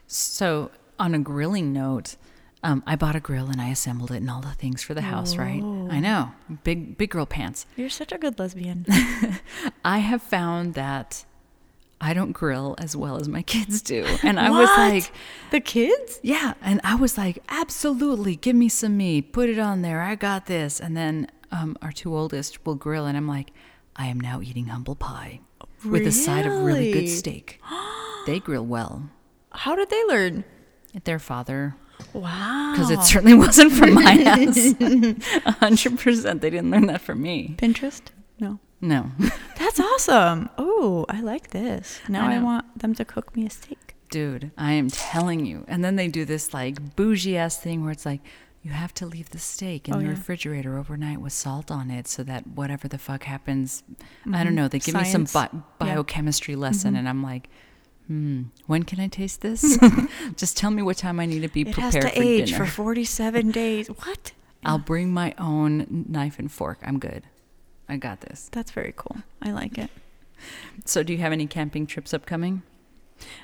So, 0.07 0.71
on 0.97 1.13
a 1.13 1.19
grilling 1.19 1.71
note, 1.71 2.15
um, 2.63 2.81
I 2.87 2.95
bought 2.95 3.15
a 3.15 3.19
grill 3.19 3.49
and 3.49 3.61
I 3.61 3.69
assembled 3.69 4.09
it 4.09 4.15
and 4.15 4.31
all 4.31 4.41
the 4.41 4.55
things 4.55 4.81
for 4.81 4.95
the 4.95 5.03
house, 5.03 5.35
right? 5.35 5.61
I 5.61 5.99
know, 5.99 6.31
big 6.63 6.97
big 6.97 7.11
girl 7.11 7.27
pants. 7.27 7.67
You're 7.75 7.91
such 7.91 8.11
a 8.11 8.17
good 8.17 8.39
lesbian. 8.39 8.87
I 9.85 9.99
have 9.99 10.23
found 10.23 10.73
that 10.73 11.23
I 12.01 12.15
don't 12.15 12.31
grill 12.31 12.73
as 12.79 12.95
well 12.95 13.17
as 13.17 13.29
my 13.29 13.43
kids 13.43 13.83
do, 13.83 14.03
and 14.23 14.39
I 14.39 14.49
was 14.49 14.69
like, 14.75 15.11
the 15.51 15.59
kids? 15.59 16.19
yeah, 16.23 16.55
and 16.63 16.81
I 16.83 16.95
was 16.95 17.15
like, 17.15 17.43
absolutely, 17.49 18.35
give 18.37 18.55
me 18.55 18.69
some 18.69 18.97
meat, 18.97 19.33
put 19.33 19.49
it 19.49 19.59
on 19.59 19.83
there, 19.83 20.01
I 20.01 20.15
got 20.15 20.47
this. 20.47 20.79
And 20.79 20.97
then 20.97 21.27
um, 21.51 21.77
our 21.83 21.91
two 21.91 22.17
oldest 22.17 22.65
will 22.65 22.75
grill, 22.75 23.05
and 23.05 23.15
I'm 23.15 23.27
like, 23.27 23.51
I 23.95 24.07
am 24.07 24.19
now 24.19 24.41
eating 24.41 24.65
humble 24.65 24.95
pie 24.95 25.41
with 25.85 26.05
a 26.07 26.11
side 26.11 26.45
of 26.45 26.53
really 26.63 26.91
good 26.91 27.07
steak. 27.09 27.61
they 28.25 28.39
grill 28.39 28.65
well. 28.65 29.09
How 29.51 29.75
did 29.75 29.89
they 29.89 30.03
learn? 30.05 30.43
Their 31.03 31.19
father 31.19 31.75
Wow. 32.13 32.73
because 32.73 32.89
it 32.91 33.01
certainly 33.03 33.33
wasn't 33.35 33.71
from 33.73 33.93
my 33.93 34.23
house. 34.23 34.73
A 35.45 35.51
hundred 35.59 35.99
percent, 35.99 36.41
they 36.41 36.49
didn't 36.49 36.71
learn 36.71 36.87
that 36.87 37.01
from 37.01 37.21
me. 37.21 37.55
Pinterest? 37.57 38.01
No. 38.39 38.59
No, 38.81 39.11
That's 39.59 39.79
awesome. 39.79 40.49
Oh, 40.57 41.05
I 41.09 41.19
like 41.19 41.49
this. 41.49 41.99
Now 42.07 42.27
I 42.29 42.35
I, 42.35 42.39
want 42.39 42.79
them 42.79 42.95
to 42.95 43.03
cook 43.03 43.35
me 43.35 43.45
a 43.45 43.49
steak. 43.49 43.95
dude, 44.09 44.51
I 44.57 44.71
am 44.71 44.89
telling 44.89 45.45
you. 45.45 45.65
And 45.67 45.83
then 45.83 45.97
they 45.97 46.07
do 46.07 46.23
this 46.23 46.53
like 46.53 46.95
bougie 46.95 47.35
ass 47.37 47.57
thing 47.57 47.83
where 47.83 47.91
it's 47.91 48.05
like 48.05 48.21
you 48.69 48.75
have 48.75 48.93
to 48.95 49.05
leave 49.05 49.29
the 49.31 49.39
steak 49.39 49.87
in 49.87 49.95
Oh, 49.95 49.97
the 49.97 50.03
yeah. 50.05 50.09
refrigerator 50.11 50.77
overnight 50.77 51.19
with 51.21 51.33
salt 51.33 51.71
on 51.71 51.89
it 51.91 52.07
so 52.07 52.23
that 52.23 52.45
whatever 52.47 52.87
the 52.87 52.97
fuck 52.97 53.23
happens, 53.23 53.83
I 54.31 54.43
don't 54.43 54.55
know. 54.55 54.67
They 54.67 54.79
give 54.79 54.95
me 54.95 55.03
some 55.05 55.23
Mm-hmm. 55.25 55.25
Science. 55.25 55.33
bi- 55.33 55.41
Yeah. 55.41 55.61
Mm-hmm. 55.61 55.85
biochemistry 55.95 56.55
lesson, 56.55 56.95
and 56.95 57.07
I'm 57.09 57.23
like. 57.23 57.49
Hmm. 58.07 58.43
When 58.65 58.83
can 58.83 58.99
I 58.99 59.07
taste 59.07 59.41
this? 59.41 59.77
Just 60.35 60.57
tell 60.57 60.71
me 60.71 60.81
what 60.81 60.97
time 60.97 61.19
I 61.19 61.27
need 61.27 61.41
to 61.41 61.47
be 61.47 61.61
It 61.61 61.75
has 61.75 61.93
to 61.93 62.01
for 62.01 62.07
age 62.15 62.51
dinner. 62.51 62.65
for 62.65 62.71
47 62.71 63.51
days. 63.61 63.87
What? 63.87 64.31
I'll 64.65 64.79
bring 64.79 65.13
my 65.13 65.35
own 65.37 66.05
knife 66.09 66.39
and 66.39 66.51
fork. 66.51 66.79
I'm 66.83 66.97
good. 66.97 67.25
I 67.87 67.97
got 67.97 68.21
this. 68.21 68.49
That's 68.51 68.71
very 68.71 68.93
cool. 68.95 69.17
I 69.43 69.51
like 69.51 69.77
it. 69.77 69.91
So, 70.85 71.03
do 71.03 71.13
you 71.13 71.19
have 71.19 71.31
any 71.31 71.45
camping 71.45 71.85
trips 71.85 72.11
upcoming? 72.11 72.63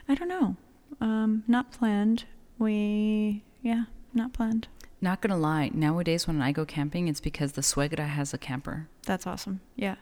I 0.09 0.15
don't 0.15 0.29
know. 0.29 0.55
Um, 0.99 1.43
not 1.47 1.71
planned. 1.71 2.23
we 2.57 3.43
yeah, 3.61 3.83
not 4.15 4.33
planned. 4.33 4.67
Not 5.01 5.21
gonna 5.21 5.37
lie, 5.37 5.69
nowadays 5.73 6.27
when 6.27 6.41
I 6.41 6.51
go 6.51 6.65
camping, 6.65 7.07
it's 7.07 7.19
because 7.21 7.53
the 7.53 7.61
suegra 7.61 8.07
has 8.07 8.33
a 8.33 8.37
camper. 8.37 8.87
That's 9.05 9.27
awesome. 9.27 9.61
Yeah, 9.75 9.95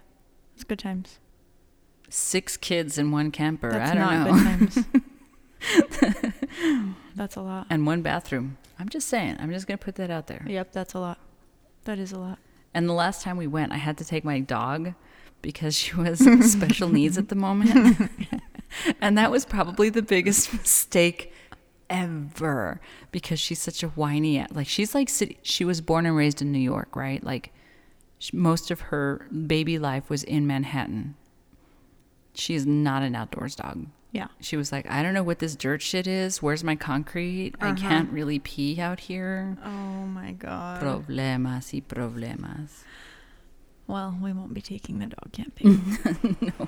it's 0.55 0.63
good 0.63 0.79
times. 0.79 1.19
Six 2.09 2.57
kids 2.57 2.97
in 2.97 3.11
one 3.11 3.31
camper. 3.31 3.71
That's 3.71 3.91
I 3.91 3.95
don't 3.95 4.03
not 4.03 4.27
know. 4.27 4.57
good 4.57 4.71
times. 4.71 4.85
that's 7.15 7.35
a 7.35 7.41
lot. 7.41 7.67
and 7.69 7.85
one 7.85 8.01
bathroom. 8.01 8.57
I'm 8.79 8.89
just 8.89 9.07
saying. 9.07 9.37
I'm 9.39 9.51
just 9.51 9.67
gonna 9.67 9.77
put 9.77 9.95
that 9.95 10.11
out 10.11 10.27
there. 10.27 10.45
Yep, 10.47 10.71
that's 10.73 10.93
a 10.93 10.99
lot. 10.99 11.19
That 11.85 11.99
is 11.99 12.11
a 12.11 12.19
lot. 12.19 12.39
And 12.73 12.87
the 12.89 12.93
last 12.93 13.21
time 13.21 13.37
we 13.37 13.47
went, 13.47 13.71
I 13.71 13.77
had 13.77 13.97
to 13.99 14.05
take 14.05 14.23
my 14.23 14.39
dog 14.39 14.93
because 15.41 15.75
she 15.75 15.95
was 15.95 16.19
special 16.51 16.89
needs 16.89 17.17
at 17.17 17.29
the 17.29 17.35
moment. 17.35 18.09
and 19.01 19.17
that 19.17 19.29
was 19.31 19.45
probably 19.45 19.89
the 19.89 20.01
biggest 20.01 20.51
mistake 20.53 21.31
ever 21.93 22.81
because 23.11 23.39
she's 23.39 23.61
such 23.61 23.83
a 23.83 23.89
whiny 23.89 24.43
like 24.51 24.67
she's 24.67 24.93
like 24.95 25.07
city, 25.09 25.37
she 25.43 25.63
was 25.63 25.79
born 25.79 26.05
and 26.05 26.15
raised 26.15 26.41
in 26.41 26.51
New 26.51 26.59
York, 26.59 26.95
right? 26.95 27.23
Like 27.23 27.53
most 28.33 28.71
of 28.71 28.81
her 28.91 29.27
baby 29.47 29.77
life 29.77 30.09
was 30.09 30.23
in 30.23 30.47
Manhattan. 30.47 31.15
She 32.33 32.55
is 32.55 32.65
not 32.65 33.03
an 33.03 33.15
outdoors 33.15 33.55
dog. 33.55 33.85
Yeah. 34.11 34.27
She 34.39 34.57
was 34.57 34.71
like, 34.71 34.89
I 34.89 35.01
don't 35.03 35.13
know 35.13 35.23
what 35.23 35.39
this 35.39 35.55
dirt 35.55 35.81
shit 35.81 36.05
is. 36.07 36.41
Where's 36.41 36.63
my 36.63 36.75
concrete? 36.75 37.53
I 37.61 37.69
Uh-huh. 37.69 37.75
can't 37.89 38.11
really 38.11 38.39
pee 38.39 38.79
out 38.79 38.99
here. 39.01 39.57
Oh 39.63 40.05
my 40.19 40.31
god. 40.33 40.81
Problemas 40.81 41.73
y 41.73 41.81
problemas. 41.87 42.83
Well, 43.87 44.17
we 44.21 44.31
won't 44.33 44.53
be 44.53 44.61
taking 44.61 44.99
the 44.99 45.07
dog 45.07 45.31
camping. 45.31 45.81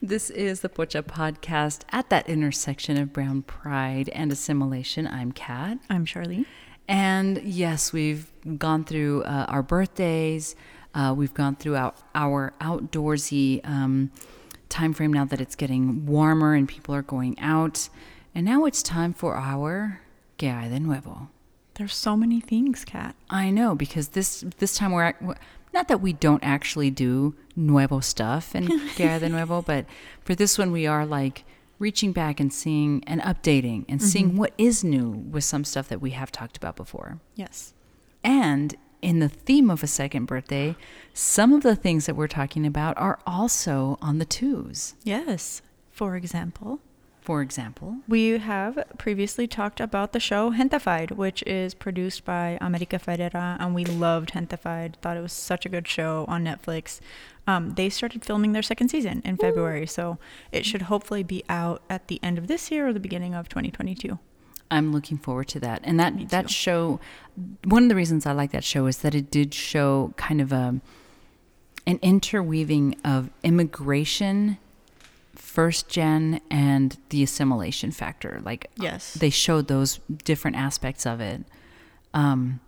This 0.00 0.30
is 0.30 0.60
the 0.60 0.68
Pocha 0.68 1.02
podcast 1.02 1.80
at 1.90 2.08
that 2.10 2.28
intersection 2.28 2.96
of 2.98 3.12
brown 3.12 3.42
pride 3.42 4.08
and 4.10 4.30
assimilation. 4.30 5.08
I'm 5.08 5.32
Kat. 5.32 5.78
I'm 5.90 6.04
Charlie. 6.04 6.46
And 6.86 7.42
yes, 7.42 7.92
we've 7.92 8.30
gone 8.58 8.84
through 8.84 9.24
uh, 9.24 9.46
our 9.48 9.62
birthdays. 9.62 10.54
Uh, 10.94 11.14
we've 11.16 11.34
gone 11.34 11.56
through 11.56 11.76
our, 11.76 11.94
our 12.14 12.54
outdoorsy 12.60 13.60
um, 13.68 14.10
time 14.68 14.94
frame 14.94 15.12
now 15.12 15.24
that 15.24 15.40
it's 15.40 15.56
getting 15.56 16.06
warmer 16.06 16.54
and 16.54 16.68
people 16.68 16.94
are 16.94 17.02
going 17.02 17.38
out. 17.40 17.88
And 18.34 18.46
now 18.46 18.64
it's 18.66 18.82
time 18.82 19.12
for 19.12 19.34
our 19.36 20.00
Que 20.38 20.48
hay 20.48 20.68
de 20.68 20.78
nuevo? 20.78 21.28
There's 21.74 21.94
so 21.94 22.16
many 22.16 22.40
things, 22.40 22.84
Kat. 22.84 23.14
I 23.30 23.50
know 23.50 23.74
because 23.74 24.08
this 24.08 24.44
this 24.58 24.76
time 24.76 24.92
we're 24.92 25.08
ac- 25.08 25.38
not 25.72 25.88
that 25.88 26.00
we 26.00 26.12
don't 26.12 26.42
actually 26.42 26.90
do 26.90 27.34
nuevo 27.56 28.00
stuff 28.00 28.54
and 28.54 28.68
Que 28.96 29.06
hay 29.06 29.18
de 29.18 29.28
Nuevo, 29.28 29.62
but 29.62 29.86
for 30.24 30.34
this 30.34 30.58
one 30.58 30.72
we 30.72 30.86
are 30.86 31.06
like 31.06 31.44
reaching 31.78 32.12
back 32.12 32.40
and 32.40 32.52
seeing 32.52 33.02
and 33.06 33.20
updating 33.22 33.84
and 33.88 34.02
seeing 34.02 34.30
mm-hmm. 34.30 34.38
what 34.38 34.52
is 34.58 34.82
new 34.82 35.10
with 35.10 35.44
some 35.44 35.64
stuff 35.64 35.88
that 35.88 36.00
we 36.00 36.10
have 36.10 36.32
talked 36.32 36.56
about 36.56 36.76
before. 36.76 37.20
Yes. 37.34 37.72
And 38.24 38.74
in 39.00 39.20
the 39.20 39.28
theme 39.28 39.70
of 39.70 39.82
a 39.82 39.86
second 39.86 40.26
birthday, 40.26 40.74
some 41.14 41.52
of 41.52 41.62
the 41.62 41.76
things 41.76 42.06
that 42.06 42.16
we're 42.16 42.26
talking 42.26 42.66
about 42.66 42.98
are 42.98 43.20
also 43.26 43.96
on 44.02 44.18
the 44.18 44.24
twos. 44.24 44.94
Yes. 45.04 45.62
For 45.92 46.16
example, 46.16 46.80
For 47.28 47.42
example, 47.42 47.98
we 48.08 48.38
have 48.38 48.82
previously 48.96 49.46
talked 49.46 49.80
about 49.80 50.14
the 50.14 50.18
show 50.18 50.50
Gentefied, 50.50 51.10
which 51.10 51.42
is 51.42 51.74
produced 51.74 52.24
by 52.24 52.56
America 52.58 52.98
Ferrera, 52.98 53.58
and 53.60 53.74
we 53.74 53.84
loved 53.84 54.30
Gentefied. 54.32 54.94
Thought 55.02 55.18
it 55.18 55.20
was 55.20 55.34
such 55.34 55.66
a 55.66 55.68
good 55.68 55.86
show 55.86 56.24
on 56.26 56.42
Netflix. 56.42 57.00
Um, 57.46 57.74
they 57.74 57.90
started 57.90 58.24
filming 58.24 58.52
their 58.52 58.62
second 58.62 58.88
season 58.88 59.20
in 59.26 59.36
February, 59.36 59.86
so 59.86 60.16
it 60.52 60.64
should 60.64 60.88
hopefully 60.88 61.22
be 61.22 61.44
out 61.50 61.82
at 61.90 62.08
the 62.08 62.18
end 62.22 62.38
of 62.38 62.46
this 62.46 62.70
year 62.70 62.88
or 62.88 62.94
the 62.94 62.98
beginning 62.98 63.34
of 63.34 63.50
2022. 63.50 64.18
I'm 64.70 64.90
looking 64.90 65.18
forward 65.18 65.48
to 65.48 65.60
that. 65.60 65.82
And 65.84 66.00
that 66.00 66.30
that 66.30 66.48
show, 66.48 66.98
one 67.64 67.82
of 67.82 67.88
the 67.90 67.94
reasons 67.94 68.24
I 68.24 68.32
like 68.32 68.52
that 68.52 68.64
show 68.64 68.86
is 68.86 68.96
that 69.04 69.14
it 69.14 69.30
did 69.30 69.52
show 69.52 70.14
kind 70.16 70.40
of 70.40 70.50
a 70.50 70.80
an 71.86 71.98
interweaving 72.00 72.96
of 73.04 73.28
immigration, 73.42 74.56
first 75.38 75.88
gen, 75.88 76.40
and 76.50 76.96
the 77.10 77.22
assimilation 77.22 77.90
factor. 77.90 78.40
Like 78.44 78.70
Yes. 78.76 79.14
they 79.14 79.30
showed 79.30 79.68
those 79.68 80.00
different 80.24 80.56
aspects 80.56 81.06
of 81.06 81.20
it, 81.20 81.44
um, 82.12 82.60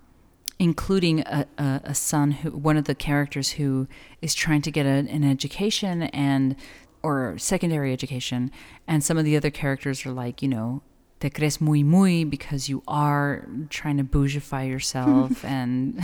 including 0.58 1.20
a, 1.20 1.46
a, 1.58 1.80
a 1.84 1.94
son 1.94 2.30
who 2.32 2.50
one 2.50 2.76
of 2.76 2.84
the 2.84 2.94
characters 2.94 3.50
who 3.52 3.88
is 4.22 4.34
trying 4.34 4.62
to 4.62 4.70
get 4.70 4.86
a, 4.86 4.90
an 5.10 5.24
education 5.24 6.02
and 6.04 6.56
or 7.02 7.36
secondary 7.38 7.92
education, 7.92 8.50
and 8.86 9.02
some 9.02 9.16
of 9.16 9.24
the 9.24 9.36
other 9.36 9.50
characters 9.50 10.04
are 10.04 10.12
like, 10.12 10.42
you 10.42 10.48
know, 10.48 10.82
te 11.18 11.30
crees 11.30 11.60
muy 11.60 11.82
muy 11.82 12.24
because 12.24 12.68
you 12.68 12.82
are 12.86 13.46
trying 13.70 13.96
to 13.96 14.04
bougify 14.04 14.68
yourself 14.68 15.44
and 15.58 15.98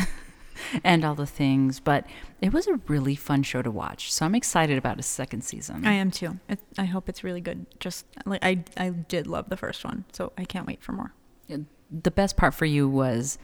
and 0.85 1.05
all 1.05 1.15
the 1.15 1.27
things. 1.27 1.81
But 1.81 2.07
it 2.41 2.53
was 2.53 2.67
a 2.67 2.81
really 2.89 3.15
fun 3.15 3.43
show 3.43 3.63
to 3.63 3.71
watch, 3.71 4.13
so 4.13 4.25
I'm 4.27 4.35
excited 4.35 4.79
about 4.79 4.99
a 4.99 5.03
second 5.03 5.43
season. 5.43 5.87
I 5.87 5.93
am 5.93 6.11
too. 6.11 6.39
It, 6.49 6.61
I 6.79 6.85
hope 6.85 7.09
it's 7.09 7.23
really 7.25 7.41
good. 7.41 7.67
Just 7.81 8.07
like 8.25 8.45
I, 8.45 8.65
I 8.77 8.91
did 8.91 9.27
love 9.27 9.49
the 9.49 9.57
first 9.57 9.85
one, 9.85 10.05
so 10.13 10.33
I 10.37 10.45
can't 10.45 10.67
wait 10.67 10.83
for 10.83 10.93
more. 10.93 11.13
the 11.91 12.11
best 12.11 12.37
part 12.37 12.55
for 12.55 12.65
you 12.67 12.89
was 12.89 13.39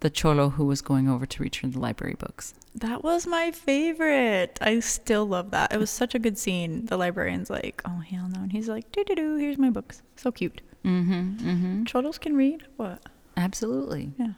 the 0.00 0.10
cholo 0.10 0.50
who 0.50 0.64
was 0.64 0.80
going 0.80 1.08
over 1.08 1.26
to 1.26 1.42
return 1.42 1.72
the 1.72 1.80
library 1.80 2.14
books. 2.18 2.54
That 2.74 3.02
was 3.02 3.26
my 3.26 3.50
favorite. 3.50 4.56
I 4.60 4.78
still 4.80 5.26
love 5.26 5.50
that. 5.50 5.72
It 5.72 5.78
was 5.78 5.90
such 5.90 6.14
a 6.14 6.18
good 6.20 6.38
scene. 6.38 6.86
The 6.86 6.96
librarian's 6.96 7.50
like, 7.50 7.82
"Oh 7.84 7.98
hell 7.98 8.28
no," 8.32 8.42
and 8.42 8.52
he's 8.52 8.68
like, 8.68 8.92
"Do 8.92 9.02
do 9.04 9.14
do." 9.16 9.36
Here's 9.36 9.58
my 9.58 9.70
books. 9.70 10.02
So 10.16 10.30
cute. 10.30 10.60
Mm-hmm. 10.84 11.48
Mm-hmm. 11.48 11.84
Cholos 11.84 12.18
can 12.18 12.36
read. 12.36 12.64
What? 12.76 13.02
Absolutely. 13.36 14.12
Yeah. 14.18 14.32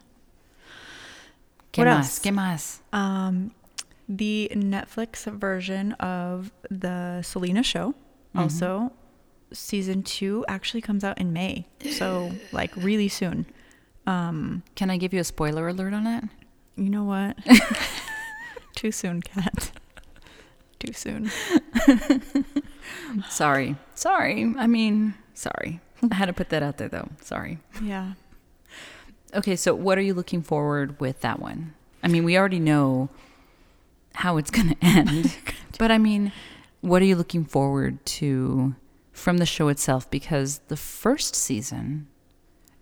¿Qué 1.72 1.78
What 1.84 1.86
más? 1.88 1.98
else? 1.98 2.20
¿Qué 2.20 2.32
más? 2.32 2.80
Um, 2.92 3.50
the 4.08 4.50
Netflix 4.54 5.24
version 5.38 5.92
of 5.94 6.50
the 6.70 7.22
Selena 7.22 7.62
show, 7.62 7.94
Mhm. 8.34 8.40
also 8.42 8.92
season 9.52 10.02
two, 10.02 10.44
actually 10.48 10.80
comes 10.80 11.04
out 11.04 11.18
in 11.18 11.32
May. 11.32 11.66
So 11.92 12.32
like 12.52 12.74
really 12.76 13.08
soon. 13.08 13.46
Um, 14.06 14.62
Can 14.74 14.90
I 14.90 14.96
give 14.96 15.12
you 15.14 15.20
a 15.20 15.24
spoiler 15.24 15.68
alert 15.68 15.92
on 15.94 16.06
it? 16.06 16.24
you 16.76 16.88
know 16.88 17.04
what? 17.04 17.36
Too 18.74 18.90
soon, 18.90 19.20
Kat. 19.20 19.70
Too 20.78 20.92
soon. 20.94 21.30
Sorry. 23.28 23.76
Sorry. 23.94 24.54
I 24.58 24.66
mean, 24.66 25.14
sorry. 25.34 25.80
I 26.10 26.14
had 26.14 26.26
to 26.26 26.32
put 26.32 26.48
that 26.50 26.62
out 26.62 26.78
there 26.78 26.88
though. 26.88 27.08
Sorry. 27.20 27.58
Yeah. 27.82 28.12
Okay, 29.34 29.56
so 29.56 29.74
what 29.74 29.98
are 29.98 30.02
you 30.02 30.14
looking 30.14 30.42
forward 30.42 31.00
with 31.00 31.20
that 31.20 31.40
one? 31.40 31.74
I 32.02 32.08
mean, 32.08 32.24
we 32.24 32.36
already 32.36 32.60
know 32.60 33.08
how 34.14 34.36
it's 34.36 34.50
going 34.50 34.68
to 34.74 34.76
end. 34.84 35.36
but 35.78 35.90
I 35.90 35.98
mean, 35.98 36.32
what 36.80 37.02
are 37.02 37.06
you 37.06 37.16
looking 37.16 37.44
forward 37.44 38.04
to 38.06 38.74
from 39.12 39.38
the 39.38 39.46
show 39.46 39.68
itself 39.68 40.10
because 40.10 40.60
the 40.68 40.76
first 40.76 41.34
season 41.34 42.08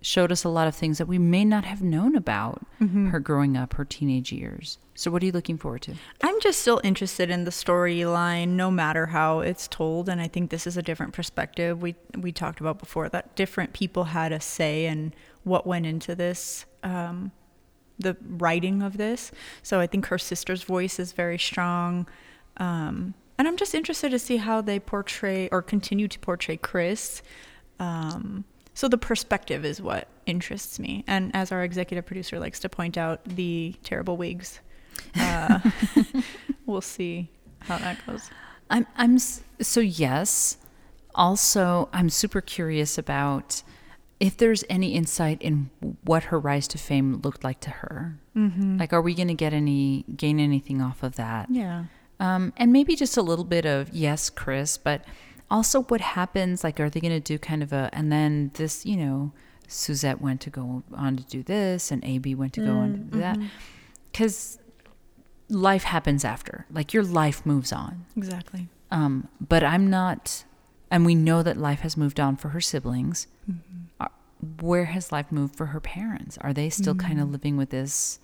showed 0.01 0.31
us 0.31 0.45
a 0.45 0.49
lot 0.49 0.69
of 0.69 0.75
things 0.77 0.99
that 0.99 1.07
we 1.09 1.19
may 1.19 1.45
not 1.45 1.65
have 1.65 1.83
known 1.83 2.15
about 2.15 2.65
Mhm. 2.81 3.11
her 3.11 3.19
growing 3.19 3.57
up, 3.57 3.75
her 3.75 3.85
teenage 3.85 4.31
years. 4.33 4.79
So 4.95 5.11
what 5.11 5.23
are 5.23 5.27
you 5.27 5.33
looking 5.33 5.59
forward 5.59 5.83
to? 5.83 5.95
I'm 6.23 6.41
just 6.41 6.61
still 6.61 6.81
interested 6.85 7.31
in 7.31 7.45
the 7.45 7.51
storyline, 7.51 8.51
no 8.51 8.71
matter 8.71 9.07
how 9.07 9.41
it's 9.41 9.67
told, 9.69 10.09
and 10.09 10.21
I 10.21 10.29
think 10.29 10.51
this 10.51 10.67
is 10.67 10.77
a 10.77 10.83
different 10.83 11.13
perspective. 11.15 11.83
We 11.83 11.97
we 12.17 12.31
talked 12.33 12.61
about 12.61 12.79
before 12.79 13.09
that 13.09 13.35
different 13.35 13.73
people 13.73 14.05
had 14.05 14.33
a 14.33 14.41
say 14.41 14.87
in 14.87 15.15
what 15.45 15.67
went 15.67 15.87
into 15.87 16.15
this, 16.15 16.65
um, 16.83 17.33
the 17.99 18.17
writing 18.29 18.83
of 18.83 18.97
this. 18.99 19.33
So 19.63 19.81
I 19.81 19.87
think 19.89 20.07
her 20.07 20.19
sister's 20.19 20.63
voice 20.63 20.99
is 21.01 21.11
very 21.13 21.39
strong, 21.39 22.07
um, 22.59 23.15
and 23.37 23.49
I'm 23.49 23.57
just 23.57 23.75
interested 23.75 24.11
to 24.11 24.19
see 24.19 24.37
how 24.37 24.61
they 24.61 24.79
portray 24.79 25.49
or 25.51 25.63
continue 25.63 26.07
to 26.09 26.19
portray 26.21 26.57
Chris. 26.57 27.23
Um, 27.81 28.45
so 28.79 28.87
the 28.87 28.97
perspective 28.97 29.65
is 29.65 29.83
what 29.83 30.07
interests 30.25 30.79
me, 30.79 31.03
and 31.09 31.35
as 31.35 31.51
our 31.51 31.65
executive 31.65 32.07
producer 32.07 32.39
likes 32.39 32.61
to 32.61 32.69
point 32.69 32.97
out, 32.97 33.25
the 33.25 33.75
terrible 33.83 34.17
wigs. 34.17 34.61
Uh, 35.19 35.59
we'll 36.67 36.81
see 36.81 37.29
how 37.63 37.77
that 37.79 37.99
goes. 38.07 38.31
I'm 38.71 38.87
I'm 38.97 39.19
so 39.19 39.81
yes. 39.81 40.59
Also, 41.13 41.89
I'm 41.93 42.09
super 42.09 42.41
curious 42.41 42.97
about 42.97 43.65
if 44.21 44.37
there's 44.37 44.63
any 44.71 44.95
insight 44.95 45.43
in 45.43 45.71
what 46.05 46.23
her 46.31 46.39
rise 46.39 46.69
to 46.69 46.79
fame 46.79 47.21
looked 47.25 47.43
like 47.43 47.59
to 47.63 47.71
her. 47.71 48.17
Mm-hmm. 48.37 48.79
Like, 48.79 48.93
are 48.93 49.03
we 49.03 49.13
going 49.13 49.27
to 49.27 49.35
get 49.35 49.53
any 49.53 50.05
gain 50.17 50.39
anything 50.39 50.81
off 50.81 51.03
of 51.03 51.17
that? 51.17 51.51
yeah, 51.51 51.87
Um, 52.21 52.53
and 52.57 52.73
maybe 52.73 52.95
just 52.95 53.17
a 53.17 53.23
little 53.23 53.45
bit 53.45 53.67
of 53.67 53.93
yes, 53.93 54.31
Chris, 54.31 54.79
but 54.79 55.05
also 55.51 55.83
what 55.83 56.01
happens. 56.01 56.63
Like, 56.65 56.79
are 56.81 56.91
they 56.91 57.01
going 57.01 57.13
to 57.13 57.21
do 57.21 57.39
kind 57.39 57.63
of 57.63 57.73
a 57.73 57.89
and 57.93 58.11
then 58.13 58.51
this? 58.55 58.85
You 58.87 58.97
know, 58.97 59.33
Suzette 59.67 60.21
went 60.21 60.41
to 60.43 60.51
go 60.51 60.83
on 60.95 61.17
to 61.17 61.25
do 61.25 61.43
this, 61.43 61.91
and 61.91 62.05
AB 62.05 62.35
went 62.35 62.53
to 62.55 62.65
go 62.65 62.73
on 62.73 62.93
to 62.93 62.99
do 62.99 63.19
that 63.21 63.39
because 64.13 64.59
life 65.49 65.85
happens 65.85 66.25
after. 66.25 66.67
Like, 66.71 66.93
your 66.93 67.03
life 67.03 67.45
moves 67.47 67.73
on. 67.73 68.05
exactly. 68.17 68.69
Um, 68.91 69.29
but 69.41 69.63
I'm 69.63 69.91
not, 69.91 70.45
and 70.91 71.05
we 71.05 71.15
know 71.15 71.43
that 71.43 71.57
life 71.59 71.81
has 71.81 71.97
moved 71.97 72.19
on 72.19 72.37
for 72.37 72.49
her 72.51 72.61
siblings. 72.61 73.27
Mm-hmm. 73.51 74.07
where 74.61 74.85
has 74.87 75.11
life 75.11 75.33
moved 75.33 75.57
for 75.57 75.67
her 75.67 75.81
parents? 75.81 76.39
Are 76.39 76.53
they 76.53 76.71
still 76.71 76.95
kind 76.95 77.19
Mm. 77.19 77.23
of 77.23 77.31
living 77.33 77.57
with 77.57 77.71
this? 77.71 78.19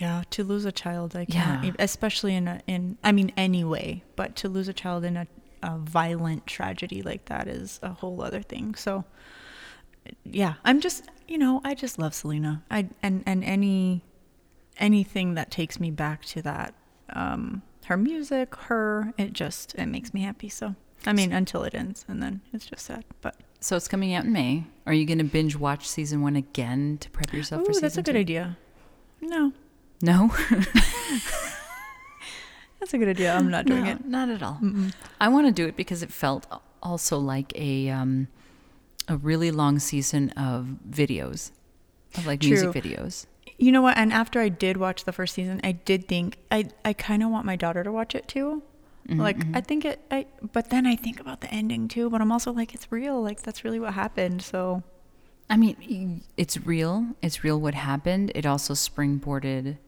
Yeah, 0.00 0.24
to 0.30 0.44
lose 0.44 0.64
a 0.66 0.72
child, 0.72 1.14
I 1.16 1.24
can't. 1.24 1.74
Especially 1.78 2.34
in 2.34 2.48
a, 2.48 2.60
in 2.66 2.98
I 3.04 3.12
mean, 3.12 3.32
anyway, 3.36 4.02
but 4.16 4.36
to 4.36 4.48
lose 4.48 4.68
a 4.68 4.72
child 4.74 5.04
in 5.04 5.16
a, 5.16 5.26
a 5.62 5.78
violent 5.78 6.46
tragedy 6.46 7.02
like 7.02 7.26
that 7.26 7.48
is 7.48 7.78
a 7.82 7.90
whole 7.92 8.22
other 8.22 8.42
thing. 8.42 8.74
So, 8.74 9.04
yeah, 10.24 10.54
I'm 10.64 10.80
just, 10.80 11.04
you 11.28 11.38
know, 11.38 11.60
I 11.64 11.74
just 11.74 11.98
love 11.98 12.14
Selena. 12.14 12.62
I 12.70 12.88
and 13.02 13.22
and 13.26 13.42
any 13.44 14.02
anything 14.78 15.34
that 15.34 15.50
takes 15.50 15.80
me 15.80 15.90
back 15.90 16.24
to 16.26 16.42
that, 16.42 16.74
um, 17.10 17.62
her 17.86 17.96
music, 17.96 18.54
her, 18.56 19.12
it 19.18 19.32
just 19.32 19.74
it 19.76 19.86
makes 19.86 20.12
me 20.14 20.22
happy. 20.22 20.48
So, 20.48 20.74
I 21.04 21.12
mean, 21.12 21.32
until 21.32 21.62
it 21.64 21.74
ends, 21.74 22.04
and 22.08 22.22
then 22.22 22.40
it's 22.52 22.66
just 22.66 22.84
sad. 22.86 23.04
But 23.20 23.36
So 23.60 23.76
it's 23.76 23.88
coming 23.88 24.14
out 24.14 24.24
in 24.24 24.32
May. 24.32 24.64
Are 24.86 24.92
you 24.92 25.04
going 25.06 25.18
to 25.18 25.24
binge 25.24 25.56
watch 25.56 25.88
season 25.88 26.20
one 26.22 26.36
again 26.36 26.98
to 27.00 27.10
prep 27.10 27.32
yourself 27.32 27.62
for 27.66 27.72
season 27.72 27.74
season 27.74 27.82
that's 27.82 27.96
a 27.98 28.02
good 28.02 28.12
two? 28.12 28.18
idea. 28.18 28.58
No, 29.20 29.52
No, 30.02 30.30
that's 32.78 32.94
a 32.94 32.98
good 32.98 33.08
idea. 33.08 33.34
I'm 33.34 33.50
not 33.50 33.64
doing 33.66 33.84
No, 33.84 33.90
it. 33.90 34.04
Not 34.04 34.28
at 34.28 34.42
all. 34.42 34.58
Mm-mm. 34.62 34.92
I 35.20 35.28
want 35.28 35.46
to 35.46 35.52
do 35.52 35.66
it 35.66 35.76
because 35.76 36.02
it 36.02 36.12
felt 36.12 36.46
also 36.82 37.18
like 37.18 37.52
a 37.58 37.88
um, 37.90 38.28
a 39.08 39.16
really 39.16 39.50
long 39.50 39.78
season 39.78 40.30
of 40.30 40.76
videos, 40.88 41.50
of 42.16 42.26
like 42.26 42.42
music 42.42 42.70
videos. 42.70 43.26
You 43.58 43.72
know 43.72 43.80
what? 43.82 43.96
And 43.96 44.12
after 44.12 44.40
I 44.40 44.50
did 44.50 44.76
watch 44.76 45.04
the 45.04 45.12
first 45.12 45.34
season, 45.34 45.60
I 45.64 45.72
did 45.72 46.06
think 46.08 46.36
I 46.50 46.68
I 46.84 46.92
kind 46.92 47.22
of 47.22 47.30
want 47.30 47.46
my 47.46 47.56
daughter 47.56 47.82
to 47.82 47.90
watch 47.92 48.14
it 48.14 48.28
too. 48.28 48.62
Mhm, 49.08 49.18
Like 49.18 49.38
mhm. 49.38 49.56
I 49.56 49.60
think 49.60 49.84
it. 49.84 50.00
I 50.10 50.26
but 50.52 50.70
then 50.70 50.86
I 50.86 50.96
think 50.96 51.20
about 51.20 51.40
the 51.40 51.50
ending 51.52 51.88
too. 51.88 52.10
But 52.10 52.20
I'm 52.20 52.30
also 52.32 52.52
like, 52.52 52.74
it's 52.74 52.90
real. 52.92 53.22
Like 53.22 53.42
that's 53.42 53.64
really 53.64 53.80
what 53.80 53.94
happened. 53.94 54.42
So 54.42 54.82
I 55.48 55.56
mean, 55.56 56.22
it's 56.36 56.58
real. 56.66 57.06
It's 57.22 57.42
real 57.44 57.58
what 57.60 57.74
happened. 57.74 58.32
It 58.34 58.44
also 58.44 58.74
springboarded 58.74 59.78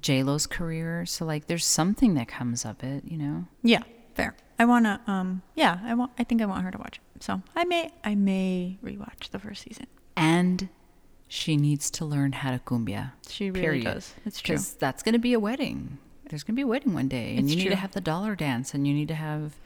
J 0.00 0.22
Lo's 0.22 0.46
career. 0.46 1.06
So 1.06 1.24
like, 1.24 1.46
there's 1.46 1.64
something 1.66 2.14
that 2.14 2.28
comes 2.28 2.64
of 2.64 2.82
it, 2.82 3.04
you 3.06 3.16
know. 3.16 3.46
yeah, 3.62 3.82
fair. 4.14 4.36
I 4.58 4.64
wanna. 4.64 5.00
Um. 5.06 5.42
Yeah. 5.54 5.78
I 5.84 5.94
want. 5.94 6.12
I 6.18 6.24
think 6.24 6.40
I 6.40 6.46
want 6.46 6.64
her 6.64 6.70
to 6.70 6.78
watch 6.78 7.00
it. 7.14 7.22
So 7.22 7.42
I 7.54 7.64
may. 7.64 7.90
I 8.04 8.14
may 8.14 8.78
rewatch 8.82 9.30
the 9.30 9.38
first 9.38 9.62
season. 9.62 9.86
And 10.16 10.68
she 11.28 11.56
needs 11.56 11.90
to 11.90 12.04
learn 12.06 12.32
how 12.32 12.50
to 12.52 12.58
cumbia. 12.60 13.12
She 13.28 13.50
really 13.50 13.60
Period. 13.60 13.84
does. 13.84 14.14
It's 14.24 14.40
true. 14.40 14.54
Because 14.54 14.72
that's 14.74 15.02
going 15.02 15.12
to 15.12 15.18
be 15.18 15.32
a 15.34 15.40
wedding. 15.40 15.98
There's 16.30 16.42
going 16.42 16.54
to 16.54 16.56
be 16.56 16.62
a 16.62 16.66
wedding 16.66 16.94
one 16.94 17.06
day, 17.08 17.30
and 17.36 17.40
It's 17.40 17.50
you 17.50 17.56
need 17.56 17.62
true. 17.64 17.70
to 17.72 17.76
have 17.76 17.92
the 17.92 18.00
dollar 18.00 18.34
dance, 18.34 18.72
and 18.74 18.86
you 18.86 18.94
need 18.94 19.08
to 19.08 19.14
have 19.14 19.56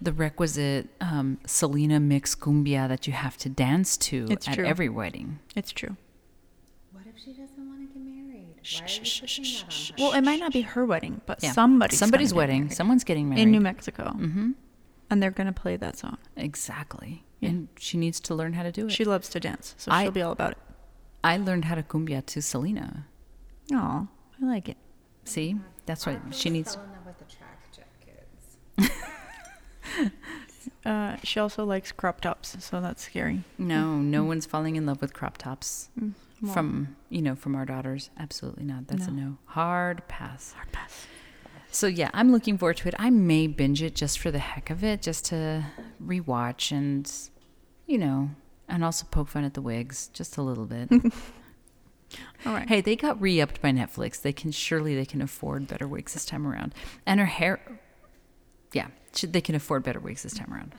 the 0.00 0.12
requisite 0.12 0.88
um, 1.00 1.38
Selena 1.46 1.98
mix 1.98 2.34
cumbia 2.36 2.86
that 2.88 3.06
you 3.06 3.12
have 3.12 3.36
to 3.38 3.48
dance 3.48 3.96
to 3.98 4.26
It's 4.30 4.46
at 4.48 4.54
true. 4.54 4.64
every 4.66 4.88
wedding. 4.88 5.38
It's 5.56 5.72
true. 5.72 5.96
What 6.92 7.04
if 7.06 7.18
she 7.22 7.32
doesn't 7.32 7.56
want 7.68 7.80
to 7.80 7.98
get 7.98 8.02
married? 8.06 8.55
Shh? 8.66 9.92
Well, 9.98 10.12
it 10.12 10.22
might 10.22 10.40
not 10.40 10.52
be 10.52 10.62
her 10.62 10.84
wedding, 10.84 11.20
but 11.26 11.42
Yeah. 11.42 11.52
somebody's 11.52 11.98
somebody's 11.98 12.32
gonna 12.32 12.46
get 12.46 12.52
wedding. 12.54 12.70
Someone's 12.70 13.04
getting 13.04 13.28
married 13.28 13.42
in 13.42 13.50
New 13.52 13.60
Mexico, 13.60 14.10
hmm 14.10 14.52
and 15.08 15.22
they're 15.22 15.30
gonna 15.30 15.52
play 15.52 15.76
that 15.76 15.96
song. 15.96 16.18
Exactly. 16.36 17.22
Yeah. 17.40 17.50
And 17.50 17.68
she 17.78 17.96
needs 17.96 18.18
to 18.20 18.34
learn 18.34 18.54
how 18.54 18.64
to 18.64 18.72
do 18.72 18.86
it. 18.86 18.90
She 18.90 19.04
loves 19.04 19.28
to 19.30 19.38
dance, 19.40 19.74
so 19.78 19.92
I- 19.92 20.02
she'll 20.02 20.10
be 20.10 20.22
all 20.22 20.32
about 20.32 20.52
it. 20.52 20.58
I 21.22 21.36
learned 21.36 21.66
how 21.66 21.76
to 21.76 21.82
cumbia 21.84 22.24
to 22.26 22.42
Selena. 22.42 23.06
Oh, 23.72 24.08
I 24.42 24.44
like 24.44 24.68
it. 24.68 24.76
See, 25.24 25.56
that's 25.86 26.04
why 26.06 26.18
she 26.32 26.50
needs. 26.50 26.74
Fell 26.74 26.84
in 26.84 26.90
love 26.90 27.06
with 27.06 27.18
the 27.18 27.24
track 27.24 27.60
jackets. 28.80 28.96
Uh, 30.84 31.16
she 31.24 31.40
also 31.40 31.64
likes 31.64 31.90
crop 31.90 32.20
tops, 32.20 32.56
so 32.64 32.80
that's 32.80 33.02
scary. 33.02 33.42
No, 33.58 33.96
no 33.96 34.22
one's 34.22 34.46
falling 34.46 34.76
in 34.76 34.86
love 34.86 35.00
with 35.00 35.12
crop 35.12 35.36
tops 35.36 35.88
Mm, 36.00 36.12
well, 36.42 36.52
from 36.52 36.96
you 37.08 37.22
know 37.22 37.34
from 37.34 37.54
our 37.54 37.64
daughters. 37.64 38.10
Absolutely 38.18 38.64
not. 38.64 38.88
That's 38.88 39.06
a 39.06 39.10
No. 39.10 39.22
no. 39.22 39.38
Hard 39.46 40.06
pass. 40.08 40.52
hard 40.52 40.70
pass. 40.72 41.06
So 41.70 41.86
yeah, 41.86 42.10
I'm 42.14 42.32
looking 42.32 42.56
forward 42.58 42.76
to 42.78 42.88
it. 42.88 42.94
I 42.98 43.10
may 43.10 43.46
binge 43.46 43.82
it 43.82 43.94
just 43.94 44.18
for 44.18 44.30
the 44.30 44.38
heck 44.38 44.70
of 44.70 44.82
it, 44.84 45.02
just 45.02 45.26
to 45.26 45.64
rewatch 46.02 46.72
and, 46.72 47.10
you 47.86 47.98
know, 47.98 48.30
and 48.68 48.82
also 48.84 49.06
poke 49.10 49.28
fun 49.28 49.44
at 49.44 49.54
the 49.54 49.60
wigs 49.60 50.08
just 50.14 50.36
a 50.38 50.42
little 50.42 50.64
bit. 50.64 50.90
All 52.46 52.52
right. 52.52 52.68
hey, 52.68 52.80
they 52.80 52.96
got 52.96 53.20
re-upped 53.20 53.60
by 53.60 53.72
Netflix. 53.72 54.22
They 54.22 54.32
can 54.32 54.52
surely 54.52 54.94
they 54.94 55.04
can 55.04 55.20
afford 55.20 55.66
better 55.66 55.88
wigs 55.88 56.14
this 56.14 56.24
time 56.24 56.46
around. 56.46 56.72
And 57.04 57.18
her 57.20 57.26
hair, 57.26 57.60
yeah, 58.72 58.88
they 59.22 59.40
can 59.40 59.54
afford 59.54 59.82
better 59.82 60.00
wigs 60.00 60.22
this 60.22 60.34
time 60.34 60.52
around. 60.54 60.74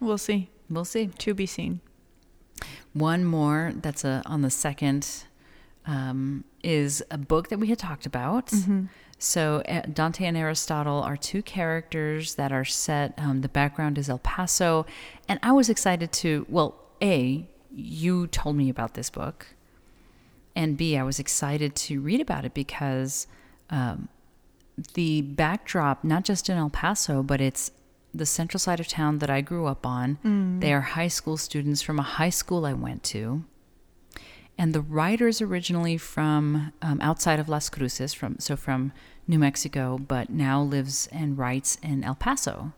We'll 0.00 0.18
see. 0.18 0.48
We'll 0.70 0.84
see. 0.84 1.08
To 1.08 1.34
be 1.34 1.46
seen. 1.46 1.80
One 2.92 3.24
more 3.24 3.72
that's 3.76 4.04
a, 4.04 4.22
on 4.26 4.42
the 4.42 4.50
second 4.50 5.24
um, 5.86 6.44
is 6.62 7.02
a 7.10 7.18
book 7.18 7.48
that 7.48 7.58
we 7.58 7.68
had 7.68 7.78
talked 7.78 8.06
about. 8.06 8.46
Mm-hmm. 8.46 8.86
So 9.18 9.62
uh, 9.68 9.82
Dante 9.92 10.24
and 10.26 10.36
Aristotle 10.36 11.02
are 11.02 11.16
two 11.16 11.42
characters 11.42 12.36
that 12.36 12.52
are 12.52 12.64
set. 12.64 13.14
Um, 13.18 13.40
the 13.40 13.48
background 13.48 13.98
is 13.98 14.08
El 14.08 14.18
Paso, 14.18 14.86
and 15.28 15.40
I 15.42 15.52
was 15.52 15.68
excited 15.68 16.12
to. 16.12 16.46
Well, 16.48 16.76
a 17.02 17.48
you 17.74 18.26
told 18.28 18.56
me 18.56 18.68
about 18.68 18.94
this 18.94 19.10
book, 19.10 19.46
and 20.54 20.76
b 20.76 20.96
I 20.96 21.02
was 21.02 21.18
excited 21.18 21.74
to 21.74 22.00
read 22.00 22.20
about 22.20 22.44
it 22.44 22.54
because 22.54 23.26
um, 23.70 24.08
the 24.94 25.22
backdrop, 25.22 26.04
not 26.04 26.24
just 26.24 26.48
in 26.48 26.56
El 26.56 26.70
Paso, 26.70 27.22
but 27.22 27.40
it's 27.40 27.72
the 28.18 28.26
central 28.26 28.58
side 28.58 28.80
of 28.80 28.88
town 28.88 29.18
that 29.18 29.30
I 29.30 29.40
grew 29.40 29.66
up 29.66 29.86
on. 29.86 30.18
They 30.60 30.72
are 30.72 30.80
high 30.80 31.08
school 31.08 31.36
students 31.36 31.82
from 31.82 31.98
a 31.98 32.02
high 32.02 32.30
school 32.30 32.66
I 32.66 32.72
went 32.74 33.02
to. 33.04 33.44
And 34.58 34.74
the 34.74 34.80
writer's 34.80 35.40
originally 35.40 35.96
from 35.96 36.72
um, 36.82 37.00
outside 37.00 37.38
of 37.38 37.48
Las 37.48 37.68
Cruces, 37.70 38.12
from 38.12 38.38
so 38.40 38.56
from 38.56 38.92
New 39.28 39.38
Mexico, 39.38 39.98
but 39.98 40.30
now 40.30 40.60
lives 40.60 41.08
and 41.12 41.38
writes 41.38 41.78
in 41.82 42.02
El 42.02 42.16
Paso. 42.16 42.72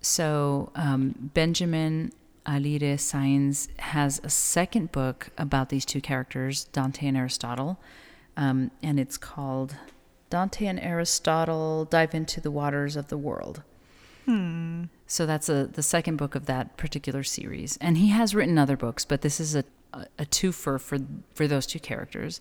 So 0.00 0.70
um, 0.74 1.30
Benjamin 1.34 2.12
Alire 2.46 2.94
Sáenz 2.94 3.68
has 3.78 4.20
a 4.22 4.30
second 4.30 4.92
book 4.92 5.28
about 5.36 5.68
these 5.68 5.84
two 5.84 6.00
characters, 6.00 6.64
Dante 6.64 7.06
and 7.06 7.16
Aristotle, 7.16 7.78
um, 8.36 8.70
and 8.82 8.98
it's 8.98 9.16
called 9.16 9.76
Dante 10.30 10.66
and 10.66 10.80
Aristotle 10.80 11.84
Dive 11.84 12.14
into 12.14 12.40
the 12.40 12.50
Waters 12.50 12.96
of 12.96 13.08
the 13.08 13.18
World. 13.18 13.62
Hmm. 14.24 14.84
So 15.06 15.26
that's 15.26 15.48
a, 15.48 15.66
the 15.66 15.82
second 15.82 16.16
book 16.16 16.34
of 16.34 16.46
that 16.46 16.76
particular 16.76 17.22
series. 17.22 17.76
And 17.80 17.98
he 17.98 18.08
has 18.08 18.34
written 18.34 18.58
other 18.58 18.76
books, 18.76 19.04
but 19.04 19.20
this 19.20 19.38
is 19.38 19.54
a, 19.54 19.64
a, 19.92 20.06
a 20.20 20.24
twofer 20.24 20.80
for, 20.80 20.98
for 21.34 21.46
those 21.46 21.66
two 21.66 21.78
characters. 21.78 22.40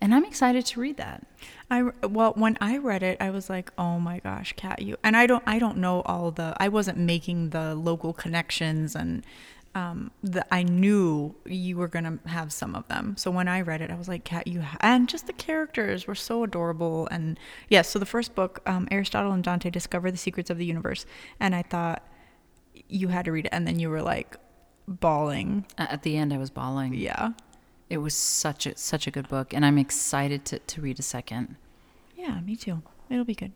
And 0.00 0.14
I'm 0.14 0.24
excited 0.24 0.66
to 0.66 0.80
read 0.80 0.96
that. 0.98 1.26
I 1.70 1.82
well, 2.06 2.32
when 2.36 2.58
I 2.60 2.78
read 2.78 3.02
it, 3.02 3.16
I 3.20 3.30
was 3.30 3.48
like, 3.48 3.72
"Oh 3.78 4.00
my 4.00 4.18
gosh, 4.18 4.52
Kat, 4.56 4.82
you!" 4.82 4.96
And 5.04 5.16
I 5.16 5.26
don't, 5.26 5.42
I 5.46 5.58
don't 5.58 5.78
know 5.78 6.02
all 6.02 6.30
the. 6.30 6.54
I 6.58 6.68
wasn't 6.68 6.98
making 6.98 7.50
the 7.50 7.74
local 7.74 8.12
connections, 8.12 8.94
and 8.94 9.24
um, 9.74 10.10
the 10.22 10.44
I 10.54 10.62
knew 10.62 11.34
you 11.46 11.76
were 11.76 11.88
gonna 11.88 12.18
have 12.26 12.52
some 12.52 12.74
of 12.74 12.86
them. 12.88 13.16
So 13.16 13.30
when 13.30 13.48
I 13.48 13.60
read 13.60 13.80
it, 13.80 13.90
I 13.90 13.96
was 13.96 14.08
like, 14.08 14.24
"Kat, 14.24 14.46
you," 14.46 14.62
ha-. 14.62 14.76
and 14.80 15.08
just 15.08 15.26
the 15.26 15.32
characters 15.32 16.06
were 16.06 16.14
so 16.14 16.44
adorable. 16.44 17.08
And 17.10 17.38
yes, 17.68 17.88
so 17.88 17.98
the 17.98 18.06
first 18.06 18.34
book, 18.34 18.60
um, 18.66 18.86
Aristotle 18.90 19.32
and 19.32 19.42
Dante 19.42 19.70
discover 19.70 20.10
the 20.10 20.16
secrets 20.16 20.50
of 20.50 20.58
the 20.58 20.64
universe, 20.66 21.06
and 21.40 21.54
I 21.54 21.62
thought 21.62 22.06
you 22.88 23.08
had 23.08 23.24
to 23.24 23.32
read 23.32 23.46
it, 23.46 23.50
and 23.52 23.66
then 23.66 23.78
you 23.78 23.90
were 23.90 24.02
like 24.02 24.36
bawling. 24.86 25.64
At 25.78 26.02
the 26.02 26.16
end, 26.16 26.32
I 26.32 26.38
was 26.38 26.50
bawling. 26.50 26.94
Yeah, 26.94 27.32
It 27.90 27.98
was 27.98 28.14
such 28.14 28.66
a 28.66 28.76
such 28.76 29.06
a 29.06 29.10
good 29.10 29.28
book, 29.28 29.52
and 29.54 29.64
I'm 29.66 29.78
excited 29.78 30.44
to, 30.46 30.58
to 30.58 30.80
read 30.80 30.98
a 30.98 31.02
second. 31.02 31.56
yeah, 32.16 32.40
me 32.40 32.56
too. 32.56 32.82
It'll 33.10 33.24
be 33.24 33.34
good. 33.34 33.52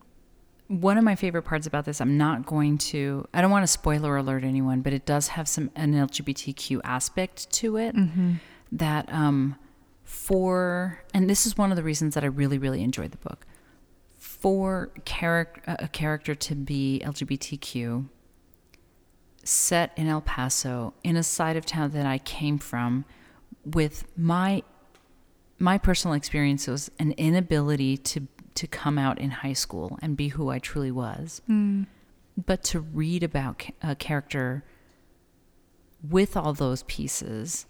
One 0.69 0.97
of 0.99 1.03
my 1.03 1.15
favorite 1.15 1.41
parts 1.41 1.65
about 1.65 1.85
this, 1.85 1.99
I'm 1.99 2.15
not 2.15 2.45
going 2.45 2.77
to, 2.77 3.27
I 3.33 3.41
don't 3.41 3.49
want 3.49 3.63
to 3.63 3.67
spoiler 3.67 4.15
alert 4.15 4.43
anyone, 4.43 4.81
but 4.81 4.93
it 4.93 5.03
does 5.03 5.29
have 5.29 5.47
some 5.47 5.71
an 5.75 5.93
LGBTQ 5.93 6.79
aspect 6.83 7.51
to 7.53 7.75
it 7.77 7.95
Mm-hmm. 7.95 8.33
that 8.73 9.11
um, 9.11 9.55
for, 10.03 11.03
and 11.13 11.27
this 11.27 11.47
is 11.47 11.57
one 11.57 11.71
of 11.71 11.75
the 11.75 11.81
reasons 11.83 12.13
that 12.13 12.23
I 12.23 12.27
really 12.27 12.59
really 12.59 12.83
enjoyed 12.83 13.11
the 13.11 13.17
book. 13.17 13.45
For 14.17 14.91
character 15.05 15.61
a 15.79 15.87
character 15.87 16.35
to 16.35 16.55
be 16.55 17.01
LGBTQ, 17.03 18.05
set 19.43 19.91
in 19.95 20.07
El 20.07 20.21
Paso, 20.21 20.93
in 21.03 21.15
a 21.17 21.23
side 21.23 21.57
of 21.57 21.65
town 21.65 21.91
that 21.91 22.05
I 22.05 22.19
came 22.19 22.59
from, 22.59 23.05
with 23.65 24.05
my 24.15 24.61
my 25.57 25.77
personal 25.77 26.13
experience 26.13 26.67
was 26.67 26.91
an 26.99 27.13
inability 27.13 27.97
to 27.97 28.27
to 28.55 28.67
come 28.67 28.97
out 28.97 29.19
in 29.19 29.31
high 29.31 29.53
school 29.53 29.97
and 30.01 30.15
be 30.17 30.29
who 30.29 30.49
I 30.49 30.59
truly 30.59 30.91
was, 30.91 31.41
Mm. 31.49 31.87
but 32.45 32.63
to 32.65 32.79
read 32.79 33.23
about 33.23 33.65
a 33.81 33.95
character 33.95 34.63
with 36.09 36.37
all 36.37 36.53
those 36.53 36.83
pieces 36.83 37.65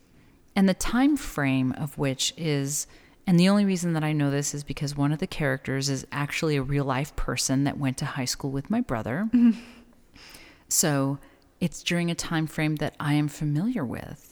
and 0.56 0.68
the 0.70 0.74
time 0.74 1.18
frame 1.18 1.72
of 1.74 1.98
which 1.98 2.34
is 2.38 2.86
and 3.28 3.40
the 3.40 3.50
only 3.50 3.64
reason 3.66 3.94
that 3.94 4.04
I 4.04 4.12
know 4.12 4.32
this 4.32 4.56
is 4.56 4.64
because 4.64 4.98
one 4.98 5.12
of 5.12 5.20
the 5.20 5.28
characters 5.28 5.88
is 5.90 6.06
actually 6.12 6.56
a 6.56 6.64
real 6.64 6.84
life 6.86 7.16
person 7.16 7.64
that 7.66 7.78
went 7.78 7.98
to 8.00 8.06
high 8.06 8.26
school 8.26 8.50
with 8.50 8.72
my 8.72 8.82
brother. 8.82 9.30
So, 10.68 11.20
it's 11.60 11.84
during 11.84 12.10
a 12.10 12.16
time 12.16 12.48
frame 12.48 12.78
that 12.78 12.96
I 13.00 13.14
am 13.14 13.28
familiar 13.28 13.86
with. 13.86 14.26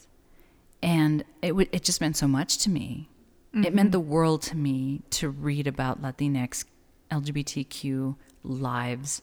and 0.83 1.23
it 1.41 1.49
w- 1.49 1.67
it 1.71 1.83
just 1.83 1.99
meant 2.01 2.15
so 2.15 2.27
much 2.27 2.59
to 2.59 2.69
me. 2.69 3.09
It 3.53 3.73
meant 3.73 3.87
mm-hmm. 3.87 3.91
the 3.91 3.99
world 3.99 4.41
to 4.43 4.57
me 4.57 5.01
to 5.11 5.29
read 5.29 5.67
about 5.67 6.01
Latinx 6.01 6.65
LGBTQ 7.09 8.15
lives 8.43 9.21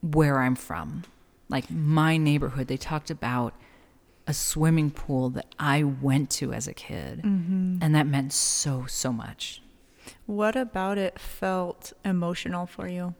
where 0.00 0.40
I'm 0.40 0.54
from. 0.54 1.04
Like 1.48 1.70
my 1.70 2.16
neighborhood, 2.16 2.68
they 2.68 2.76
talked 2.76 3.10
about 3.10 3.54
a 4.26 4.34
swimming 4.34 4.90
pool 4.90 5.30
that 5.30 5.46
I 5.58 5.82
went 5.82 6.30
to 6.30 6.52
as 6.52 6.68
a 6.68 6.74
kid. 6.74 7.22
Mm-hmm. 7.22 7.78
And 7.80 7.94
that 7.94 8.06
meant 8.06 8.32
so, 8.32 8.86
so 8.86 9.12
much. 9.12 9.62
What 10.26 10.56
about 10.56 10.98
it 10.98 11.18
felt 11.18 11.92
emotional 12.04 12.66
for 12.66 12.88
you? 12.88 13.14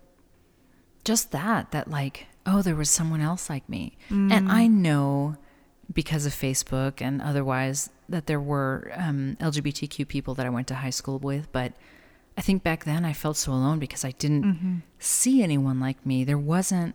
Just 1.04 1.32
that, 1.32 1.72
that 1.72 1.90
like, 1.90 2.26
oh, 2.46 2.62
there 2.62 2.76
was 2.76 2.90
someone 2.90 3.20
else 3.20 3.50
like 3.50 3.68
me. 3.68 3.96
And 4.08 4.50
I 4.50 4.66
mm. 4.66 4.72
know 4.72 5.36
because 5.92 6.26
of 6.26 6.32
Facebook 6.32 7.00
and 7.00 7.20
otherwise 7.20 7.90
that 8.08 8.26
there 8.26 8.40
were 8.40 8.92
um, 8.96 9.36
LGBTQ 9.40 10.06
people 10.08 10.34
that 10.34 10.46
I 10.46 10.50
went 10.50 10.68
to 10.68 10.76
high 10.76 10.90
school 10.90 11.18
with. 11.18 11.50
But 11.52 11.72
I 12.36 12.40
think 12.40 12.62
back 12.62 12.84
then 12.84 13.04
I 13.04 13.12
felt 13.12 13.36
so 13.36 13.52
alone 13.52 13.78
because 13.78 14.04
I 14.04 14.12
didn't 14.12 14.82
see 14.98 15.42
anyone 15.42 15.80
like 15.80 16.04
me. 16.06 16.24
There 16.24 16.38
wasn't. 16.38 16.94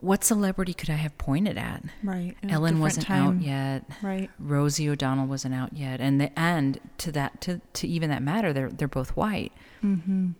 What 0.00 0.22
celebrity 0.22 0.74
could 0.74 0.90
I 0.90 0.94
have 0.94 1.18
pointed 1.18 1.58
at? 1.58 1.82
Right. 2.04 2.36
Ellen 2.48 2.78
wasn't 2.78 3.10
out 3.10 3.42
yet. 3.42 3.84
Right. 4.00 4.30
Rosie 4.38 4.88
O'Donnell 4.88 5.26
wasn't 5.26 5.56
out 5.56 5.72
yet, 5.72 6.00
and 6.00 6.20
the 6.20 6.38
and 6.38 6.78
to 6.98 7.10
that 7.12 7.40
to 7.40 7.60
to 7.72 7.88
even 7.88 8.08
that 8.10 8.22
matter, 8.22 8.52
they're 8.52 8.70
they're 8.70 8.86
both 8.86 9.16
white. 9.16 9.52
Mm-hmm. 9.82 10.30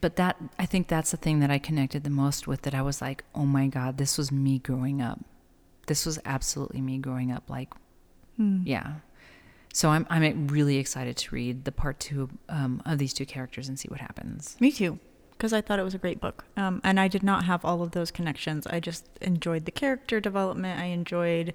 But 0.00 0.14
that 0.14 0.36
I 0.60 0.66
think 0.66 0.86
that's 0.86 1.10
the 1.10 1.16
thing 1.16 1.40
that 1.40 1.50
I 1.50 1.58
connected 1.58 2.04
the 2.04 2.10
most 2.10 2.46
with. 2.46 2.62
That 2.62 2.74
I 2.74 2.82
was 2.82 3.02
like, 3.02 3.24
oh 3.34 3.46
my 3.46 3.66
god, 3.66 3.98
this 3.98 4.16
was 4.16 4.30
me 4.30 4.60
growing 4.60 5.02
up. 5.02 5.18
This 5.86 6.06
was 6.06 6.18
absolutely 6.24 6.80
me 6.80 6.98
growing 6.98 7.30
up. 7.32 7.48
Like, 7.50 7.72
Hmm. 8.36 8.62
yeah. 8.64 8.94
So 9.72 9.90
I'm 9.90 10.06
I'm 10.10 10.48
really 10.48 10.76
excited 10.78 11.16
to 11.16 11.34
read 11.34 11.64
the 11.64 11.72
part 11.72 11.98
two 12.00 12.30
um, 12.48 12.82
of 12.86 12.98
these 12.98 13.12
two 13.12 13.26
characters 13.26 13.68
and 13.68 13.78
see 13.78 13.88
what 13.88 14.00
happens. 14.00 14.56
Me 14.60 14.70
too, 14.72 14.98
because 15.32 15.52
I 15.52 15.60
thought 15.60 15.78
it 15.78 15.84
was 15.84 15.94
a 15.94 15.98
great 15.98 16.20
book. 16.20 16.44
Um, 16.56 16.80
and 16.84 16.98
I 17.00 17.08
did 17.08 17.22
not 17.22 17.44
have 17.44 17.64
all 17.64 17.82
of 17.82 17.90
those 17.92 18.10
connections. 18.10 18.66
I 18.68 18.78
just 18.80 19.08
enjoyed 19.20 19.64
the 19.64 19.70
character 19.72 20.20
development. 20.20 20.80
I 20.80 20.86
enjoyed 20.86 21.54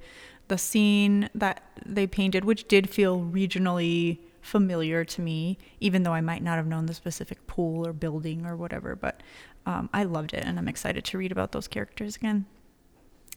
the 0.49 0.57
scene 0.57 1.29
that 1.35 1.63
they 1.85 2.07
painted, 2.07 2.43
which 2.43 2.67
did 2.67 2.89
feel 2.89 3.19
regionally 3.21 4.19
familiar 4.41 5.05
to 5.05 5.21
me, 5.21 5.57
even 5.79 6.03
though 6.03 6.13
I 6.13 6.21
might 6.21 6.41
not 6.43 6.55
have 6.57 6.67
known 6.67 6.85
the 6.87 6.93
specific 6.93 7.45
pool 7.47 7.85
or 7.87 7.93
building 7.93 8.45
or 8.45 8.55
whatever. 8.55 8.95
But 8.95 9.21
um, 9.65 9.89
I 9.93 10.03
loved 10.03 10.33
it, 10.33 10.43
and 10.45 10.57
I'm 10.57 10.67
excited 10.67 11.03
to 11.05 11.17
read 11.17 11.31
about 11.31 11.51
those 11.51 11.67
characters 11.67 12.15
again. 12.15 12.45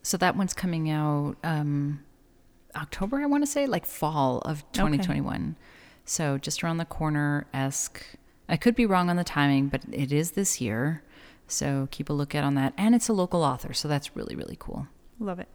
So 0.03 0.17
that 0.17 0.37
one's 0.37 0.53
coming 0.53 0.91
out 0.91 1.37
um, 1.45 2.03
October, 2.75 3.21
I 3.21 3.27
want 3.27 3.43
to 3.45 3.47
say, 3.47 3.67
like 3.67 3.87
fall 3.87 4.39
of 4.41 4.65
2021. 4.73 5.57
So 6.05 6.39
just 6.39 6.65
around 6.65 6.79
the 6.79 6.85
corner 6.85 7.47
esque. 7.55 8.05
I 8.49 8.57
could 8.57 8.75
be 8.75 8.87
wrong 8.87 9.09
on 9.09 9.17
the 9.17 9.25
timing, 9.25 9.69
but 9.69 9.83
it 9.91 10.13
is 10.13 10.33
this 10.33 10.61
year. 10.61 11.03
So 11.47 11.89
keep 11.91 12.09
a 12.09 12.13
lookout 12.13 12.45
on 12.45 12.55
that. 12.55 12.75
And 12.77 12.95
it's 12.95 13.09
a 13.09 13.13
local 13.13 13.43
author. 13.43 13.73
So 13.73 13.89
that's 13.89 14.17
really, 14.17 14.35
really 14.35 14.57
cool. 14.59 14.89
Love 15.19 15.39
it. 15.39 15.49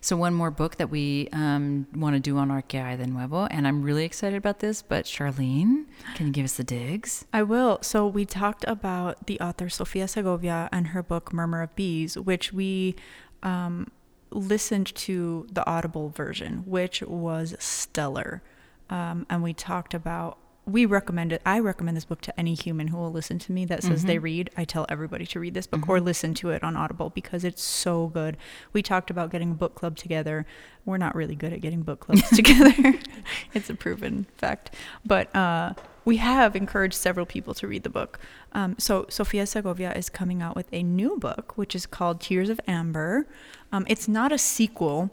So 0.00 0.16
one 0.16 0.32
more 0.32 0.50
book 0.50 0.76
that 0.76 0.90
we 0.90 1.28
um, 1.32 1.86
want 1.94 2.14
to 2.14 2.20
do 2.20 2.38
on 2.38 2.48
Arquea 2.48 2.96
de 2.96 3.06
Nuevo. 3.06 3.46
And 3.46 3.66
I'm 3.68 3.82
really 3.82 4.04
excited 4.04 4.36
about 4.36 4.60
this. 4.60 4.80
But 4.80 5.04
Charlene, 5.04 5.84
can 6.14 6.26
you 6.26 6.32
give 6.32 6.44
us 6.44 6.54
the 6.54 6.64
digs? 6.64 7.26
I 7.32 7.42
will. 7.42 7.78
So 7.82 8.06
we 8.06 8.24
talked 8.24 8.64
about 8.66 9.26
the 9.26 9.38
author 9.40 9.68
Sofia 9.68 10.08
Segovia 10.08 10.68
and 10.72 10.88
her 10.88 11.02
book 11.02 11.32
Murmur 11.32 11.62
of 11.62 11.74
Bees, 11.76 12.16
which 12.16 12.52
we 12.52 12.96
um, 13.42 13.90
listened 14.30 14.94
to 14.94 15.46
the 15.50 15.66
Audible 15.68 16.08
version, 16.10 16.64
which 16.66 17.02
was 17.02 17.54
stellar. 17.58 18.42
Um, 18.90 19.26
and 19.28 19.42
we 19.42 19.52
talked 19.52 19.94
about. 19.94 20.38
We 20.66 20.84
recommend 20.84 21.32
it. 21.32 21.40
I 21.46 21.60
recommend 21.60 21.96
this 21.96 22.04
book 22.04 22.20
to 22.20 22.38
any 22.38 22.52
human 22.52 22.88
who 22.88 22.98
will 22.98 23.10
listen 23.10 23.38
to 23.38 23.52
me 23.52 23.64
that 23.64 23.82
says 23.82 24.04
they 24.04 24.18
read. 24.18 24.50
I 24.54 24.64
tell 24.66 24.84
everybody 24.90 25.24
to 25.24 25.40
read 25.40 25.54
this 25.54 25.66
book 25.66 25.88
or 25.88 25.98
listen 25.98 26.34
to 26.34 26.50
it 26.50 26.62
on 26.62 26.76
Audible 26.76 27.08
because 27.08 27.42
it's 27.42 27.62
so 27.62 28.08
good. 28.08 28.36
We 28.74 28.82
talked 28.82 29.08
about 29.08 29.30
getting 29.30 29.52
a 29.52 29.54
book 29.54 29.74
club 29.74 29.96
together. 29.96 30.44
We're 30.84 30.98
not 30.98 31.14
really 31.14 31.36
good 31.36 31.54
at 31.54 31.62
getting 31.62 31.80
book 31.80 32.00
clubs 32.00 32.28
together. 32.36 32.98
it's 33.54 33.70
a 33.70 33.74
proven 33.74 34.26
fact. 34.36 34.74
But 35.06 35.34
uh, 35.34 35.72
we 36.04 36.18
have 36.18 36.54
encouraged 36.54 36.96
several 36.96 37.24
people 37.24 37.54
to 37.54 37.66
read 37.66 37.82
the 37.82 37.90
book. 37.90 38.18
Um, 38.52 38.76
so 38.78 39.06
Sofia 39.08 39.46
Segovia 39.46 39.92
is 39.92 40.08
coming 40.08 40.42
out 40.42 40.56
with 40.56 40.68
a 40.72 40.82
new 40.82 41.16
book, 41.18 41.56
which 41.56 41.74
is 41.74 41.86
called 41.86 42.20
Tears 42.20 42.48
of 42.48 42.60
Amber. 42.66 43.26
Um, 43.72 43.84
it's 43.88 44.08
not 44.08 44.32
a 44.32 44.38
sequel 44.38 45.10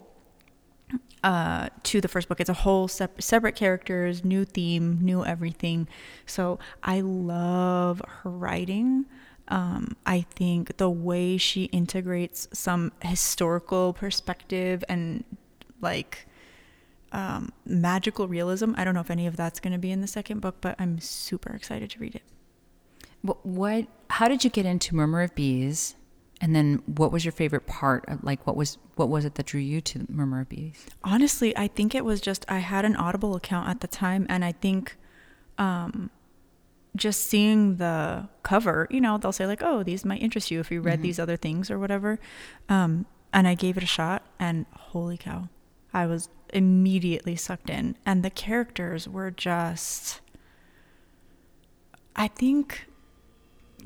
uh, 1.22 1.68
to 1.82 2.00
the 2.00 2.08
first 2.08 2.28
book. 2.28 2.40
It's 2.40 2.50
a 2.50 2.54
whole 2.54 2.88
sep- 2.88 3.20
separate 3.20 3.56
characters, 3.56 4.24
new 4.24 4.44
theme, 4.44 4.98
new 5.02 5.24
everything. 5.24 5.88
So 6.24 6.58
I 6.82 7.00
love 7.00 8.00
her 8.06 8.30
writing. 8.30 9.06
Um, 9.48 9.96
I 10.04 10.22
think 10.22 10.76
the 10.76 10.90
way 10.90 11.36
she 11.36 11.64
integrates 11.64 12.48
some 12.52 12.92
historical 13.02 13.92
perspective 13.92 14.82
and 14.88 15.24
like 15.80 16.26
um, 17.12 17.52
magical 17.64 18.28
realism. 18.28 18.72
I 18.76 18.84
don't 18.84 18.94
know 18.94 19.00
if 19.00 19.10
any 19.10 19.26
of 19.26 19.36
that's 19.36 19.60
going 19.60 19.72
to 19.72 19.78
be 19.78 19.90
in 19.90 20.00
the 20.00 20.06
second 20.06 20.40
book, 20.40 20.56
but 20.60 20.76
I'm 20.78 20.98
super 21.00 21.54
excited 21.54 21.90
to 21.90 21.98
read 21.98 22.14
it. 22.14 22.22
What, 23.26 23.44
what? 23.44 23.86
How 24.08 24.28
did 24.28 24.44
you 24.44 24.50
get 24.50 24.66
into 24.66 24.94
Murmur 24.94 25.22
of 25.22 25.34
Bees? 25.34 25.96
And 26.40 26.54
then, 26.54 26.82
what 26.84 27.12
was 27.12 27.24
your 27.24 27.32
favorite 27.32 27.66
part? 27.66 28.04
Of, 28.08 28.22
like, 28.22 28.46
what 28.46 28.56
was 28.56 28.78
what 28.94 29.08
was 29.08 29.24
it 29.24 29.34
that 29.36 29.46
drew 29.46 29.60
you 29.60 29.80
to 29.80 30.06
Murmur 30.08 30.42
of 30.42 30.48
Bees? 30.48 30.86
Honestly, 31.02 31.56
I 31.56 31.66
think 31.66 31.94
it 31.94 32.04
was 32.04 32.20
just 32.20 32.44
I 32.48 32.58
had 32.58 32.84
an 32.84 32.94
Audible 32.96 33.34
account 33.34 33.68
at 33.68 33.80
the 33.80 33.86
time, 33.86 34.26
and 34.28 34.44
I 34.44 34.52
think 34.52 34.96
um, 35.58 36.10
just 36.94 37.24
seeing 37.24 37.76
the 37.76 38.28
cover, 38.42 38.86
you 38.90 39.00
know, 39.00 39.18
they'll 39.18 39.32
say 39.32 39.46
like, 39.46 39.62
"Oh, 39.62 39.82
these 39.82 40.04
might 40.04 40.22
interest 40.22 40.50
you 40.50 40.60
if 40.60 40.70
you 40.70 40.80
read 40.80 41.02
these 41.02 41.18
other 41.18 41.36
things 41.36 41.70
or 41.70 41.78
whatever." 41.78 42.18
Um, 42.68 43.06
and 43.32 43.48
I 43.48 43.54
gave 43.54 43.76
it 43.76 43.82
a 43.82 43.86
shot, 43.86 44.24
and 44.38 44.66
holy 44.72 45.16
cow, 45.16 45.48
I 45.92 46.06
was 46.06 46.28
immediately 46.52 47.34
sucked 47.34 47.70
in, 47.70 47.96
and 48.04 48.22
the 48.22 48.30
characters 48.30 49.08
were 49.08 49.30
just. 49.30 50.20
I 52.18 52.28
think 52.28 52.86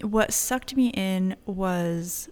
what 0.03 0.33
sucked 0.33 0.77
me 0.77 0.89
in 0.89 1.37
was 1.47 2.29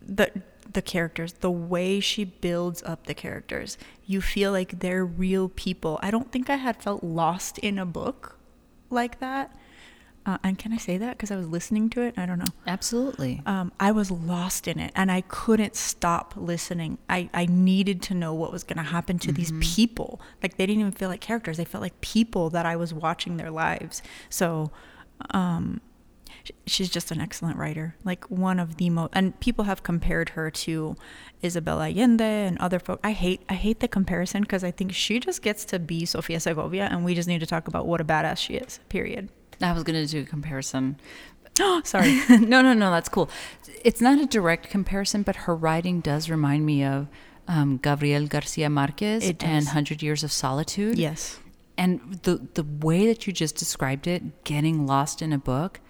the 0.00 0.42
the 0.72 0.82
characters, 0.82 1.32
the 1.34 1.50
way 1.50 2.00
she 2.00 2.24
builds 2.24 2.82
up 2.84 3.06
the 3.06 3.14
characters. 3.14 3.76
You 4.06 4.20
feel 4.20 4.52
like 4.52 4.80
they're 4.80 5.04
real 5.04 5.48
people. 5.48 5.98
I 6.02 6.10
don't 6.10 6.30
think 6.30 6.48
I 6.48 6.56
had 6.56 6.80
felt 6.82 7.02
lost 7.02 7.58
in 7.58 7.78
a 7.78 7.86
book 7.86 8.38
like 8.88 9.20
that. 9.20 9.54
Uh, 10.26 10.36
and 10.44 10.58
can 10.58 10.72
I 10.72 10.76
say 10.76 10.98
that 10.98 11.16
because 11.16 11.30
I 11.30 11.36
was 11.36 11.48
listening 11.48 11.88
to 11.90 12.02
it? 12.02 12.14
I 12.18 12.26
don't 12.26 12.38
know. 12.38 12.52
Absolutely. 12.66 13.42
Um, 13.46 13.72
I 13.80 13.90
was 13.90 14.10
lost 14.10 14.68
in 14.68 14.78
it 14.78 14.92
and 14.94 15.10
I 15.10 15.22
couldn't 15.22 15.74
stop 15.74 16.34
listening. 16.36 16.98
I, 17.08 17.30
I 17.32 17.46
needed 17.46 18.02
to 18.02 18.14
know 18.14 18.34
what 18.34 18.52
was 18.52 18.62
going 18.62 18.76
to 18.76 18.82
happen 18.82 19.18
to 19.20 19.32
these 19.32 19.52
people. 19.60 20.20
Like 20.42 20.56
they 20.56 20.66
didn't 20.66 20.80
even 20.80 20.92
feel 20.92 21.08
like 21.08 21.20
characters, 21.20 21.56
they 21.56 21.64
felt 21.64 21.82
like 21.82 21.98
people 22.02 22.50
that 22.50 22.66
I 22.66 22.76
was 22.76 22.92
watching 22.92 23.38
their 23.38 23.50
lives. 23.50 24.02
So, 24.28 24.70
um, 25.30 25.80
she's 26.66 26.90
just 26.90 27.10
an 27.10 27.20
excellent 27.20 27.56
writer. 27.56 27.96
Like 28.04 28.30
one 28.30 28.58
of 28.58 28.76
the 28.76 28.90
most, 28.90 29.10
and 29.12 29.38
people 29.40 29.64
have 29.64 29.82
compared 29.82 30.30
her 30.30 30.50
to 30.50 30.96
Isabel 31.42 31.80
Allende 31.80 32.24
and 32.24 32.58
other 32.58 32.78
folk. 32.78 33.00
I 33.02 33.12
hate, 33.12 33.42
I 33.48 33.54
hate 33.54 33.80
the 33.80 33.88
comparison 33.88 34.42
because 34.42 34.64
I 34.64 34.70
think 34.70 34.92
she 34.92 35.20
just 35.20 35.42
gets 35.42 35.64
to 35.66 35.78
be 35.78 36.04
Sofia 36.06 36.40
Segovia 36.40 36.88
and 36.90 37.04
we 37.04 37.14
just 37.14 37.28
need 37.28 37.40
to 37.40 37.46
talk 37.46 37.68
about 37.68 37.86
what 37.86 38.00
a 38.00 38.04
badass 38.04 38.38
she 38.38 38.54
is, 38.54 38.80
period. 38.88 39.28
I 39.62 39.72
was 39.72 39.82
going 39.82 40.04
to 40.04 40.10
do 40.10 40.22
a 40.22 40.24
comparison. 40.24 40.98
Oh, 41.58 41.82
Sorry. 41.84 42.20
no, 42.28 42.62
no, 42.62 42.72
no, 42.72 42.90
that's 42.90 43.08
cool. 43.08 43.30
It's 43.84 44.00
not 44.00 44.18
a 44.20 44.26
direct 44.26 44.70
comparison, 44.70 45.22
but 45.22 45.36
her 45.36 45.54
writing 45.54 46.00
does 46.00 46.30
remind 46.30 46.66
me 46.66 46.84
of 46.84 47.08
um, 47.48 47.78
Gabriel 47.78 48.26
Garcia 48.26 48.70
Marquez 48.70 49.32
and 49.40 49.68
Hundred 49.68 50.02
Years 50.02 50.22
of 50.22 50.32
Solitude. 50.32 50.98
yes. 50.98 51.38
And 51.78 52.20
the 52.24 52.46
the 52.52 52.62
way 52.62 53.06
that 53.06 53.26
you 53.26 53.32
just 53.32 53.56
described 53.56 54.06
it, 54.06 54.44
getting 54.44 54.86
lost 54.86 55.22
in 55.22 55.32
a 55.32 55.38
book, 55.38 55.80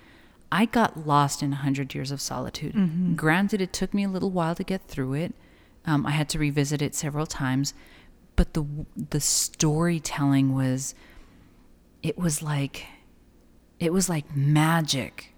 I 0.52 0.64
got 0.64 1.06
lost 1.06 1.42
in 1.42 1.52
Hundred 1.52 1.94
Years 1.94 2.10
of 2.10 2.20
Solitude. 2.20 2.74
Mm-hmm. 2.74 3.14
Granted, 3.14 3.60
it 3.60 3.72
took 3.72 3.94
me 3.94 4.04
a 4.04 4.08
little 4.08 4.30
while 4.30 4.54
to 4.54 4.64
get 4.64 4.86
through 4.88 5.14
it. 5.14 5.34
Um, 5.86 6.06
I 6.06 6.10
had 6.10 6.28
to 6.30 6.38
revisit 6.38 6.82
it 6.82 6.94
several 6.94 7.26
times, 7.26 7.72
but 8.36 8.54
the 8.54 8.66
the 8.96 9.20
storytelling 9.20 10.54
was, 10.54 10.94
it 12.02 12.18
was 12.18 12.42
like, 12.42 12.86
it 13.78 13.92
was 13.92 14.08
like 14.08 14.36
magic, 14.36 15.32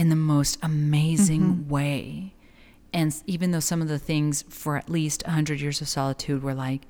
in 0.00 0.08
the 0.08 0.16
most 0.16 0.58
amazing 0.62 1.68
way. 1.68 2.32
And 2.92 3.14
even 3.26 3.50
though 3.50 3.60
some 3.60 3.82
of 3.82 3.88
the 3.88 3.98
things 3.98 4.42
for 4.48 4.78
at 4.78 4.88
least 4.88 5.22
100 5.24 5.60
Years 5.60 5.82
of 5.82 5.88
Solitude 5.88 6.42
were 6.42 6.54
like, 6.54 6.86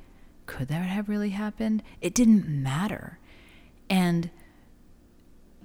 could 0.47 0.68
that 0.68 0.86
have 0.86 1.09
really 1.09 1.30
happened? 1.30 1.82
It 2.01 2.14
didn't 2.14 2.47
matter. 2.49 3.18
And 3.88 4.30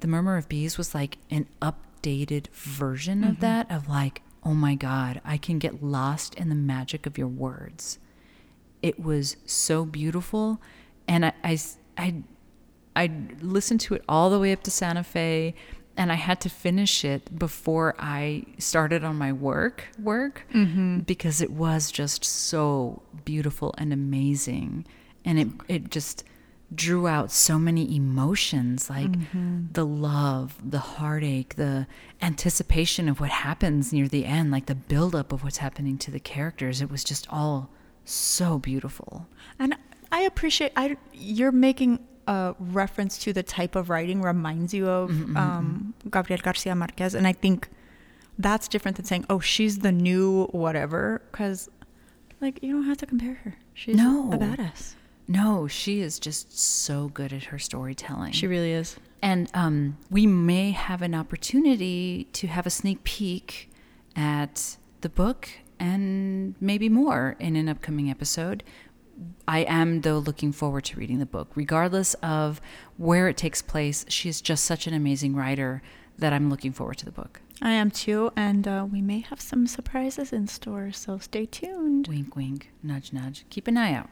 The 0.06 0.12
Murmur 0.12 0.38
of 0.38 0.48
Bees 0.48 0.78
was 0.78 0.94
like 0.94 1.18
an 1.32 1.48
updated 1.64 2.50
version 2.50 3.24
of 3.24 3.32
mm-hmm. 3.32 3.42
that, 3.42 3.72
of 3.72 3.90
like, 3.90 4.22
oh 4.44 4.54
my 4.54 4.76
God, 4.76 5.20
I 5.26 5.38
can 5.38 5.58
get 5.58 5.82
lost 5.82 6.36
in 6.36 6.50
the 6.50 6.54
magic 6.54 7.08
of 7.08 7.18
your 7.18 7.28
words. 7.28 7.98
it 8.84 9.00
was 9.00 9.36
so 9.48 9.84
beautiful. 9.84 10.62
And 11.08 11.26
I 11.26 11.58
I 11.98 12.22
I 12.96 13.12
listened 13.42 13.80
to 13.82 13.96
it 13.96 14.04
all 14.08 14.30
the 14.30 14.38
way 14.40 14.54
up 14.54 14.62
to 14.66 14.70
Santa 14.70 15.04
Fe 15.04 15.56
and 15.98 16.12
I 16.12 16.16
had 16.16 16.40
to 16.42 16.50
finish 16.50 17.04
it 17.04 17.40
before 17.40 17.96
I 17.98 18.44
started 18.60 19.04
on 19.04 19.16
my 19.16 19.34
work 19.34 19.88
work 19.98 20.46
mm-hmm. 20.54 21.00
because 21.00 21.42
it 21.42 21.50
was 21.50 21.92
just 21.92 22.24
so 22.24 23.02
beautiful 23.24 23.74
and 23.80 23.92
amazing. 23.92 24.86
And 25.28 25.40
it, 25.40 25.48
it 25.68 25.90
just 25.90 26.24
drew 26.74 27.08
out 27.08 27.32
so 27.32 27.60
many 27.60 27.96
emotions 27.96 28.90
like 28.90 29.12
mm-hmm. 29.12 29.66
the 29.72 29.86
love, 29.86 30.58
the 30.68 30.80
heartache, 30.80 31.56
the 31.56 31.88
anticipation 32.22 33.08
of 33.08 33.20
what 33.20 33.30
happens 33.30 33.94
near 33.94 34.08
the 34.08 34.26
end, 34.26 34.52
like 34.52 34.66
the 34.66 34.76
buildup 34.76 35.32
of 35.32 35.44
what's 35.44 35.58
happening 35.58 35.98
to 36.00 36.12
the 36.12 36.20
characters. 36.20 36.82
It 36.82 36.90
was 36.90 37.04
just 37.04 37.28
all 37.30 37.70
so 38.04 38.58
beautiful. 38.58 39.28
And 39.60 39.76
I 40.12 40.22
appreciate 40.22 40.72
I 40.76 40.98
you're 41.14 41.52
making 41.52 42.00
a 42.28 42.56
reference 42.60 43.18
to 43.20 43.34
the 43.34 43.44
type 43.44 43.76
of 43.76 43.90
writing 43.90 44.22
reminds 44.22 44.74
you 44.74 44.88
of 44.88 45.12
mm-hmm, 45.12 45.24
mm-hmm. 45.24 45.38
um, 45.38 45.94
Gabriel 46.10 46.42
Garcia 46.42 46.76
Marquez, 46.76 47.14
and 47.14 47.28
I 47.28 47.34
think 47.34 47.70
that's 48.38 48.68
different 48.68 48.98
than 48.98 49.06
saying, 49.06 49.26
"Oh, 49.30 49.40
she's 49.40 49.80
the 49.80 49.92
new 49.92 50.46
whatever," 50.48 51.22
because 51.32 51.70
like 52.42 52.62
you 52.64 52.74
don't 52.74 52.86
have 52.86 52.98
to 52.98 53.06
compare 53.06 53.36
her. 53.44 53.56
She's 53.74 53.96
No. 53.96 54.32
a 54.32 54.38
badass. 54.38 54.96
No, 55.28 55.68
she 55.68 56.02
is 56.02 56.20
just 56.20 56.58
so 56.58 57.10
good 57.10 57.34
at 57.34 57.46
her 57.46 57.60
storytelling. 57.60 58.32
She 58.32 58.48
really 58.48 58.72
is. 58.72 58.98
And 59.22 59.50
um, 59.54 59.98
we 60.12 60.28
may 60.28 60.72
have 60.72 61.02
an 61.02 61.16
opportunity 61.16 62.28
to 62.34 62.48
have 62.48 62.68
a 62.68 62.70
sneak 62.70 63.04
peek 63.04 63.72
at 64.16 64.78
the 65.02 65.10
book 65.10 65.50
and 65.80 66.56
maybe 66.62 66.90
more 66.90 67.36
in 67.40 67.56
an 67.56 67.68
upcoming 67.68 68.10
episode. 68.10 68.64
I 69.48 69.60
am, 69.60 70.02
though, 70.02 70.20
looking 70.20 70.52
forward 70.52 70.84
to 70.86 71.00
reading 71.00 71.20
the 71.20 71.26
book. 71.26 71.50
Regardless 71.56 72.14
of 72.16 72.62
where 72.98 73.28
it 73.28 73.38
takes 73.38 73.62
place, 73.62 74.06
she 74.10 74.30
is 74.30 74.42
just 74.42 74.66
such 74.66 74.88
an 74.88 74.94
amazing 74.94 75.36
writer 75.36 75.82
that 76.18 76.34
I'm 76.34 76.50
looking 76.50 76.72
forward 76.72 76.98
to 77.00 77.06
the 77.06 77.12
book. 77.12 77.42
I 77.62 77.72
am 77.72 77.90
too, 77.90 78.32
and 78.36 78.68
uh, 78.68 78.86
we 78.90 79.02
may 79.02 79.20
have 79.22 79.40
some 79.40 79.68
surprises 79.68 80.34
in 80.34 80.48
store, 80.48 80.92
so 80.92 81.18
stay 81.18 81.46
tuned. 81.46 82.08
Wink, 82.08 82.36
wink, 82.36 82.72
nudge, 82.84 83.14
nudge. 83.14 83.46
Keep 83.50 83.68
an 83.68 83.78
eye 83.78 83.94
out. 83.94 84.10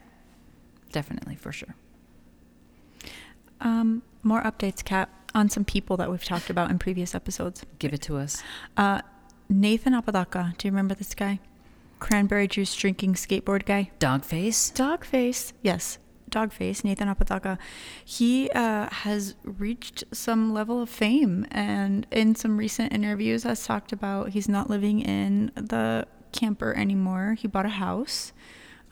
Definitely, 0.94 1.34
for 1.34 1.50
sure. 1.50 1.74
Um, 3.60 4.02
more 4.22 4.40
updates, 4.42 4.84
Kat, 4.84 5.08
on 5.34 5.50
some 5.50 5.64
people 5.64 5.96
that 5.96 6.08
we've 6.08 6.22
talked 6.22 6.50
about 6.50 6.70
in 6.70 6.78
previous 6.78 7.16
episodes. 7.16 7.66
Give 7.80 7.92
it 7.92 8.00
to 8.02 8.16
us. 8.16 8.44
Uh, 8.76 9.00
Nathan 9.48 9.92
Apodaca, 9.92 10.54
do 10.56 10.68
you 10.68 10.70
remember 10.70 10.94
this 10.94 11.12
guy? 11.12 11.40
Cranberry 11.98 12.46
juice 12.46 12.72
drinking 12.76 13.14
skateboard 13.14 13.66
guy. 13.66 13.90
Dogface? 13.98 14.72
Dogface, 14.72 15.52
yes, 15.62 15.98
Dogface, 16.30 16.84
Nathan 16.84 17.08
Apodaca. 17.08 17.58
He 18.04 18.48
uh, 18.50 18.88
has 18.88 19.34
reached 19.42 20.04
some 20.12 20.54
level 20.54 20.80
of 20.80 20.88
fame, 20.88 21.44
and 21.50 22.06
in 22.12 22.36
some 22.36 22.56
recent 22.56 22.92
interviews, 22.92 23.42
has 23.42 23.66
talked 23.66 23.90
about 23.92 24.28
he's 24.28 24.48
not 24.48 24.70
living 24.70 25.00
in 25.00 25.50
the 25.56 26.06
camper 26.30 26.72
anymore. 26.76 27.34
He 27.36 27.48
bought 27.48 27.66
a 27.66 27.70
house. 27.80 28.32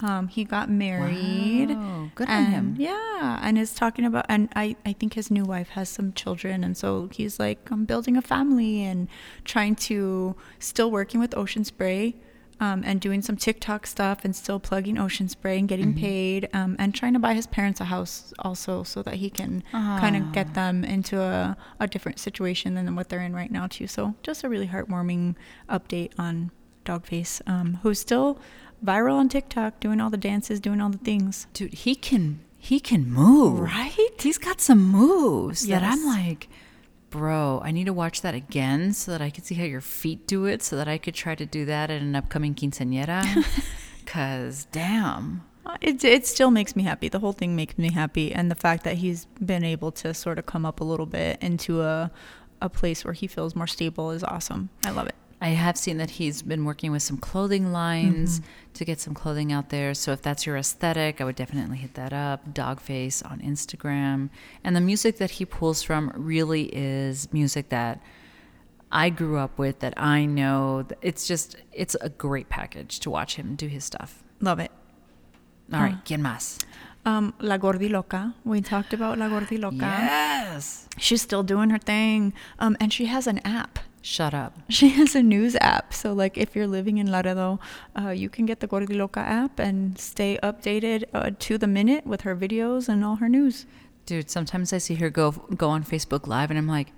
Um, 0.02 0.28
he 0.28 0.44
got 0.44 0.68
married. 0.68 1.70
Wow, 1.70 2.10
good 2.14 2.28
on 2.28 2.44
him. 2.46 2.74
Yeah, 2.78 3.38
and 3.42 3.56
is 3.56 3.74
talking 3.74 4.04
about, 4.04 4.26
and 4.28 4.48
I, 4.56 4.76
I 4.84 4.92
think 4.92 5.14
his 5.14 5.30
new 5.30 5.44
wife 5.44 5.70
has 5.70 5.88
some 5.88 6.12
children, 6.12 6.64
and 6.64 6.76
so 6.76 7.08
he's 7.12 7.38
like, 7.38 7.70
I'm 7.70 7.84
building 7.84 8.16
a 8.16 8.22
family 8.22 8.82
and 8.82 9.08
trying 9.44 9.76
to 9.76 10.34
still 10.58 10.90
working 10.90 11.20
with 11.20 11.36
Ocean 11.36 11.64
Spray. 11.64 12.16
Um, 12.60 12.84
and 12.86 13.00
doing 13.00 13.22
some 13.22 13.36
TikTok 13.36 13.88
stuff 13.88 14.24
and 14.24 14.36
still 14.36 14.60
plugging 14.60 14.96
Ocean 14.96 15.28
Spray 15.28 15.58
and 15.58 15.66
getting 15.68 15.94
paid 15.94 16.48
um, 16.52 16.76
and 16.78 16.94
trying 16.94 17.12
to 17.14 17.18
buy 17.18 17.34
his 17.34 17.48
parents 17.48 17.80
a 17.80 17.84
house 17.86 18.32
also 18.38 18.84
so 18.84 19.02
that 19.02 19.14
he 19.14 19.30
can 19.30 19.64
kind 19.72 20.14
of 20.14 20.30
get 20.30 20.54
them 20.54 20.84
into 20.84 21.20
a, 21.20 21.56
a 21.80 21.88
different 21.88 22.20
situation 22.20 22.74
than 22.74 22.94
what 22.94 23.08
they're 23.08 23.22
in 23.22 23.34
right 23.34 23.50
now 23.50 23.66
too. 23.66 23.88
So 23.88 24.14
just 24.22 24.44
a 24.44 24.48
really 24.48 24.68
heartwarming 24.68 25.34
update 25.68 26.12
on 26.16 26.52
Dogface, 26.84 27.40
um, 27.48 27.80
who's 27.82 27.98
still 27.98 28.38
viral 28.84 29.14
on 29.14 29.28
TikTok, 29.28 29.80
doing 29.80 30.00
all 30.00 30.10
the 30.10 30.16
dances, 30.16 30.60
doing 30.60 30.80
all 30.80 30.90
the 30.90 30.98
things. 30.98 31.46
Dude, 31.52 31.72
he 31.72 31.94
can 31.94 32.40
he 32.58 32.78
can 32.78 33.10
move. 33.10 33.58
Right? 33.58 34.08
He's 34.20 34.38
got 34.38 34.60
some 34.60 34.82
moves 34.82 35.66
that 35.66 35.82
I'm 35.82 36.06
like, 36.06 36.48
bro, 37.10 37.60
I 37.64 37.72
need 37.72 37.86
to 37.86 37.92
watch 37.92 38.22
that 38.22 38.34
again 38.34 38.92
so 38.92 39.10
that 39.10 39.20
I 39.20 39.30
can 39.30 39.42
see 39.42 39.56
how 39.56 39.64
your 39.64 39.80
feet 39.80 40.26
do 40.28 40.44
it 40.46 40.62
so 40.62 40.76
that 40.76 40.86
I 40.86 40.96
could 40.98 41.14
try 41.14 41.34
to 41.34 41.44
do 41.44 41.64
that 41.64 41.90
at 41.90 42.00
an 42.00 42.14
upcoming 42.14 42.54
quinceañera. 42.54 43.24
Cause 44.06 44.66
damn. 44.70 45.42
Uh, 45.66 45.76
It, 45.80 46.04
it 46.04 46.26
still 46.26 46.50
makes 46.50 46.74
me 46.76 46.82
happy. 46.82 47.08
The 47.08 47.18
whole 47.20 47.32
thing 47.32 47.54
makes 47.56 47.78
me 47.78 47.92
happy. 47.92 48.32
And 48.32 48.50
the 48.50 48.54
fact 48.56 48.84
that 48.84 48.96
he's 48.96 49.26
been 49.44 49.64
able 49.64 49.90
to 49.92 50.12
sort 50.14 50.38
of 50.38 50.46
come 50.46 50.64
up 50.66 50.80
a 50.80 50.84
little 50.84 51.06
bit 51.06 51.38
into 51.42 51.82
a, 51.82 52.10
a 52.60 52.68
place 52.68 53.04
where 53.04 53.14
he 53.14 53.26
feels 53.26 53.54
more 53.56 53.66
stable 53.66 54.10
is 54.12 54.22
awesome. 54.24 54.70
I 54.84 54.90
love 54.90 55.06
it. 55.08 55.14
I 55.42 55.48
have 55.48 55.76
seen 55.76 55.98
that 55.98 56.10
he's 56.10 56.40
been 56.40 56.64
working 56.64 56.92
with 56.92 57.02
some 57.02 57.16
clothing 57.16 57.72
lines 57.72 58.40
to 58.74 58.84
get 58.84 59.00
some 59.00 59.12
clothing 59.12 59.52
out 59.52 59.70
there. 59.70 59.92
So 59.92 60.12
if 60.12 60.22
that's 60.22 60.46
your 60.46 60.56
aesthetic, 60.56 61.20
I 61.20 61.24
would 61.24 61.34
definitely 61.34 61.78
hit 61.78 61.94
that 61.94 62.12
up. 62.12 62.54
Dogface 62.54 63.28
on 63.28 63.40
Instagram. 63.40 64.30
And 64.62 64.76
the 64.76 64.80
music 64.80 65.18
that 65.18 65.32
he 65.32 65.44
pulls 65.44 65.82
from 65.82 66.12
really 66.14 66.70
is 66.72 67.32
music 67.32 67.70
that 67.70 68.00
I 68.92 69.10
grew 69.10 69.36
up 69.36 69.58
with 69.58 69.80
that 69.80 69.94
I 69.96 70.26
know. 70.26 70.86
It's 71.00 71.26
just, 71.26 71.56
it's 71.72 71.96
a 72.00 72.08
great 72.08 72.48
package 72.48 73.00
to 73.00 73.10
watch 73.10 73.34
him 73.34 73.56
do 73.56 73.66
his 73.66 73.84
stuff. 73.84 74.22
Love 74.40 74.60
it. 74.60 74.70
All 75.72 75.80
right, 75.80 76.04
¿quién 76.04 76.20
más? 76.22 76.64
Um, 77.04 77.34
La 77.40 77.56
Gordiloca. 77.58 78.34
We 78.44 78.60
talked 78.60 78.92
about 78.92 79.18
La 79.18 79.28
Gordiloca. 79.28 79.80
Yes. 79.80 80.86
She's 80.98 81.22
still 81.22 81.42
doing 81.42 81.70
her 81.70 81.78
thing. 81.78 82.32
Um, 82.60 82.76
and 82.78 82.92
she 82.92 83.06
has 83.06 83.26
an 83.26 83.40
app. 83.44 83.80
Shut 84.02 84.34
up. 84.34 84.58
She 84.68 84.88
has 84.90 85.14
a 85.14 85.22
news 85.22 85.56
app. 85.60 85.94
So, 85.94 86.12
like, 86.12 86.36
if 86.36 86.56
you're 86.56 86.66
living 86.66 86.98
in 86.98 87.10
Laredo, 87.10 87.60
uh, 87.96 88.10
you 88.10 88.28
can 88.28 88.46
get 88.46 88.58
the 88.60 88.66
Gordiloca 88.68 89.18
app 89.22 89.60
and 89.60 89.96
stay 89.96 90.38
updated 90.42 91.04
uh, 91.14 91.30
to 91.38 91.56
the 91.56 91.68
minute 91.68 92.04
with 92.04 92.22
her 92.22 92.34
videos 92.36 92.88
and 92.88 93.04
all 93.04 93.16
her 93.16 93.28
news. 93.28 93.64
Dude, 94.04 94.28
sometimes 94.28 94.72
I 94.72 94.78
see 94.78 94.96
her 94.96 95.08
go 95.08 95.30
go 95.56 95.68
on 95.70 95.84
Facebook 95.84 96.26
Live 96.26 96.50
and 96.50 96.58
I'm 96.58 96.66
like, 96.66 96.92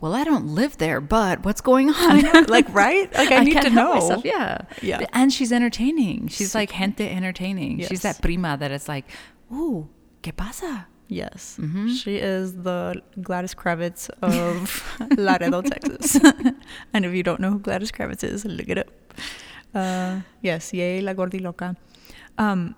well, 0.00 0.14
I 0.14 0.24
don't 0.24 0.48
live 0.48 0.78
there, 0.78 1.00
but 1.00 1.44
what's 1.44 1.60
going 1.60 1.90
on? 1.94 2.44
like, 2.46 2.68
right? 2.74 3.12
Like, 3.14 3.30
I, 3.32 3.44
need 3.44 3.62
to 3.62 3.70
know. 3.70 3.94
myself. 3.94 4.24
Yeah. 4.24 4.62
Yeah. 4.82 5.06
And 5.12 5.32
she's 5.32 5.52
entertaining. 5.52 6.28
She's 6.28 6.54
like 6.54 6.72
gente 6.72 7.08
entertaining. 7.08 7.84
She's 7.86 8.02
that 8.02 8.20
prima 8.20 8.56
that 8.58 8.70
it's 8.70 8.88
like, 8.88 9.06
ooh, 9.52 9.88
¿qué 10.22 10.36
pasa? 10.36 10.86
Yes. 11.08 11.56
Mm-hmm. 11.58 11.88
She 11.88 12.16
is 12.16 12.54
the 12.62 13.02
Gladys 13.22 13.54
Kravitz 13.54 14.10
of 14.20 14.84
Laredo, 15.18 15.62
Texas. 15.62 16.16
and 16.92 17.04
if 17.04 17.14
you 17.14 17.22
don't 17.22 17.40
know 17.40 17.52
who 17.52 17.58
Gladys 17.58 17.90
Kravitz 17.90 18.22
is, 18.22 18.44
look 18.44 18.68
it 18.68 18.78
up. 18.78 18.90
Uh, 19.74 20.20
yes, 20.42 20.72
yay, 20.72 21.00
La 21.00 21.14
Gordiloca. 21.14 21.76
Um, 22.36 22.74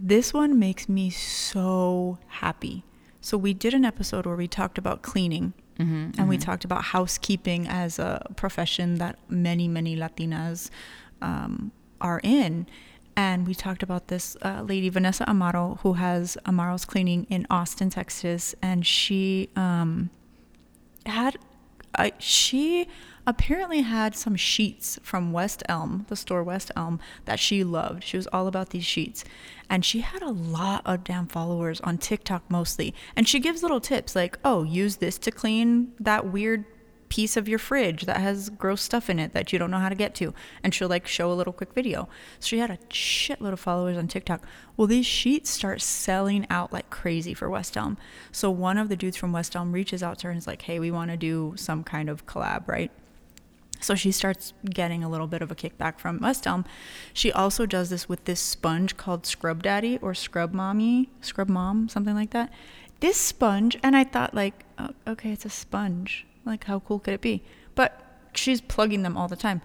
this 0.00 0.32
one 0.32 0.58
makes 0.58 0.88
me 0.88 1.10
so 1.10 2.18
happy. 2.28 2.84
So 3.20 3.36
we 3.36 3.54
did 3.54 3.74
an 3.74 3.84
episode 3.84 4.26
where 4.26 4.36
we 4.36 4.46
talked 4.46 4.78
about 4.78 5.02
cleaning. 5.02 5.54
Mm-hmm, 5.78 6.20
and 6.20 6.28
we 6.28 6.38
talked 6.38 6.64
about 6.64 6.84
housekeeping 6.84 7.66
as 7.66 7.98
a 7.98 8.24
profession 8.36 8.96
that 8.96 9.18
many, 9.28 9.66
many 9.66 9.96
Latinas 9.96 10.70
um, 11.20 11.72
are 12.00 12.20
in. 12.22 12.68
And 13.16 13.46
we 13.46 13.54
talked 13.54 13.82
about 13.82 14.08
this 14.08 14.36
uh, 14.42 14.62
lady, 14.62 14.88
Vanessa 14.88 15.24
Amaro, 15.26 15.78
who 15.80 15.94
has 15.94 16.36
Amaro's 16.46 16.84
Cleaning 16.84 17.26
in 17.30 17.46
Austin, 17.48 17.90
Texas. 17.90 18.54
And 18.60 18.84
she 18.86 19.50
um, 19.54 20.10
had, 21.06 21.36
she 22.18 22.88
apparently 23.26 23.82
had 23.82 24.14
some 24.14 24.36
sheets 24.36 24.98
from 25.02 25.32
West 25.32 25.62
Elm, 25.68 26.06
the 26.08 26.16
store 26.16 26.42
West 26.42 26.70
Elm, 26.76 27.00
that 27.24 27.38
she 27.38 27.64
loved. 27.64 28.02
She 28.04 28.16
was 28.16 28.26
all 28.28 28.46
about 28.46 28.70
these 28.70 28.84
sheets. 28.84 29.24
And 29.70 29.84
she 29.84 30.00
had 30.00 30.22
a 30.22 30.30
lot 30.30 30.82
of 30.84 31.04
damn 31.04 31.26
followers 31.26 31.80
on 31.80 31.98
TikTok 31.98 32.50
mostly. 32.50 32.94
And 33.16 33.28
she 33.28 33.40
gives 33.40 33.62
little 33.62 33.80
tips 33.80 34.14
like, 34.14 34.38
oh, 34.44 34.62
use 34.64 34.96
this 34.96 35.18
to 35.18 35.30
clean 35.30 35.92
that 36.00 36.32
weird 36.32 36.64
piece 37.14 37.36
of 37.36 37.48
your 37.48 37.60
fridge 37.60 38.06
that 38.06 38.16
has 38.16 38.50
gross 38.50 38.82
stuff 38.82 39.08
in 39.08 39.20
it 39.20 39.32
that 39.34 39.52
you 39.52 39.58
don't 39.58 39.70
know 39.70 39.78
how 39.78 39.88
to 39.88 39.94
get 39.94 40.16
to. 40.16 40.34
And 40.64 40.74
she'll 40.74 40.88
like 40.88 41.06
show 41.06 41.30
a 41.30 41.32
little 41.32 41.52
quick 41.52 41.72
video. 41.72 42.08
So 42.40 42.48
she 42.48 42.58
had 42.58 42.72
a 42.72 42.78
shitload 42.90 43.52
of 43.52 43.60
followers 43.60 43.96
on 43.96 44.08
TikTok. 44.08 44.42
Well, 44.76 44.88
these 44.88 45.06
sheets 45.06 45.48
start 45.48 45.80
selling 45.80 46.44
out 46.50 46.72
like 46.72 46.90
crazy 46.90 47.32
for 47.32 47.48
West 47.48 47.76
Elm. 47.76 47.98
So 48.32 48.50
one 48.50 48.78
of 48.78 48.88
the 48.88 48.96
dudes 48.96 49.16
from 49.16 49.30
West 49.30 49.54
Elm 49.54 49.70
reaches 49.70 50.02
out 50.02 50.18
to 50.18 50.26
her 50.26 50.32
and 50.32 50.38
is 50.38 50.48
like, 50.48 50.62
hey, 50.62 50.80
we 50.80 50.90
want 50.90 51.12
to 51.12 51.16
do 51.16 51.52
some 51.54 51.84
kind 51.84 52.08
of 52.08 52.26
collab, 52.26 52.66
right? 52.66 52.90
So 53.80 53.94
she 53.94 54.10
starts 54.10 54.52
getting 54.68 55.04
a 55.04 55.08
little 55.08 55.28
bit 55.28 55.40
of 55.40 55.52
a 55.52 55.54
kickback 55.54 56.00
from 56.00 56.18
West 56.18 56.48
Elm. 56.48 56.64
She 57.12 57.30
also 57.30 57.64
does 57.64 57.90
this 57.90 58.08
with 58.08 58.24
this 58.24 58.40
sponge 58.40 58.96
called 58.96 59.24
Scrub 59.24 59.62
Daddy 59.62 60.00
or 60.02 60.14
Scrub 60.14 60.52
Mommy, 60.52 61.10
Scrub 61.20 61.48
Mom, 61.48 61.88
something 61.88 62.16
like 62.16 62.30
that. 62.30 62.52
This 62.98 63.16
sponge, 63.16 63.78
and 63.84 63.94
I 63.94 64.02
thought 64.02 64.34
like, 64.34 64.64
oh, 64.78 64.90
okay, 65.06 65.30
it's 65.30 65.44
a 65.44 65.50
sponge. 65.50 66.26
Like, 66.44 66.64
how 66.64 66.80
cool 66.80 66.98
could 66.98 67.14
it 67.14 67.20
be? 67.20 67.42
But 67.74 68.00
she's 68.34 68.60
plugging 68.60 69.02
them 69.02 69.16
all 69.16 69.28
the 69.28 69.36
time. 69.36 69.62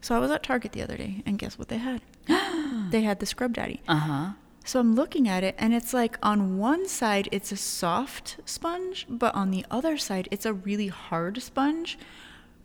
So 0.00 0.14
I 0.14 0.18
was 0.18 0.30
at 0.30 0.42
Target 0.42 0.72
the 0.72 0.82
other 0.82 0.96
day, 0.96 1.22
and 1.26 1.38
guess 1.38 1.58
what 1.58 1.68
they 1.68 1.78
had? 1.78 2.00
they 2.90 3.02
had 3.02 3.20
the 3.20 3.26
Scrub 3.26 3.54
Daddy. 3.54 3.82
Uh 3.88 3.96
huh. 3.96 4.30
So 4.66 4.80
I'm 4.80 4.96
looking 4.96 5.28
at 5.28 5.44
it 5.44 5.54
and 5.58 5.72
it's 5.72 5.94
like 5.94 6.18
on 6.24 6.58
one 6.58 6.88
side 6.88 7.28
it's 7.30 7.52
a 7.52 7.56
soft 7.56 8.38
sponge, 8.44 9.06
but 9.08 9.32
on 9.32 9.52
the 9.52 9.64
other 9.70 9.96
side 9.96 10.26
it's 10.32 10.44
a 10.44 10.52
really 10.52 10.88
hard 10.88 11.40
sponge. 11.40 11.96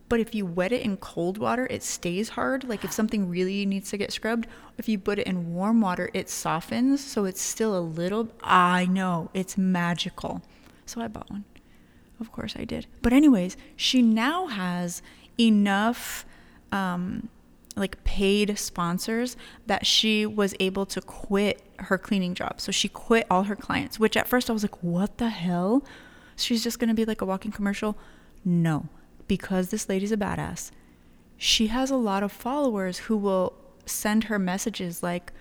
But 0.10 0.20
if 0.20 0.34
you 0.34 0.46
wet 0.48 0.72
it 0.72 0.82
in 0.82 0.98
cold 0.98 1.38
water, 1.38 1.68
it 1.70 1.84
stays 1.84 2.30
hard. 2.30 2.64
Like 2.64 2.84
if 2.84 2.92
something 2.92 3.30
really 3.30 3.68
needs 3.68 3.92
to 3.92 3.98
get 3.98 4.12
scrubbed, 4.12 4.48
if 4.80 4.90
you 4.90 4.98
put 4.98 5.20
it 5.20 5.28
in 5.28 5.54
warm 5.54 5.80
water, 5.80 6.10
it 6.12 6.28
softens. 6.28 7.06
So 7.06 7.26
it's 7.26 7.42
still 7.42 7.78
a 7.78 7.80
little. 7.80 8.30
I 8.42 8.88
know, 8.88 9.30
it's 9.36 9.56
magical. 9.56 10.42
So 10.88 11.02
I 11.02 11.08
bought 11.08 11.30
one. 11.30 11.46
Of 12.22 12.32
course 12.32 12.56
I 12.58 12.64
did. 12.64 12.88
But, 13.02 13.12
anyways, 13.12 13.58
she 13.76 14.02
now 14.02 14.48
has 14.48 15.02
enough 15.40 16.26
um, 16.72 17.30
like 17.76 18.04
paid 18.04 18.58
sponsors 18.58 19.36
that 19.66 19.86
she 19.86 20.26
was 20.26 20.54
able 20.60 20.86
to 20.86 21.02
quit 21.02 21.62
her 21.80 21.98
cleaning 21.98 22.36
job. 22.36 22.62
So 22.62 22.72
she 22.72 22.88
quit 22.88 23.26
all 23.30 23.44
her 23.44 23.56
clients, 23.56 24.00
which 24.00 24.16
at 24.16 24.28
first 24.28 24.50
I 24.50 24.54
was 24.54 24.64
like, 24.64 24.84
what 24.84 25.18
the 25.18 25.30
hell? 25.30 25.84
She's 26.36 26.64
just 26.64 26.80
going 26.80 26.90
to 26.90 26.94
be 26.94 27.06
like 27.06 27.22
a 27.22 27.26
walking 27.26 27.52
commercial. 27.52 27.98
No, 28.46 28.88
because 29.28 29.70
this 29.70 29.90
lady's 29.90 30.12
a 30.12 30.18
badass. 30.18 30.72
She 31.38 31.68
has 31.68 31.90
a 31.90 31.96
lot 31.96 32.24
of 32.24 32.32
followers 32.32 33.00
who 33.00 33.18
will 33.18 33.54
send 33.86 34.26
her 34.26 34.38
messages 34.38 35.02
like, 35.02 35.34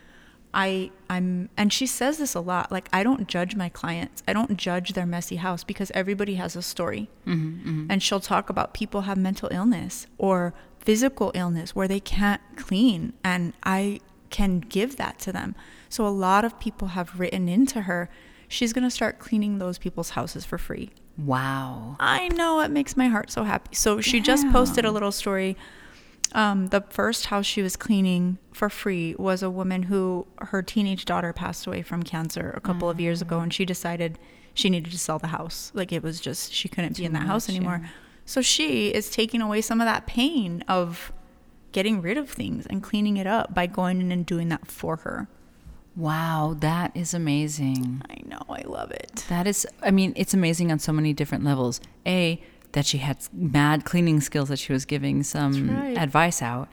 I 0.53 0.91
I'm 1.09 1.49
and 1.57 1.73
she 1.73 1.87
says 1.87 2.19
this 2.19 2.35
a 2.35 2.41
lot 2.41 2.73
like 2.73 2.89
I 2.93 3.03
don't 3.03 3.29
judge 3.29 3.55
my 3.55 3.69
clients. 3.69 4.23
I 4.27 4.33
don't 4.33 4.57
judge 4.57 4.93
their 4.95 5.07
messy 5.07 5.37
house 5.37 5.65
because 5.65 5.91
everybody 5.93 6.35
has 6.35 6.57
a 6.57 6.63
story. 6.63 7.09
Mm-hmm, 7.27 7.49
mm-hmm. 7.59 7.87
And 7.91 8.03
she'll 8.03 8.21
talk 8.21 8.51
about 8.51 8.75
people 8.75 9.03
have 9.03 9.17
mental 9.17 9.49
illness 9.53 10.07
or 10.19 10.55
physical 10.79 11.31
illness 11.35 11.75
where 11.75 11.89
they 11.89 12.01
can't 12.01 12.41
clean 12.57 13.13
and 13.23 13.53
I 13.63 14.01
can 14.31 14.61
give 14.61 14.97
that 14.97 15.19
to 15.21 15.33
them. 15.33 15.55
So 15.89 16.07
a 16.07 16.09
lot 16.09 16.45
of 16.45 16.59
people 16.59 16.89
have 16.89 17.19
written 17.19 17.49
into 17.49 17.83
her 17.83 18.09
she's 18.51 18.73
going 18.73 18.85
to 18.85 18.91
start 18.91 19.19
cleaning 19.19 19.59
those 19.59 19.79
people's 19.79 20.11
houses 20.11 20.45
for 20.45 20.59
free. 20.59 20.91
Wow. 21.17 21.97
I 22.01 22.29
know 22.29 22.61
it 22.61 22.71
makes 22.71 22.97
my 22.97 23.07
heart 23.07 23.31
so 23.31 23.45
happy. 23.45 23.75
So 23.75 24.01
she 24.01 24.21
just 24.21 24.47
posted 24.51 24.85
a 24.85 24.91
little 24.91 25.13
story. 25.13 25.57
Um, 26.33 26.69
the 26.69 26.83
first 26.91 27.27
house 27.27 27.47
she 27.47 27.63
was 27.63 27.77
cleaning 27.77 28.39
for 28.53 28.71
free 28.71 29.15
was 29.19 29.43
a 29.43 29.51
woman 29.51 29.85
who 29.85 30.27
her 30.39 30.63
teenage 30.63 31.05
daughter 31.05 31.33
passed 31.33 31.67
away 31.67 31.83
from 31.83 32.03
cancer 32.03 32.53
a 32.57 32.61
couple 32.61 32.89
of 32.89 33.01
years 33.01 33.21
ago, 33.21 33.41
and 33.41 33.53
she 33.53 33.65
decided 33.65 34.19
she 34.55 34.71
needed 34.71 34.93
to 34.93 34.99
sell 34.99 35.19
the 35.19 35.29
house. 35.29 35.73
Like 35.75 35.93
it 35.93 36.03
was 36.03 36.21
just 36.21 36.53
she 36.53 36.69
couldn't 36.69 36.97
be 36.97 37.05
in 37.05 37.13
that 37.15 37.27
house 37.27 37.49
much, 37.49 37.57
anymore. 37.57 37.91
So 38.25 38.43
she 38.43 38.89
is 38.89 39.11
taking 39.11 39.41
away 39.41 39.61
some 39.61 39.81
of 39.81 39.87
that 39.87 40.07
pain 40.07 40.63
of 40.69 41.13
getting 41.73 42.01
rid 42.01 42.17
of 42.17 42.29
things 42.31 42.67
and 42.67 42.83
cleaning 42.83 43.17
it 43.17 43.27
up 43.27 43.55
by 43.55 43.67
going 43.67 44.01
in 44.01 44.13
and 44.13 44.25
doing 44.25 44.49
that 44.49 44.67
for 44.67 44.97
her. 44.99 45.29
Wow, 45.97 46.57
that 46.61 46.97
is 46.97 47.15
amazing. 47.15 48.03
I 48.09 48.19
know, 48.25 48.43
I 48.49 48.63
love 48.63 48.93
it. 48.93 49.25
That 49.29 49.47
is, 49.47 49.67
I 49.83 49.91
mean, 49.91 50.13
it's 50.17 50.33
amazing 50.35 50.71
on 50.71 50.79
so 50.79 50.93
many 50.93 51.13
different 51.13 51.45
levels. 51.45 51.81
A, 52.07 52.41
that 52.73 52.87
she 52.87 52.99
had 52.99 53.19
mad 53.33 53.85
cleaning 53.85 54.21
skills 54.21 54.49
that 54.49 54.59
she 54.59 54.73
was 54.73 54.85
giving 54.85 55.23
some 55.23 55.71
right. 55.71 55.97
advice 55.99 56.41
out. 56.43 56.69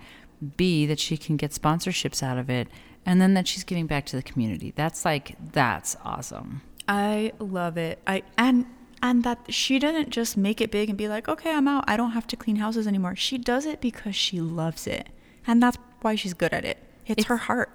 B, 0.56 0.86
that 0.86 1.00
she 1.00 1.18
can 1.18 1.36
get 1.36 1.52
sponsorships 1.52 2.22
out 2.22 2.38
of 2.38 2.50
it. 2.50 2.68
And 3.06 3.20
then 3.22 3.34
that 3.34 3.48
she's 3.48 3.64
giving 3.64 3.88
back 3.88 4.06
to 4.08 4.16
the 4.16 4.22
community. 4.22 4.72
That's 4.76 5.04
like, 5.06 5.36
that's 5.54 5.95
awesome. 6.04 6.62
I 6.88 7.32
love 7.39 7.78
it. 7.78 8.00
I 8.06 8.24
and 8.38 8.66
and 9.02 9.24
that 9.24 9.39
she 9.54 9.78
didn't 9.80 10.10
just 10.10 10.38
make 10.38 10.60
it 10.62 10.72
big 10.72 10.89
and 10.89 10.98
be 10.98 11.08
like, 11.08 11.28
"Okay, 11.28 11.52
I'm 11.54 11.68
out. 11.68 11.84
I 11.88 11.98
don't 11.98 12.12
have 12.12 12.26
to 12.28 12.36
clean 12.36 12.56
houses 12.58 12.88
anymore." 12.88 13.16
She 13.16 13.38
does 13.38 13.66
it 13.66 13.82
because 13.82 14.16
she 14.16 14.39
loves 14.41 14.88
it. 14.88 15.10
And 15.45 15.62
that's 15.62 15.78
why 16.02 16.16
she's 16.16 16.34
good 16.34 16.54
at 16.54 16.66
it. 16.66 16.78
It's, 17.06 17.20
It's- 17.22 17.26
her 17.28 17.38
heart. 17.38 17.70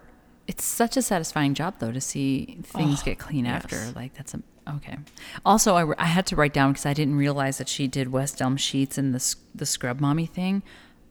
It's 0.49 0.65
such 0.65 0.97
a 0.97 1.03
satisfying 1.03 1.55
job, 1.55 1.75
though, 1.79 1.93
to 1.93 2.01
see 2.01 2.59
things 2.65 3.01
Oh, 3.01 3.05
get 3.05 3.19
clean 3.19 3.45
yes. 3.45 3.65
after. 3.65 3.93
Like, 3.95 4.15
that's 4.15 4.35
a, 4.35 4.43
okay. 4.69 4.99
Also, 5.45 5.75
I, 5.75 6.03
I 6.03 6.07
had 6.07 6.27
to 6.27 6.37
write 6.37 6.53
down 6.53 6.73
because 6.73 6.87
I 6.87 6.95
didn't 6.95 7.17
realize 7.17 7.59
that 7.59 7.69
she 7.69 7.87
did 7.87 8.13
West 8.13 8.41
Elm 8.41 8.57
Sheets 8.57 8.99
and 8.99 9.15
the, 9.15 9.37
the 9.55 9.67
Scrub 9.67 10.01
Mommy 10.01 10.27
thing. 10.27 10.63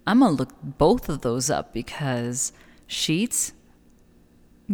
I'm 0.07 0.19
going 0.19 0.31
to 0.31 0.37
look 0.37 0.53
both 0.61 1.09
of 1.09 1.21
those 1.21 1.49
up 1.49 1.73
because 1.73 2.51
Sheets, 2.87 3.53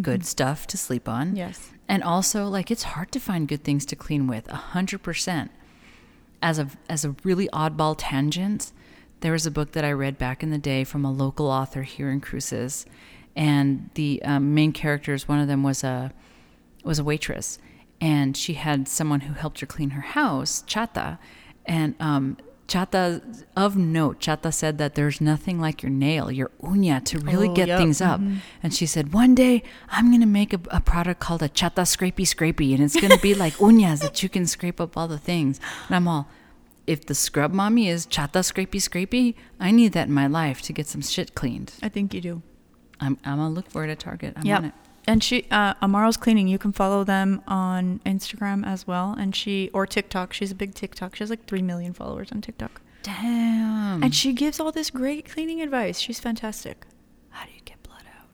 good 0.01 0.25
stuff 0.25 0.67
to 0.67 0.78
sleep 0.78 1.07
on. 1.09 1.36
Yes. 1.36 1.71
And 1.88 2.03
also, 2.03 2.45
like, 2.45 2.71
it's 2.71 2.84
hard 2.84 3.11
to 3.13 3.19
find 3.19 3.47
good 3.47 3.63
things 3.63 3.86
to 3.88 3.95
clean 3.95 4.28
with, 4.28 4.47
100%. 4.47 5.49
As 6.41 6.59
a, 6.59 6.69
as 6.89 7.05
a 7.05 7.15
really 7.23 7.47
oddball 7.49 7.95
tangent, 7.97 8.71
there 9.21 9.32
was 9.32 9.45
a 9.45 9.51
book 9.51 9.71
that 9.71 9.84
I 9.84 9.91
read 9.91 10.17
back 10.17 10.43
in 10.43 10.51
the 10.51 10.57
day 10.57 10.84
from 10.84 11.03
a 11.05 11.11
local 11.11 11.47
author 11.47 11.84
here 11.84 12.09
in 12.09 12.21
Cruces. 12.21 12.86
And 13.36 13.89
the 13.93 14.21
um, 14.23 14.53
main 14.53 14.71
characters, 14.71 15.28
one 15.28 15.39
of 15.39 15.47
them 15.47 15.63
was 15.63 15.84
a, 15.84 16.11
was 16.84 16.99
a 16.99 17.03
waitress. 17.03 17.59
And 18.00 18.38
she 18.38 18.54
had 18.54 18.88
someone 18.88 19.22
who 19.22 19.34
helped 19.34 19.60
her 19.62 19.66
clean 19.66 19.91
her 19.91 20.02
house, 20.02 20.64
Chata. 20.68 21.18
And 21.66 21.95
um, 22.00 22.38
Chata, 22.68 23.43
of 23.56 23.76
note, 23.76 24.20
Chata 24.20 24.54
said 24.54 24.78
that 24.78 24.95
there's 24.95 25.20
nothing 25.20 25.60
like 25.60 25.82
your 25.82 25.89
nail, 25.89 26.30
your 26.32 26.52
uña, 26.62 27.04
to 27.06 27.18
really 27.20 27.48
Oh, 27.50 27.54
get 27.54 27.68
yep. 27.70 27.80
things 27.80 28.00
up. 28.02 28.20
And 28.62 28.74
she 28.74 28.86
said, 28.86 29.14
one 29.14 29.34
day 29.36 29.64
I'm 29.89 30.10
going 30.10 30.22
to 30.22 30.28
make 30.28 30.54
a, 30.54 30.60
a 30.70 30.80
product 30.82 31.20
called 31.20 31.41
a 31.41 31.50
Chata 31.50 31.84
Scrapey 31.86 32.22
Scrapey. 32.26 32.74
And 32.76 32.84
it's 32.84 32.95
going 33.00 33.12
to 33.12 33.20
be 33.22 33.34
like 33.34 33.54
uñas 33.58 34.02
that 34.02 34.22
you 34.22 34.30
can 34.30 34.45
scrape 34.45 34.80
up 34.80 34.95
all 34.95 35.08
the 35.08 35.18
things. 35.18 35.60
And 35.88 35.95
I'm 35.95 36.08
all, 36.08 36.28
if 36.86 37.06
the 37.06 37.16
scrub 37.16 37.52
mommy 37.52 37.89
is 37.89 38.06
Chata 38.06 38.41
Scrapey 38.43 38.80
Scrapey, 38.82 39.34
I 39.60 39.72
need 39.72 39.93
that 39.93 40.08
in 40.08 40.14
my 40.14 40.28
life 40.28 40.62
to 40.64 40.74
get 40.74 40.88
some 40.88 41.02
shit 41.02 41.34
cleaned. 41.36 41.74
I 41.82 41.89
think 41.89 42.14
you 42.14 42.22
do. 42.22 42.41
I'm, 43.00 43.18
I'm 43.26 43.38
going 43.38 43.50
to 43.50 43.54
look 43.56 43.70
for 43.70 43.84
it 43.86 43.89
at 43.89 44.00
Target. 44.00 44.34
I'm 44.38 44.45
Yep. 44.45 44.58
on 44.60 44.66
it. 44.66 44.74
And 45.08 45.24
she 45.24 45.47
uh 45.49 45.74
Amaro's 45.82 46.18
cleaning. 46.18 46.47
You 46.47 46.60
can 46.60 46.74
follow 46.74 47.03
them 47.03 47.41
on 47.47 48.01
Instagram 48.05 48.66
as 48.68 48.86
well. 48.86 49.16
And 49.18 49.36
she 49.36 49.70
or 49.74 49.88
TikTok. 49.88 50.34
She's 50.34 50.51
a 50.51 50.55
big 50.55 50.76
TikTok. 50.76 51.16
She 51.16 51.24
has 51.24 51.30
like 51.30 51.45
three 51.47 51.62
million 51.62 51.93
followers 51.93 52.32
on 52.32 52.41
TikTok. 52.41 52.82
Damn. 53.03 54.03
And 54.03 54.14
she 54.14 54.34
gives 54.34 54.60
all 54.60 54.72
this 54.72 54.89
great 54.89 55.30
cleaning 55.30 55.62
advice. 55.62 55.97
She's 55.99 56.20
fantastic. 56.20 56.86
How 57.30 57.45
do 57.45 57.51
you 57.53 57.62
get 57.64 57.82
blood 57.84 58.03
out? 58.20 58.28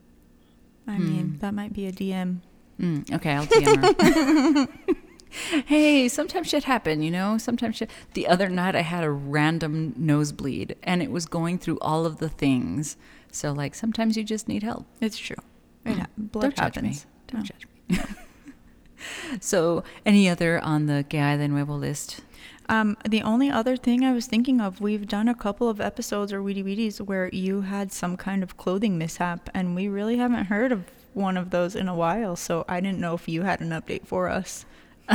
I 0.92 0.98
mean, 0.98 1.38
that 1.38 1.54
might 1.54 1.72
be 1.72 1.86
a 1.86 1.92
DM. 1.92 2.40
Mm, 2.80 3.12
okay, 3.14 3.32
I'll 3.34 3.46
DM 3.46 4.66
her. 4.66 4.94
hey, 5.66 6.08
sometimes 6.08 6.48
shit 6.48 6.64
happen, 6.64 7.02
you 7.02 7.10
know. 7.10 7.38
Sometimes 7.38 7.76
shit. 7.76 7.90
The 8.14 8.26
other 8.26 8.48
night, 8.48 8.74
I 8.74 8.80
had 8.80 9.04
a 9.04 9.10
random 9.10 9.94
nosebleed, 9.96 10.76
and 10.82 11.02
it 11.02 11.10
was 11.10 11.26
going 11.26 11.58
through 11.58 11.78
all 11.80 12.04
of 12.04 12.18
the 12.18 12.28
things. 12.28 12.96
So, 13.30 13.52
like, 13.52 13.74
sometimes 13.74 14.16
you 14.16 14.24
just 14.24 14.48
need 14.48 14.62
help. 14.62 14.86
It's 15.00 15.18
true. 15.18 15.36
It 15.84 15.98
ha- 15.98 16.06
blood 16.16 16.42
Don't 16.42 16.56
judge 16.56 16.74
happens. 16.76 17.06
me. 17.06 17.10
Don't 17.28 17.40
No. 17.40 17.44
judge 17.46 17.66
me. 17.88 18.14
so, 19.40 19.84
any 20.06 20.28
other 20.28 20.58
on 20.60 20.86
the 20.86 21.04
Que 21.08 21.18
hay 21.20 21.36
de 21.36 21.48
Nuevo 21.48 21.74
list? 21.76 22.20
Um, 22.68 22.96
the 23.06 23.20
only 23.22 23.50
other 23.50 23.76
thing 23.76 24.04
I 24.04 24.12
was 24.12 24.26
thinking 24.26 24.60
of, 24.60 24.80
we've 24.80 25.06
done 25.06 25.28
a 25.28 25.34
couple 25.34 25.68
of 25.68 25.80
episodes 25.82 26.32
or 26.32 26.42
Weedy 26.42 26.62
Weedies 26.62 26.98
where 27.00 27.28
you 27.30 27.60
had 27.62 27.92
some 27.92 28.16
kind 28.16 28.42
of 28.42 28.56
clothing 28.56 28.96
mishap, 28.96 29.50
and 29.52 29.74
we 29.74 29.86
really 29.88 30.16
haven't 30.16 30.46
heard 30.46 30.72
of 30.72 30.84
one 31.12 31.36
of 31.36 31.50
those 31.50 31.76
in 31.76 31.88
a 31.88 31.94
while. 31.94 32.36
So 32.36 32.64
I 32.66 32.80
didn't 32.80 33.00
know 33.00 33.14
if 33.14 33.28
you 33.28 33.42
had 33.42 33.60
an 33.60 33.68
update 33.70 34.06
for 34.06 34.28
us. 34.30 34.64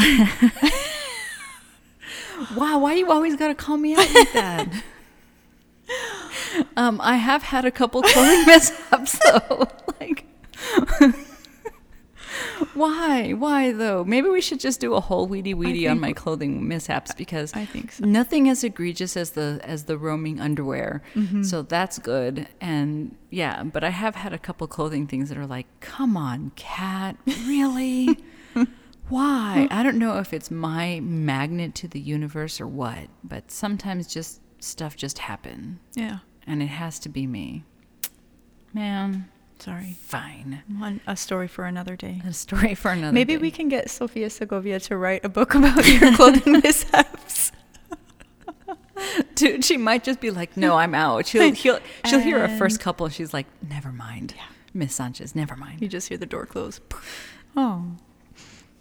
Wow, 2.55 2.79
why 2.79 2.93
you 2.93 3.11
always 3.11 3.35
gotta 3.35 3.53
call 3.53 3.77
me 3.77 3.93
out 3.93 4.13
like 4.13 4.31
that? 4.33 4.83
um, 6.77 6.99
I 7.03 7.17
have 7.17 7.43
had 7.43 7.65
a 7.65 7.71
couple 7.71 8.01
clothing 8.01 8.45
mishaps 8.47 9.19
though. 9.25 9.67
like, 9.99 10.25
why? 12.73 13.31
Why 13.33 13.71
though? 13.71 14.03
Maybe 14.03 14.29
we 14.29 14.41
should 14.41 14.59
just 14.59 14.79
do 14.79 14.93
a 14.93 14.99
whole 15.01 15.27
weedy 15.27 15.53
weedy 15.53 15.87
on 15.87 15.99
my 15.99 16.13
clothing 16.13 16.67
mishaps 16.67 17.13
because 17.13 17.53
I 17.53 17.65
think 17.65 17.91
so. 17.93 18.05
nothing 18.05 18.49
as 18.49 18.63
egregious 18.63 19.17
as 19.17 19.31
the 19.31 19.59
as 19.63 19.85
the 19.85 19.97
roaming 19.97 20.39
underwear. 20.39 21.01
Mm-hmm. 21.15 21.43
So 21.43 21.61
that's 21.63 21.97
good. 21.99 22.47
And 22.61 23.15
yeah, 23.29 23.63
but 23.63 23.83
I 23.83 23.89
have 23.89 24.15
had 24.15 24.33
a 24.33 24.37
couple 24.37 24.67
clothing 24.67 25.07
things 25.07 25.29
that 25.29 25.37
are 25.37 25.47
like, 25.47 25.67
come 25.79 26.15
on, 26.17 26.51
Kat, 26.55 27.15
really? 27.45 28.17
Why? 29.09 29.67
I 29.71 29.81
don't 29.81 29.97
know 29.97 30.19
if 30.19 30.33
it's 30.33 30.51
my 30.51 30.99
magnet 30.99 31.73
to 31.75 31.87
the 31.87 31.99
universe 31.99 32.61
or 32.61 32.67
what, 32.67 33.07
but 33.23 33.49
sometimes 33.49 34.05
just 34.05 34.39
stuff 34.59 34.95
just 34.95 35.17
happen 35.19 35.79
Yeah. 35.95 36.19
and 36.45 36.61
it 36.61 36.67
has 36.67 36.99
to 36.99 37.09
be 37.09 37.25
me. 37.25 37.63
Man, 38.71 39.27
Sorry. 39.59 39.97
fine. 40.01 40.63
One, 40.77 41.01
a 41.05 41.15
story 41.15 41.47
for 41.47 41.65
another 41.65 41.95
day. 41.95 42.21
A 42.25 42.31
story 42.33 42.75
for 42.75 42.91
another 42.91 43.11
Maybe 43.13 43.33
day. 43.35 43.41
we 43.41 43.51
can 43.51 43.67
get 43.69 43.89
Sofia 43.89 44.29
Segovia 44.29 44.79
to 44.81 44.95
write 44.97 45.23
a 45.25 45.29
book 45.29 45.53
about 45.53 45.85
your 45.85 46.13
clothing 46.15 46.61
mishaps. 46.63 47.51
Dude, 49.35 49.63
she 49.63 49.77
might 49.77 50.03
just 50.03 50.19
be 50.19 50.29
like, 50.31 50.57
"No, 50.57 50.75
I'm 50.75 50.93
out." 50.93 51.25
She'll 51.27 51.53
he'll, 51.53 51.79
she'll 52.05 52.19
hear 52.19 52.43
a 52.43 52.57
first 52.57 52.79
couple, 52.81 53.05
and 53.05 53.15
she's 53.15 53.33
like, 53.33 53.47
"Never 53.67 53.91
mind, 53.93 54.33
Miss 54.73 54.93
Sanchez, 54.93 55.35
never 55.35 55.55
mind." 55.55 55.81
You 55.81 55.87
just 55.87 56.09
hear 56.09 56.17
the 56.17 56.25
door 56.25 56.45
close. 56.45 56.79
Oh. 57.57 57.83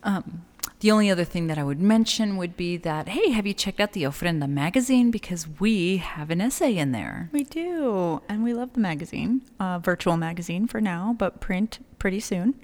Um, 0.03 0.45
the 0.81 0.93
only 0.93 1.11
other 1.11 1.25
thing 1.25 1.49
that 1.49 1.59
I 1.59 1.65
would 1.65 1.81
mention 1.81 2.37
would 2.37 2.57
be 2.57 2.77
that, 2.79 3.09
hey, 3.09 3.31
have 3.31 3.47
you 3.47 3.55
checked 3.55 3.81
out 3.81 3.93
the 3.93 4.05
Ofrenda 4.05 4.49
magazine? 4.49 5.11
Because 5.11 5.47
we 5.59 5.97
have 5.97 6.31
an 6.31 6.41
essay 6.41 6.77
in 6.77 6.93
there. 6.93 7.29
We 7.33 7.45
do. 7.45 8.23
And 8.29 8.45
we 8.45 8.55
love 8.55 8.75
the 8.75 8.81
magazine. 8.81 9.43
Uh, 9.59 9.81
virtual 9.81 10.17
magazine 10.17 10.69
for 10.69 10.81
now, 10.81 11.17
but 11.19 11.41
print 11.41 11.85
pretty 11.99 12.21
soon. 12.21 12.55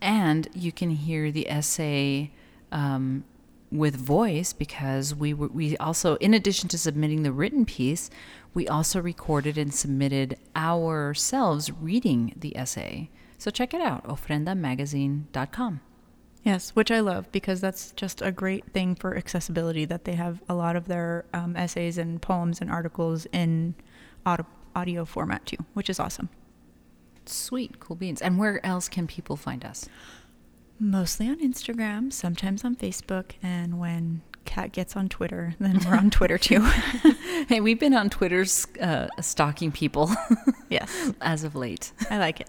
And 0.00 0.48
you 0.54 0.72
can 0.72 0.90
hear 0.90 1.30
the 1.30 1.48
essay 1.48 2.32
um, 2.72 3.24
with 3.70 3.96
voice 3.96 4.52
because 4.52 5.14
we 5.14 5.32
were, 5.32 5.48
we 5.48 5.76
also, 5.76 6.16
in 6.16 6.34
addition 6.34 6.68
to 6.70 6.78
submitting 6.78 7.22
the 7.22 7.32
written 7.32 7.64
piece, 7.64 8.10
we 8.54 8.66
also 8.66 9.00
recorded 9.00 9.56
and 9.56 9.72
submitted 9.72 10.36
ourselves 10.56 11.70
reading 11.70 12.34
the 12.36 12.56
essay. 12.56 13.10
So 13.38 13.50
check 13.50 13.72
it 13.72 13.80
out, 13.80 14.04
ofrendamagazine.com. 14.04 15.80
Yes, 16.46 16.70
which 16.70 16.92
I 16.92 17.00
love 17.00 17.30
because 17.32 17.60
that's 17.60 17.90
just 17.96 18.22
a 18.22 18.30
great 18.30 18.72
thing 18.72 18.94
for 18.94 19.16
accessibility 19.16 19.84
that 19.84 20.04
they 20.04 20.14
have 20.14 20.40
a 20.48 20.54
lot 20.54 20.76
of 20.76 20.86
their 20.86 21.24
um, 21.34 21.56
essays 21.56 21.98
and 21.98 22.22
poems 22.22 22.60
and 22.60 22.70
articles 22.70 23.26
in 23.32 23.74
audio, 24.24 24.46
audio 24.72 25.04
format 25.04 25.44
too, 25.44 25.56
which 25.74 25.90
is 25.90 25.98
awesome. 25.98 26.28
Sweet, 27.24 27.80
cool 27.80 27.96
beans. 27.96 28.22
And 28.22 28.38
where 28.38 28.64
else 28.64 28.88
can 28.88 29.08
people 29.08 29.36
find 29.36 29.64
us? 29.64 29.88
Mostly 30.78 31.28
on 31.28 31.40
Instagram, 31.40 32.12
sometimes 32.12 32.64
on 32.64 32.76
Facebook, 32.76 33.32
and 33.42 33.80
when 33.80 34.22
Kat 34.44 34.70
gets 34.70 34.94
on 34.94 35.08
Twitter, 35.08 35.56
then 35.58 35.80
we're 35.84 35.96
on 35.96 36.10
Twitter 36.10 36.38
too. 36.38 36.60
hey, 37.48 37.60
we've 37.60 37.80
been 37.80 37.94
on 37.94 38.08
Twitter's 38.08 38.68
uh, 38.80 39.08
stalking 39.20 39.72
people 39.72 40.12
yes, 40.70 41.12
as 41.20 41.42
of 41.42 41.56
late. 41.56 41.90
I 42.08 42.18
like 42.18 42.40
it. 42.40 42.48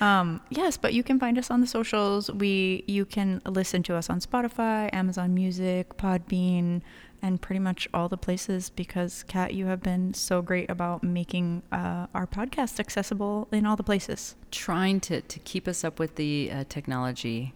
Um, 0.00 0.40
yes, 0.50 0.76
but 0.76 0.94
you 0.94 1.02
can 1.02 1.18
find 1.18 1.38
us 1.38 1.50
on 1.50 1.60
the 1.60 1.66
socials. 1.66 2.30
We 2.30 2.84
you 2.86 3.04
can 3.04 3.42
listen 3.46 3.82
to 3.84 3.94
us 3.94 4.10
on 4.10 4.20
Spotify, 4.20 4.90
Amazon 4.92 5.34
Music, 5.34 5.96
Podbean, 5.96 6.82
and 7.22 7.40
pretty 7.40 7.58
much 7.58 7.88
all 7.92 8.08
the 8.08 8.16
places 8.16 8.70
because 8.70 9.24
Kat, 9.24 9.54
you 9.54 9.66
have 9.66 9.82
been 9.82 10.14
so 10.14 10.42
great 10.42 10.70
about 10.70 11.02
making 11.02 11.62
uh, 11.72 12.06
our 12.14 12.26
podcast 12.26 12.78
accessible 12.78 13.48
in 13.52 13.66
all 13.66 13.76
the 13.76 13.82
places. 13.82 14.36
Trying 14.50 15.00
to, 15.00 15.20
to 15.22 15.38
keep 15.40 15.66
us 15.66 15.84
up 15.84 15.98
with 15.98 16.16
the 16.16 16.50
uh, 16.52 16.64
technology 16.68 17.54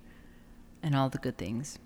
and 0.82 0.94
all 0.96 1.08
the 1.08 1.18
good 1.18 1.38
things. 1.38 1.78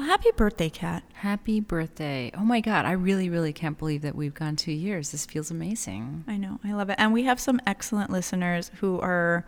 Well, 0.00 0.08
happy 0.08 0.30
birthday, 0.34 0.70
Kat! 0.70 1.02
Happy 1.12 1.60
birthday. 1.60 2.32
Oh 2.34 2.40
my 2.40 2.62
God, 2.62 2.86
I 2.86 2.92
really, 2.92 3.28
really 3.28 3.52
can't 3.52 3.76
believe 3.76 4.00
that 4.00 4.14
we've 4.14 4.32
gone 4.32 4.56
two 4.56 4.72
years. 4.72 5.10
This 5.10 5.26
feels 5.26 5.50
amazing. 5.50 6.24
I 6.26 6.38
know, 6.38 6.58
I 6.64 6.72
love 6.72 6.88
it, 6.88 6.94
and 6.96 7.12
we 7.12 7.24
have 7.24 7.38
some 7.38 7.60
excellent 7.66 8.08
listeners 8.08 8.70
who 8.76 8.98
are. 9.00 9.44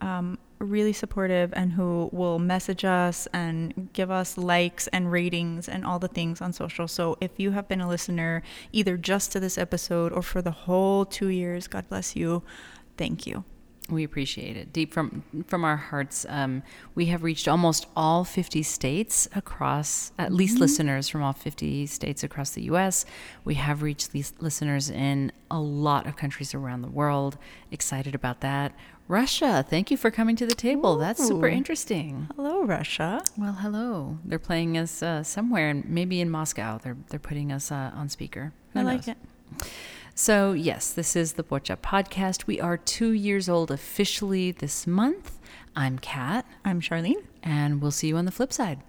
Um, 0.00 0.38
really 0.58 0.92
supportive 0.92 1.52
and 1.54 1.72
who 1.72 2.08
will 2.12 2.38
message 2.38 2.84
us 2.84 3.26
and 3.32 3.90
give 3.92 4.10
us 4.10 4.38
likes 4.38 4.86
and 4.88 5.10
ratings 5.10 5.68
and 5.68 5.84
all 5.84 5.98
the 5.98 6.08
things 6.08 6.40
on 6.40 6.52
social. 6.52 6.88
So 6.88 7.18
if 7.20 7.32
you 7.38 7.50
have 7.50 7.68
been 7.68 7.80
a 7.80 7.88
listener 7.88 8.42
either 8.72 8.96
just 8.96 9.32
to 9.32 9.40
this 9.40 9.58
episode 9.58 10.12
or 10.12 10.22
for 10.22 10.40
the 10.40 10.50
whole 10.50 11.04
two 11.04 11.28
years, 11.28 11.66
God 11.66 11.88
bless 11.88 12.16
you. 12.16 12.42
Thank 12.96 13.26
you. 13.26 13.44
We 13.88 14.02
appreciate 14.04 14.56
it 14.56 14.72
deep 14.72 14.92
from 14.92 15.22
from 15.46 15.64
our 15.64 15.76
hearts. 15.76 16.26
Um, 16.28 16.62
we 16.94 17.06
have 17.06 17.22
reached 17.22 17.46
almost 17.46 17.86
all 17.96 18.24
50 18.24 18.62
states 18.64 19.28
across, 19.34 20.12
at 20.18 20.32
least 20.32 20.54
Mm-hmm. 20.54 20.62
listeners 20.62 21.08
from 21.08 21.22
all 21.22 21.32
50 21.32 21.86
states 21.86 22.24
across 22.24 22.50
the 22.50 22.62
U.S. 22.64 23.04
We 23.44 23.54
have 23.54 23.82
reached 23.82 24.12
these 24.12 24.32
listeners 24.40 24.90
in 24.90 25.30
a 25.50 25.60
lot 25.60 26.06
of 26.06 26.16
countries 26.16 26.52
around 26.54 26.82
the 26.82 26.88
world. 26.88 27.38
Excited 27.70 28.14
about 28.14 28.40
that. 28.40 28.72
Russia, 29.08 29.64
thank 29.68 29.92
you 29.92 29.96
for 29.96 30.10
coming 30.10 30.34
to 30.34 30.46
the 30.46 30.54
table. 30.56 30.96
That's 30.96 31.24
super 31.24 31.46
interesting. 31.46 32.26
Hello, 32.34 32.64
Russia. 32.64 33.22
Well, 33.38 33.52
hello. 33.52 34.18
They're 34.24 34.40
playing 34.40 34.76
us 34.76 35.00
uh, 35.00 35.22
somewhere, 35.22 35.68
and 35.68 35.88
maybe 35.88 36.20
in 36.20 36.28
Moscow. 36.28 36.78
They're 36.82 36.96
they're 37.10 37.20
putting 37.20 37.52
us 37.52 37.70
uh, 37.70 37.92
on 37.94 38.08
speaker. 38.08 38.52
Who 38.72 38.80
I 38.80 38.82
like 38.82 39.06
it. 39.06 39.16
So, 40.18 40.54
yes, 40.54 40.94
this 40.94 41.14
is 41.14 41.34
the 41.34 41.42
Pocha 41.44 41.76
podcast. 41.76 42.46
We 42.46 42.58
are 42.58 42.78
two 42.78 43.10
years 43.10 43.50
old 43.50 43.70
officially 43.70 44.50
this 44.50 44.86
month. 44.86 45.38
I'm 45.76 45.98
Kat, 45.98 46.46
I'm 46.64 46.80
Charlene. 46.80 47.22
and 47.42 47.82
we'll 47.82 47.90
see 47.90 48.08
you 48.08 48.16
on 48.16 48.24
the 48.24 48.32
flip 48.32 48.50
side. 48.50 48.80